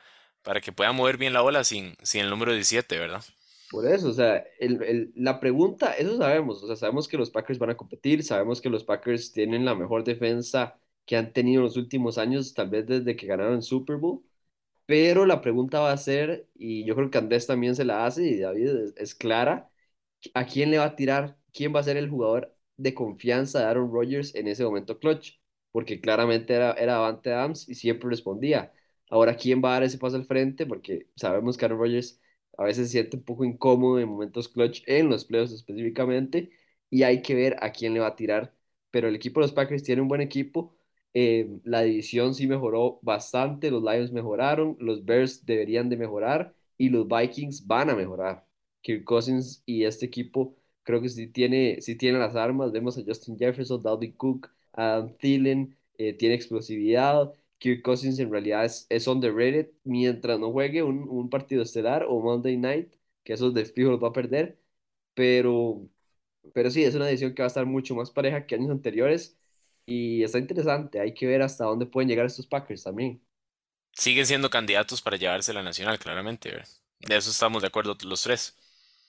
para 0.44 0.62
que 0.62 0.72
pueda 0.72 0.92
mover 0.92 1.18
bien 1.18 1.34
la 1.34 1.42
bola 1.42 1.64
sin, 1.64 1.96
sin 2.04 2.22
el 2.22 2.30
número 2.30 2.54
17, 2.54 2.98
¿verdad? 3.00 3.24
Por 3.70 3.86
eso, 3.86 4.10
o 4.10 4.14
sea, 4.14 4.46
el, 4.60 4.82
el- 4.84 5.12
la 5.16 5.40
pregunta, 5.42 5.92
eso 5.94 6.16
sabemos, 6.18 6.64
o 6.64 6.68
sea, 6.68 6.76
sabemos 6.78 7.08
que 7.08 7.18
los 7.18 7.30
Packers 7.32 7.60
van 7.60 7.72
a 7.72 7.78
competir, 7.78 8.24
sabemos 8.24 8.62
que 8.62 8.70
los 8.70 8.86
Packers 8.86 9.34
tienen 9.34 9.66
la 9.66 9.76
mejor 9.76 10.04
defensa 10.06 10.80
que 11.08 11.18
han 11.18 11.34
tenido 11.34 11.62
en 11.62 11.66
los 11.66 11.78
últimos 11.78 12.20
años, 12.20 12.54
tal 12.56 12.70
vez 12.72 12.88
desde 12.88 13.18
que 13.18 13.28
ganaron 13.28 13.56
el 13.56 13.64
Super 13.64 13.98
Bowl, 13.98 14.24
pero 14.86 15.26
la 15.26 15.42
pregunta 15.42 15.80
va 15.82 15.92
a 15.92 15.98
ser, 15.98 16.50
y 16.56 16.86
yo 16.86 16.96
creo 16.96 17.12
que 17.12 17.18
Andrés 17.18 17.48
también 17.48 17.76
se 17.76 17.86
la 17.86 18.06
hace, 18.06 18.26
y 18.28 18.40
David 18.40 18.94
es, 18.98 19.16
clara, 19.16 19.70
¿a 20.34 20.46
quién 20.46 20.72
le 20.72 20.78
va 20.80 20.86
a 20.86 20.96
tirar? 20.96 21.38
¿Quién 21.54 21.74
va 21.76 21.80
a 21.80 21.84
ser 21.84 21.98
el 21.98 22.10
jugador 22.10 22.56
de 22.78 22.94
confianza 22.94 23.60
de 23.60 23.66
Aaron 23.66 23.92
Rodgers 23.92 24.36
en 24.36 24.48
ese 24.48 24.64
momento 24.64 25.00
clutch? 25.00 25.40
Porque 25.72 26.00
claramente 26.02 26.54
era, 26.54 26.74
era 26.74 26.94
Davante 26.94 27.34
Adams 27.34 27.68
y 27.70 27.76
siempre 27.76 28.10
respondía. 28.10 28.74
Ahora, 29.10 29.36
¿quién 29.36 29.62
va 29.64 29.70
a 29.72 29.74
dar 29.74 29.84
ese 29.84 29.98
paso 29.98 30.16
al 30.16 30.26
frente? 30.26 30.66
Porque 30.66 31.08
sabemos 31.16 31.58
que 31.58 31.66
Aaron 31.66 31.80
Rodgers 31.80 32.22
a 32.58 32.64
veces 32.64 32.88
se 32.88 32.94
siente 32.94 33.18
un 33.18 33.24
poco 33.24 33.46
incómodo 33.46 34.00
en 34.00 34.08
momentos 34.10 34.50
clutch, 34.50 34.82
en 34.88 35.10
los 35.10 35.26
playoffs 35.26 35.54
específicamente, 35.54 36.50
y 36.90 37.04
hay 37.04 37.22
que 37.22 37.36
ver 37.36 37.56
a 37.62 37.72
quién 37.72 37.94
le 37.94 38.00
va 38.00 38.08
a 38.08 38.16
tirar. 38.16 38.56
Pero 38.92 39.08
el 39.08 39.16
equipo 39.16 39.40
de 39.40 39.46
los 39.48 39.54
Packers 39.54 39.84
tiene 39.84 40.02
un 40.02 40.08
buen 40.08 40.22
equipo. 40.22 40.77
Eh, 41.20 41.50
la 41.64 41.82
división 41.82 42.34
sí 42.36 42.48
mejoró 42.48 43.00
bastante, 43.02 43.72
los 43.72 43.82
Lions 43.84 44.12
mejoraron, 44.12 44.78
los 44.80 45.04
Bears 45.06 45.46
deberían 45.46 45.90
de 45.90 45.98
mejorar 45.98 46.54
y 46.78 46.90
los 46.90 47.08
Vikings 47.08 47.66
van 47.68 47.90
a 47.90 47.96
mejorar. 47.96 48.46
Kirk 48.82 49.04
Cousins 49.04 49.64
y 49.66 49.84
este 49.84 50.06
equipo 50.06 50.56
creo 50.84 51.02
que 51.02 51.10
sí 51.10 51.28
tiene, 51.28 51.82
sí 51.82 51.96
tiene 51.96 52.20
las 52.20 52.36
armas. 52.36 52.72
Vemos 52.72 52.98
a 52.98 53.04
Justin 53.06 53.38
Jefferson, 53.38 53.82
Dalvin 53.82 54.14
Cook, 54.14 54.50
Adam 54.74 55.14
Thielen, 55.18 55.76
eh, 55.98 56.14
tiene 56.14 56.36
explosividad. 56.36 57.34
Kirk 57.58 57.82
Cousins 57.82 58.20
en 58.20 58.32
realidad 58.32 58.66
es, 58.66 58.86
es 58.90 59.08
underrated 59.08 59.72
mientras 59.84 60.40
no 60.40 60.52
juegue 60.52 60.84
un, 60.84 61.08
un 61.10 61.30
partido 61.30 61.64
estelar 61.64 62.06
o 62.08 62.20
Monday 62.22 62.58
Night, 62.58 62.94
que 63.24 63.34
esos 63.34 63.54
de 63.54 63.66
fijo 63.66 63.90
los 63.92 64.04
va 64.04 64.10
a 64.10 64.14
perder. 64.14 64.60
Pero, 65.14 65.90
pero 66.54 66.70
sí, 66.72 66.84
es 66.84 66.96
una 66.96 67.06
decisión 67.06 67.34
que 67.34 67.42
va 67.42 67.48
a 67.48 67.50
estar 67.50 67.66
mucho 67.66 67.96
más 67.96 68.12
pareja 68.12 68.46
que 68.46 68.56
años 68.56 68.72
anteriores 68.72 69.37
y 69.88 70.24
está 70.24 70.40
interesante. 70.40 71.02
Hay 71.02 71.16
que 71.16 71.28
ver 71.28 71.44
hasta 71.44 71.66
dónde 71.66 71.88
pueden 71.88 72.10
llegar 72.10 72.28
estos 72.28 72.48
Packers 72.48 72.84
también. 72.86 73.22
Siguen 73.92 74.26
siendo 74.26 74.50
candidatos 74.50 75.02
para 75.02 75.18
llevarse 75.18 75.52
la 75.54 75.62
nacional, 75.62 76.00
claramente. 76.00 76.64
De 77.00 77.18
eso 77.18 77.32
estamos 77.32 77.62
de 77.62 77.68
acuerdo 77.68 77.98
los 78.06 78.22
tres. 78.22 78.56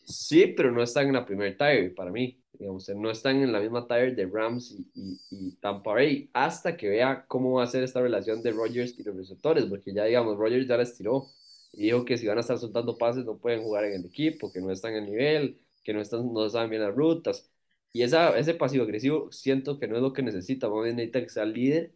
Sí, 0.04 0.46
pero 0.56 0.72
no 0.72 0.82
están 0.82 1.08
en 1.08 1.12
la 1.14 1.26
primer 1.26 1.56
tier 1.58 1.94
para 1.94 2.10
mí. 2.10 2.42
Digamos, 2.52 2.88
no 2.90 3.10
están 3.10 3.36
en 3.42 3.52
la 3.52 3.60
misma 3.60 3.86
tier 3.86 4.16
de 4.16 4.26
Rams 4.26 4.72
y, 4.72 4.90
y, 4.94 5.20
y 5.30 5.52
Tampa 5.56 5.92
Bay 5.92 6.30
hasta 6.32 6.76
que 6.76 6.88
vea 6.88 7.26
cómo 7.28 7.52
va 7.54 7.64
a 7.64 7.66
ser 7.66 7.82
esta 7.84 8.00
relación 8.00 8.42
de 8.42 8.52
Rodgers 8.52 8.98
y 8.98 9.02
los 9.04 9.16
receptores, 9.16 9.66
porque 9.66 9.92
ya, 9.92 10.04
digamos, 10.04 10.36
Rodgers 10.38 10.66
ya 10.66 10.76
les 10.78 10.96
tiró 10.96 11.26
y 11.72 11.84
dijo 11.84 12.04
que 12.04 12.16
si 12.16 12.26
van 12.26 12.38
a 12.38 12.40
estar 12.40 12.58
soltando 12.58 12.96
pases 12.98 13.24
no 13.26 13.38
pueden 13.38 13.62
jugar 13.62 13.84
en 13.84 13.92
el 13.94 14.06
equipo, 14.06 14.50
que 14.52 14.60
no 14.60 14.72
están 14.72 14.94
en 14.94 15.04
nivel, 15.06 15.60
que 15.84 15.92
no, 15.92 16.00
están, 16.00 16.32
no 16.32 16.48
saben 16.48 16.70
bien 16.70 16.82
las 16.82 16.94
rutas. 16.94 17.48
Y 17.92 18.02
esa, 18.02 18.38
ese 18.38 18.54
pasivo 18.54 18.84
agresivo 18.84 19.30
siento 19.32 19.78
que 19.78 19.88
no 19.88 19.96
es 19.96 20.02
lo 20.02 20.12
que 20.12 20.22
necesita. 20.22 20.68
Más 20.68 20.84
bien 20.84 20.96
necesita 20.96 21.22
que 21.22 21.28
sea 21.30 21.44
líder 21.44 21.92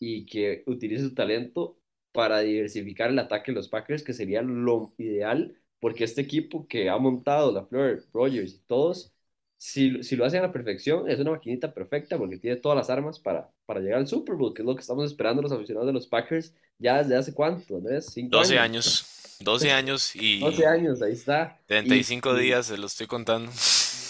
y 0.00 0.26
que 0.26 0.62
utilice 0.66 1.04
su 1.04 1.14
talento 1.14 1.78
para 2.12 2.40
diversificar 2.40 3.10
el 3.10 3.18
ataque 3.18 3.52
de 3.52 3.56
los 3.56 3.68
Packers, 3.68 4.02
que 4.02 4.12
sería 4.12 4.42
lo 4.42 4.94
ideal 4.98 5.56
porque 5.84 6.04
este 6.04 6.22
equipo 6.22 6.66
que 6.66 6.88
ha 6.88 6.96
montado 6.96 7.52
la 7.52 7.66
Fleur, 7.66 8.02
Rogers 8.14 8.54
y 8.54 8.58
todos, 8.66 9.12
si, 9.58 10.02
si 10.02 10.16
lo 10.16 10.24
hacen 10.24 10.38
a 10.40 10.46
la 10.46 10.52
perfección, 10.52 11.10
es 11.10 11.18
una 11.20 11.32
maquinita 11.32 11.74
perfecta 11.74 12.16
porque 12.16 12.38
tiene 12.38 12.56
todas 12.56 12.74
las 12.78 12.88
armas 12.88 13.18
para, 13.18 13.50
para 13.66 13.80
llegar 13.80 13.98
al 13.98 14.06
Super 14.06 14.34
Bowl, 14.34 14.54
que 14.54 14.62
es 14.62 14.66
lo 14.66 14.74
que 14.74 14.80
estamos 14.80 15.04
esperando 15.04 15.42
los 15.42 15.52
aficionados 15.52 15.86
de 15.86 15.92
los 15.92 16.06
Packers 16.06 16.54
ya 16.78 17.02
desde 17.02 17.16
hace 17.16 17.34
cuánto, 17.34 17.80
¿no 17.80 17.90
es? 17.90 18.06
Cinco 18.06 18.38
12 18.38 18.58
años, 18.58 18.86
años. 18.86 19.40
12 19.40 19.72
años 19.72 20.12
12 20.14 20.62
y 20.62 20.64
años, 20.64 21.02
ahí 21.02 21.12
está. 21.12 21.60
Y, 21.64 21.66
35 21.66 22.34
y 22.38 22.42
días, 22.42 22.66
se 22.66 22.78
lo 22.78 22.86
estoy 22.86 23.06
contando. 23.06 23.52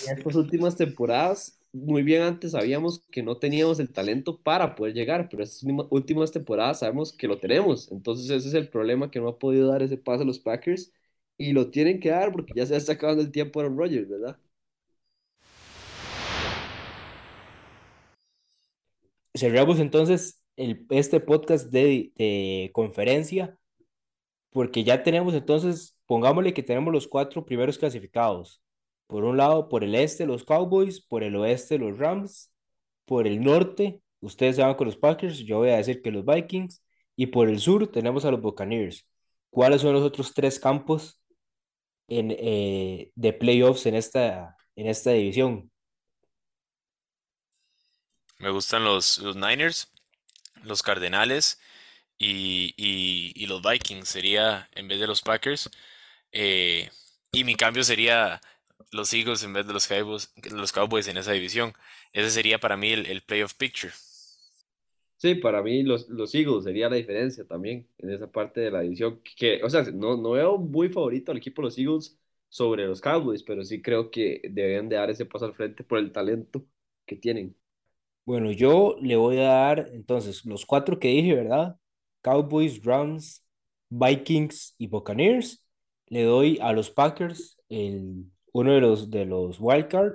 Y 0.03 0.11
estas 0.11 0.35
últimas 0.37 0.77
temporadas, 0.77 1.59
muy 1.73 2.03
bien 2.03 2.23
antes 2.23 2.53
sabíamos 2.53 3.01
que 3.11 3.23
no 3.23 3.39
teníamos 3.39 3.81
el 3.81 3.93
talento 3.93 4.41
para 4.43 4.75
poder 4.75 4.95
llegar, 4.95 5.29
pero 5.29 5.43
estas 5.43 5.65
últimas 5.91 6.33
temporadas 6.33 6.81
sabemos 6.81 7.13
que 7.13 7.29
lo 7.29 7.39
tenemos. 7.39 7.91
Entonces 7.93 8.31
ese 8.31 8.49
es 8.49 8.55
el 8.55 8.69
problema 8.69 9.11
que 9.11 9.21
no 9.21 9.29
ha 9.29 9.39
podido 9.39 9.69
dar 9.69 9.83
ese 9.83 9.97
paso 9.99 10.23
a 10.23 10.27
los 10.27 10.39
Packers 10.41 10.93
y 11.37 11.53
lo 11.53 11.71
tienen 11.71 12.01
que 12.01 12.11
dar 12.11 12.33
porque 12.33 12.55
ya 12.55 12.67
se 12.67 12.77
está 12.77 12.93
acabando 12.95 13.23
el 13.23 13.33
tiempo 13.33 13.61
de 13.61 13.67
Aaron 13.67 13.79
Rodgers, 13.79 14.09
¿verdad? 14.09 14.39
Cerramos 19.37 19.81
entonces 19.81 20.43
el, 20.57 20.87
este 20.91 21.21
podcast 21.21 21.71
de, 21.71 22.13
de 22.17 22.71
conferencia, 22.73 23.59
porque 24.51 24.85
ya 24.85 25.03
tenemos 25.03 25.35
entonces, 25.35 25.99
pongámosle 26.07 26.55
que 26.55 26.63
tenemos 26.63 26.93
los 26.93 27.09
cuatro 27.09 27.45
primeros 27.45 27.79
clasificados. 27.79 28.64
Por 29.07 29.25
un 29.25 29.37
lado, 29.37 29.69
por 29.69 29.85
el 29.85 29.95
este, 29.95 30.27
los 30.27 30.45
Cowboys, 30.45 31.01
por 31.07 31.23
el 31.25 31.37
oeste, 31.37 31.79
los 31.79 31.99
Rams, 31.99 32.53
por 33.07 33.27
el 33.27 33.43
norte, 33.43 34.03
ustedes 34.21 34.57
se 34.57 34.63
van 34.63 34.75
con 34.77 34.87
los 34.87 34.97
Packers, 34.97 35.39
yo 35.41 35.59
voy 35.59 35.71
a 35.71 35.77
decir 35.79 36.03
que 36.03 36.11
los 36.13 36.25
Vikings, 36.27 36.83
y 37.17 37.27
por 37.29 37.49
el 37.49 37.61
sur 37.61 37.89
tenemos 37.93 38.25
a 38.25 38.31
los 38.33 38.41
Buccaneers. 38.43 39.09
¿Cuáles 39.51 39.83
son 39.83 39.95
los 39.95 40.03
otros 40.05 40.35
tres 40.35 40.59
campos 40.61 41.23
en, 42.09 42.33
eh, 42.33 43.13
de 43.17 43.33
playoffs 43.35 43.87
en 43.87 43.97
esta, 43.97 44.57
en 44.77 44.89
esta 44.89 45.13
división? 45.13 45.71
Me 48.39 48.51
gustan 48.51 48.85
los, 48.85 49.19
los 49.19 49.37
Niners, 49.37 49.89
los 50.65 50.83
Cardenales 50.83 51.61
y, 52.19 52.75
y- 52.79 53.33
y 53.37 53.47
los 53.47 53.63
Vikings. 53.63 54.09
Sería 54.09 54.69
en 54.73 54.89
vez 54.89 55.01
de 55.01 55.09
los 55.09 55.23
Packers. 55.23 55.71
Eh, 56.33 56.91
y 57.33 57.45
mi 57.45 57.57
cambio 57.57 57.85
sería 57.85 58.41
los 58.95 59.13
Eagles 59.13 59.43
en 59.45 59.53
vez 59.53 59.67
de 59.67 59.73
los 59.73 59.87
Cowboys, 59.89 60.33
los 60.53 60.73
Cowboys 60.73 61.09
en 61.09 61.17
esa 61.19 61.33
división. 61.33 61.75
Ese 62.13 62.31
sería 62.31 62.59
para 62.61 62.77
mí 62.77 62.93
el, 62.93 63.07
el 63.07 63.23
playoff 63.23 63.55
picture. 63.55 63.93
Sí, 65.17 65.35
para 65.37 65.63
mí 65.63 65.83
los, 65.83 66.09
los 66.11 66.35
Eagles 66.35 66.65
sería 66.65 66.89
la 66.91 66.97
diferencia 66.97 67.47
también 67.47 67.89
en 67.99 68.11
esa 68.11 68.31
parte 68.31 68.61
de 68.61 68.71
la 68.71 68.81
división. 68.83 69.21
Que, 69.37 69.63
o 69.63 69.71
sea, 69.71 69.83
no, 69.85 70.17
no 70.17 70.33
veo 70.33 70.59
muy 70.59 70.89
favorito 70.91 71.33
al 71.33 71.39
equipo 71.39 71.63
de 71.63 71.67
los 71.67 71.79
Eagles 71.79 72.19
sobre 72.49 72.87
los 72.87 73.01
Cowboys, 73.01 73.43
pero 73.43 73.65
sí 73.65 73.81
creo 73.81 74.11
que 74.11 74.43
deberían 74.51 74.89
de 74.89 74.97
dar 74.97 75.11
ese 75.11 75.25
paso 75.25 75.47
al 75.47 75.55
frente 75.55 75.83
por 75.83 75.99
el 75.99 76.13
talento 76.13 76.67
que 77.07 77.17
tienen. 77.17 77.57
Bueno, 78.27 78.53
yo 78.53 78.97
le 79.01 79.17
voy 79.17 79.39
a 79.39 79.43
dar 79.45 79.91
entonces 79.93 80.45
los 80.45 80.67
cuatro 80.67 80.99
que 80.99 81.09
dije, 81.09 81.35
¿verdad? 81.35 81.79
Cowboys, 82.23 82.83
Rams, 82.85 83.45
Vikings 83.91 84.75
y 84.79 84.89
Buccaneers. 84.89 85.65
Le 86.09 86.23
doy 86.25 86.59
a 86.61 86.73
los 86.73 86.91
Packers 86.91 87.59
el, 87.69 88.27
uno 88.55 88.73
de 88.73 88.81
los, 88.81 89.11
de 89.11 89.27
los 89.27 89.59
wildcard. 89.61 90.15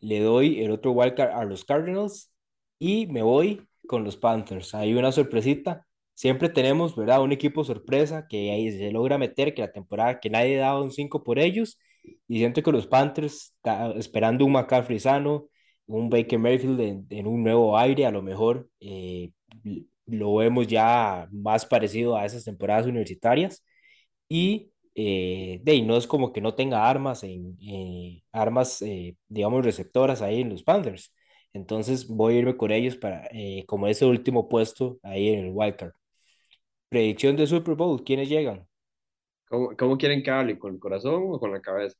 Le 0.00 0.20
doy 0.20 0.62
el 0.62 0.72
otro 0.72 0.92
wildcard 0.92 1.32
a 1.32 1.44
los 1.44 1.64
Cardinals. 1.64 2.32
Y 2.78 3.06
me 3.08 3.22
voy 3.22 3.66
con 3.86 4.04
los 4.04 4.16
Panthers. 4.16 4.74
Hay 4.74 4.94
una 4.94 5.12
sorpresita. 5.12 5.86
Siempre 6.14 6.48
tenemos, 6.48 6.96
¿verdad? 6.96 7.22
Un 7.22 7.32
equipo 7.32 7.64
sorpresa 7.64 8.26
que 8.28 8.50
ahí 8.52 8.72
se 8.72 8.90
logra 8.92 9.18
meter, 9.18 9.54
que 9.54 9.62
la 9.62 9.72
temporada 9.72 10.20
que 10.20 10.30
nadie 10.30 10.56
daba 10.56 10.82
un 10.82 10.92
5 10.92 11.24
por 11.24 11.38
ellos. 11.38 11.78
Y 12.28 12.38
siento 12.38 12.62
que 12.62 12.72
los 12.72 12.86
Panthers, 12.86 13.54
está 13.56 13.92
esperando 13.92 14.44
un 14.44 14.52
McCaffrey 14.52 14.98
sano 15.00 15.48
un 15.88 16.10
Baker 16.10 16.38
Mayfield 16.38 16.80
en, 16.80 17.06
en 17.10 17.26
un 17.26 17.42
nuevo 17.42 17.76
aire, 17.78 18.06
a 18.06 18.10
lo 18.12 18.22
mejor 18.22 18.68
eh, 18.80 19.32
lo 20.06 20.34
vemos 20.36 20.66
ya 20.68 21.28
más 21.32 21.66
parecido 21.66 22.16
a 22.16 22.26
esas 22.26 22.44
temporadas 22.44 22.86
universitarias. 22.86 23.64
Y 24.28 24.70
eh, 25.00 25.60
de 25.62 25.72
ahí 25.72 25.82
no 25.82 25.96
es 25.96 26.06
como 26.08 26.32
que 26.32 26.40
no 26.40 26.54
tenga 26.54 26.88
armas, 26.88 27.22
en, 27.24 27.56
eh, 27.62 28.22
armas, 28.32 28.82
eh, 28.82 29.16
digamos, 29.28 29.64
receptoras 29.64 30.22
ahí 30.22 30.40
en 30.42 30.50
los 30.50 30.62
Panthers. 30.64 31.14
Entonces 31.52 32.08
voy 32.08 32.34
a 32.36 32.38
irme 32.40 32.56
con 32.56 32.72
ellos 32.72 32.96
para 32.96 33.28
como 33.66 33.86
ese 33.88 34.04
último 34.06 34.48
puesto 34.48 34.98
ahí 35.02 35.28
en 35.30 35.46
el 35.46 35.50
wildcard. 35.54 35.92
Predicción 36.90 37.36
de 37.36 37.46
Super 37.46 37.74
Bowl, 37.76 38.04
¿quiénes 38.04 38.28
llegan? 38.28 38.68
¿Cómo, 39.48 39.76
cómo 39.76 39.98
quieren 39.98 40.22
que 40.22 40.30
hable? 40.30 40.58
¿Con 40.58 40.74
el 40.74 40.80
corazón 40.80 41.24
o 41.28 41.38
con 41.40 41.52
la 41.52 41.60
cabeza? 41.60 41.96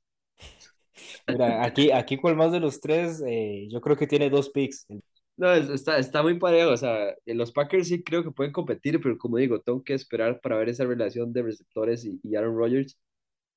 Mira, 1.26 1.64
aquí, 1.64 1.90
aquí 1.90 2.16
con 2.18 2.36
más 2.36 2.52
de 2.52 2.60
los 2.60 2.80
tres, 2.80 3.22
eh, 3.26 3.68
yo 3.70 3.80
creo 3.80 3.96
que 3.96 4.06
tiene 4.06 4.30
dos 4.30 4.48
picks. 4.50 4.86
No, 5.38 5.52
es- 5.54 5.70
está, 5.70 5.98
está 5.98 6.22
muy 6.22 6.38
parejo. 6.38 6.72
O 6.72 6.78
sea, 6.78 7.10
eh, 7.26 7.34
los 7.34 7.52
Packers 7.52 7.88
sí 7.88 8.02
creo 8.04 8.24
que 8.24 8.32
pueden 8.32 8.52
competir, 8.52 9.00
pero 9.00 9.18
como 9.18 9.38
digo, 9.38 9.60
tengo 9.60 9.84
que 9.84 9.94
esperar 9.94 10.40
para 10.40 10.58
ver 10.58 10.68
esa 10.68 10.84
relación 10.84 11.32
de 11.32 11.42
receptores 11.42 12.04
y, 12.04 12.20
y 12.24 12.36
Aaron 12.36 12.56
Rodgers. 12.56 12.98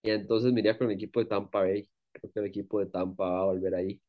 Y 0.04 0.12
entonces 0.12 0.54
me 0.54 0.62
iría 0.62 0.78
con 0.78 0.88
el 0.90 0.96
equipo 0.96 1.20
de 1.22 1.28
Tampa 1.28 1.62
Bay. 1.62 1.90
Creo 2.14 2.32
que 2.34 2.40
el 2.42 2.48
equipo 2.48 2.80
de 2.80 2.88
Tampa 2.88 3.30
va 3.30 3.42
a 3.42 3.46
volver 3.46 3.76
ahí. 3.76 4.02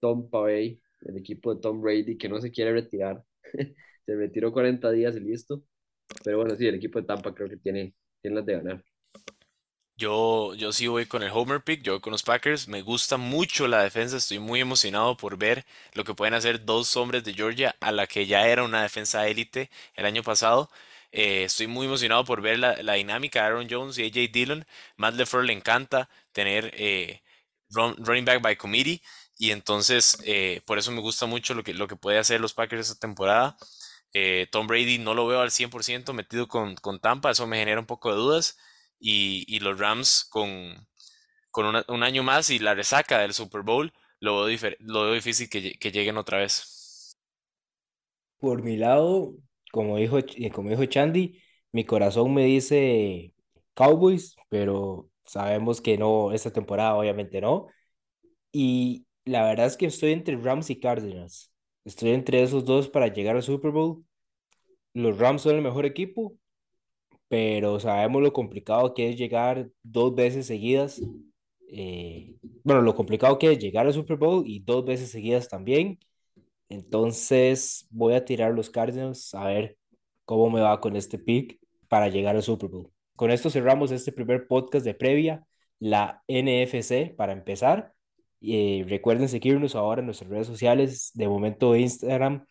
Tampa 0.00 0.40
Bay, 0.40 0.80
el 1.02 1.18
equipo 1.18 1.54
de 1.54 1.60
Tom 1.62 1.80
Brady, 1.82 2.18
que 2.18 2.28
no 2.28 2.40
se 2.40 2.50
quiere 2.52 2.72
retirar. 2.72 3.24
Se 4.06 4.16
retiró 4.16 4.52
40 4.52 4.90
días 4.92 5.16
y 5.16 5.20
listo. 5.20 5.62
Pero 6.24 6.38
bueno, 6.38 6.56
sí, 6.56 6.66
el 6.66 6.76
equipo 6.76 7.00
de 7.00 7.06
Tampa 7.06 7.34
creo 7.34 7.48
que 7.50 7.58
tiene, 7.58 7.94
tiene 8.22 8.36
las 8.36 8.46
de 8.46 8.54
ganar. 8.54 8.84
Yo, 10.00 10.54
yo 10.54 10.72
sí 10.72 10.86
voy 10.86 11.04
con 11.06 11.22
el 11.22 11.30
Homer 11.32 11.62
pick, 11.62 11.82
yo 11.82 11.92
voy 11.92 12.00
con 12.00 12.12
los 12.12 12.22
Packers. 12.22 12.68
Me 12.68 12.80
gusta 12.82 13.16
mucho 13.18 13.68
la 13.68 13.82
defensa, 13.82 14.16
estoy 14.16 14.38
muy 14.38 14.60
emocionado 14.60 15.16
por 15.16 15.36
ver 15.36 15.66
lo 15.94 16.04
que 16.04 16.14
pueden 16.14 16.32
hacer 16.34 16.64
dos 16.64 16.96
hombres 16.96 17.22
de 17.24 17.34
Georgia 17.34 17.76
a 17.80 17.92
la 17.92 18.06
que 18.06 18.26
ya 18.26 18.46
era 18.48 18.62
una 18.64 18.82
defensa 18.82 19.26
élite 19.28 19.68
el 19.94 20.06
año 20.06 20.22
pasado. 20.22 20.70
Eh, 21.12 21.44
estoy 21.44 21.66
muy 21.66 21.86
emocionado 21.86 22.24
por 22.24 22.40
ver 22.40 22.58
la, 22.58 22.82
la 22.82 22.94
dinámica 22.94 23.40
de 23.40 23.46
Aaron 23.46 23.66
Jones 23.70 23.98
y 23.98 24.04
AJ 24.04 24.28
Dillon. 24.32 24.64
Matt 24.96 25.14
LeFleur 25.16 25.44
le 25.44 25.52
encanta 25.52 26.08
tener 26.32 26.72
eh, 26.76 27.20
run- 27.70 27.96
running 27.98 28.24
back 28.24 28.40
by 28.42 28.56
committee 28.56 29.02
y 29.38 29.50
entonces 29.50 30.16
eh, 30.24 30.62
por 30.66 30.78
eso 30.78 30.92
me 30.92 31.00
gusta 31.00 31.26
mucho 31.26 31.52
lo 31.54 31.62
que, 31.64 31.74
lo 31.74 31.88
que 31.88 31.96
puede 31.96 32.18
hacer 32.18 32.40
los 32.40 32.54
Packers 32.54 32.88
esta 32.88 33.00
temporada. 33.00 33.56
Tom 34.50 34.66
Brady 34.66 34.98
no 34.98 35.14
lo 35.14 35.26
veo 35.26 35.40
al 35.40 35.50
100% 35.50 36.12
metido 36.12 36.48
con, 36.48 36.74
con 36.76 37.00
Tampa, 37.00 37.30
eso 37.30 37.46
me 37.46 37.58
genera 37.58 37.80
un 37.80 37.86
poco 37.86 38.10
de 38.10 38.16
dudas. 38.16 38.58
Y, 39.00 39.58
los 39.60 39.78
Rams 39.78 40.26
con, 40.30 40.86
con 41.50 41.82
un 41.88 42.02
año 42.02 42.22
más 42.22 42.50
y 42.50 42.58
la 42.58 42.74
resaca 42.74 43.18
del 43.18 43.32
Super 43.32 43.62
Bowl, 43.62 43.92
lo 44.20 44.44
veo, 44.44 44.58
lo 44.80 45.02
veo 45.04 45.14
difícil 45.14 45.48
que, 45.48 45.74
que 45.74 45.90
lleguen 45.90 46.18
otra 46.18 46.38
vez. 46.38 47.16
Por 48.38 48.62
mi 48.62 48.76
lado, 48.76 49.34
como 49.72 49.96
dijo, 49.96 50.18
eh, 50.18 50.50
como 50.50 50.70
dijo 50.70 50.84
Chandy, 50.84 51.40
mi 51.72 51.84
corazón 51.84 52.34
me 52.34 52.44
dice 52.44 53.34
Cowboys, 53.74 54.36
pero 54.48 55.10
sabemos 55.24 55.80
que 55.80 55.98
no, 55.98 56.32
esta 56.32 56.52
temporada 56.52 56.96
obviamente 56.96 57.40
no. 57.40 57.68
Y 58.52 59.06
la 59.24 59.44
verdad 59.44 59.66
es 59.66 59.76
que 59.76 59.86
estoy 59.86 60.12
entre 60.12 60.36
Rams 60.36 60.70
y 60.70 60.80
Cardinals. 60.80 61.52
Estoy 61.84 62.10
entre 62.10 62.42
esos 62.42 62.64
dos 62.64 62.88
para 62.88 63.08
llegar 63.08 63.36
al 63.36 63.42
Super 63.42 63.70
Bowl. 63.70 64.04
Los 64.94 65.18
Rams 65.18 65.42
son 65.42 65.56
el 65.56 65.62
mejor 65.62 65.86
equipo, 65.86 66.36
pero 67.30 67.80
sabemos 67.80 68.22
lo 68.22 68.34
complicado 68.34 68.94
que 68.94 69.10
es 69.10 69.16
llegar 69.18 69.70
dos 69.84 70.14
veces 70.16 70.46
seguidas. 70.48 71.02
eh, 71.68 72.36
bueno, 72.64 72.82
lo 72.82 72.94
complicado 72.96 73.38
que 73.38 73.52
es 73.52 73.58
llegar 73.60 73.86
al 73.86 73.94
Super 73.94 74.18
Bowl 74.18 74.44
y 74.46 74.60
dos 74.60 74.84
veces 74.84 75.10
seguidas 75.12 75.48
también. 75.48 76.00
Entonces 76.68 77.86
voy 77.90 78.14
a 78.14 78.24
tirar 78.24 78.52
los 78.54 78.70
Cardinals 78.70 79.34
a 79.34 79.46
ver 79.46 79.78
cómo 80.26 80.50
me 80.50 80.60
va 80.60 80.80
con 80.80 80.96
este 80.96 81.18
pick 81.18 81.60
para 81.88 82.08
llegar 82.08 82.36
al 82.36 82.42
Super 82.42 82.70
Bowl. 82.70 82.90
Con 83.16 83.30
esto 83.32 83.50
cerramos 83.50 83.92
este 83.92 84.12
primer 84.12 84.46
podcast 84.48 84.84
de 84.84 84.94
previa, 84.94 85.44
la 85.80 86.22
NFC, 86.28 87.14
para 87.16 87.32
empezar. 87.32 87.94
Eh, 88.42 88.84
recuerden 88.88 89.28
seguirnos 89.28 89.74
ahora 89.76 90.00
en 90.00 90.06
nuestras 90.06 90.30
redes 90.30 90.46
sociales, 90.48 91.12
de 91.14 91.28
momento 91.28 91.76
Instagram, 91.76 92.46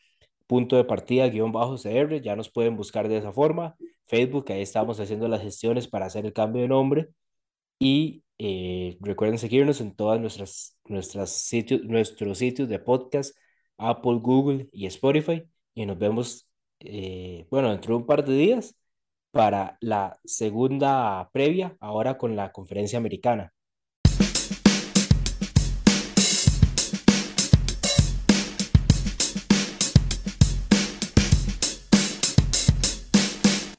punto 0.48 0.78
de 0.78 0.86
partida, 0.86 1.28
guion 1.30 1.52
bajo 1.52 1.78
CR, 1.78 2.22
ya 2.22 2.36
nos 2.36 2.50
pueden 2.52 2.76
buscar 2.78 3.08
de 3.10 3.18
esa 3.18 3.32
forma. 3.34 3.76
Facebook, 4.10 4.52
ahí 4.52 4.62
estamos 4.62 5.00
haciendo 5.00 5.28
las 5.28 5.42
gestiones 5.42 5.88
para 5.88 6.08
hacer 6.08 6.26
el 6.26 6.34
cambio 6.34 6.62
de 6.62 6.68
nombre. 6.70 7.10
Y 7.80 8.24
eh, 8.40 8.98
recuerden 9.02 9.40
seguirnos 9.40 9.82
en 9.82 9.96
todas 9.96 10.20
nuestras, 10.20 10.78
nuestras 10.86 11.32
sitios, 11.32 11.84
nuestros 11.84 12.38
sitios 12.40 12.70
de 12.70 12.80
podcast, 12.80 13.36
Apple, 13.78 14.20
Google 14.22 14.70
y 14.74 14.88
Spotify. 14.88 15.44
Y 15.76 15.86
nos 15.86 15.98
vemos, 16.00 16.50
eh, 16.80 17.48
bueno, 17.52 17.72
dentro 17.72 17.94
de 17.96 18.02
un 18.02 18.06
par 18.08 18.26
de 18.26 18.34
días 18.36 18.76
para 19.32 19.78
la 19.82 20.20
segunda 20.26 21.30
previa, 21.34 21.78
ahora 21.80 22.18
con 22.18 22.36
la 22.36 22.52
conferencia 22.52 22.98
americana. 23.00 23.54